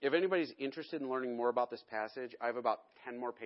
if 0.00 0.12
anybody's 0.12 0.52
interested 0.58 1.00
in 1.00 1.08
learning 1.08 1.36
more 1.36 1.48
about 1.48 1.70
this 1.70 1.82
passage, 1.90 2.34
I 2.40 2.46
have 2.46 2.56
about 2.56 2.80
ten 3.04 3.18
more 3.18 3.32
pages. 3.32 3.42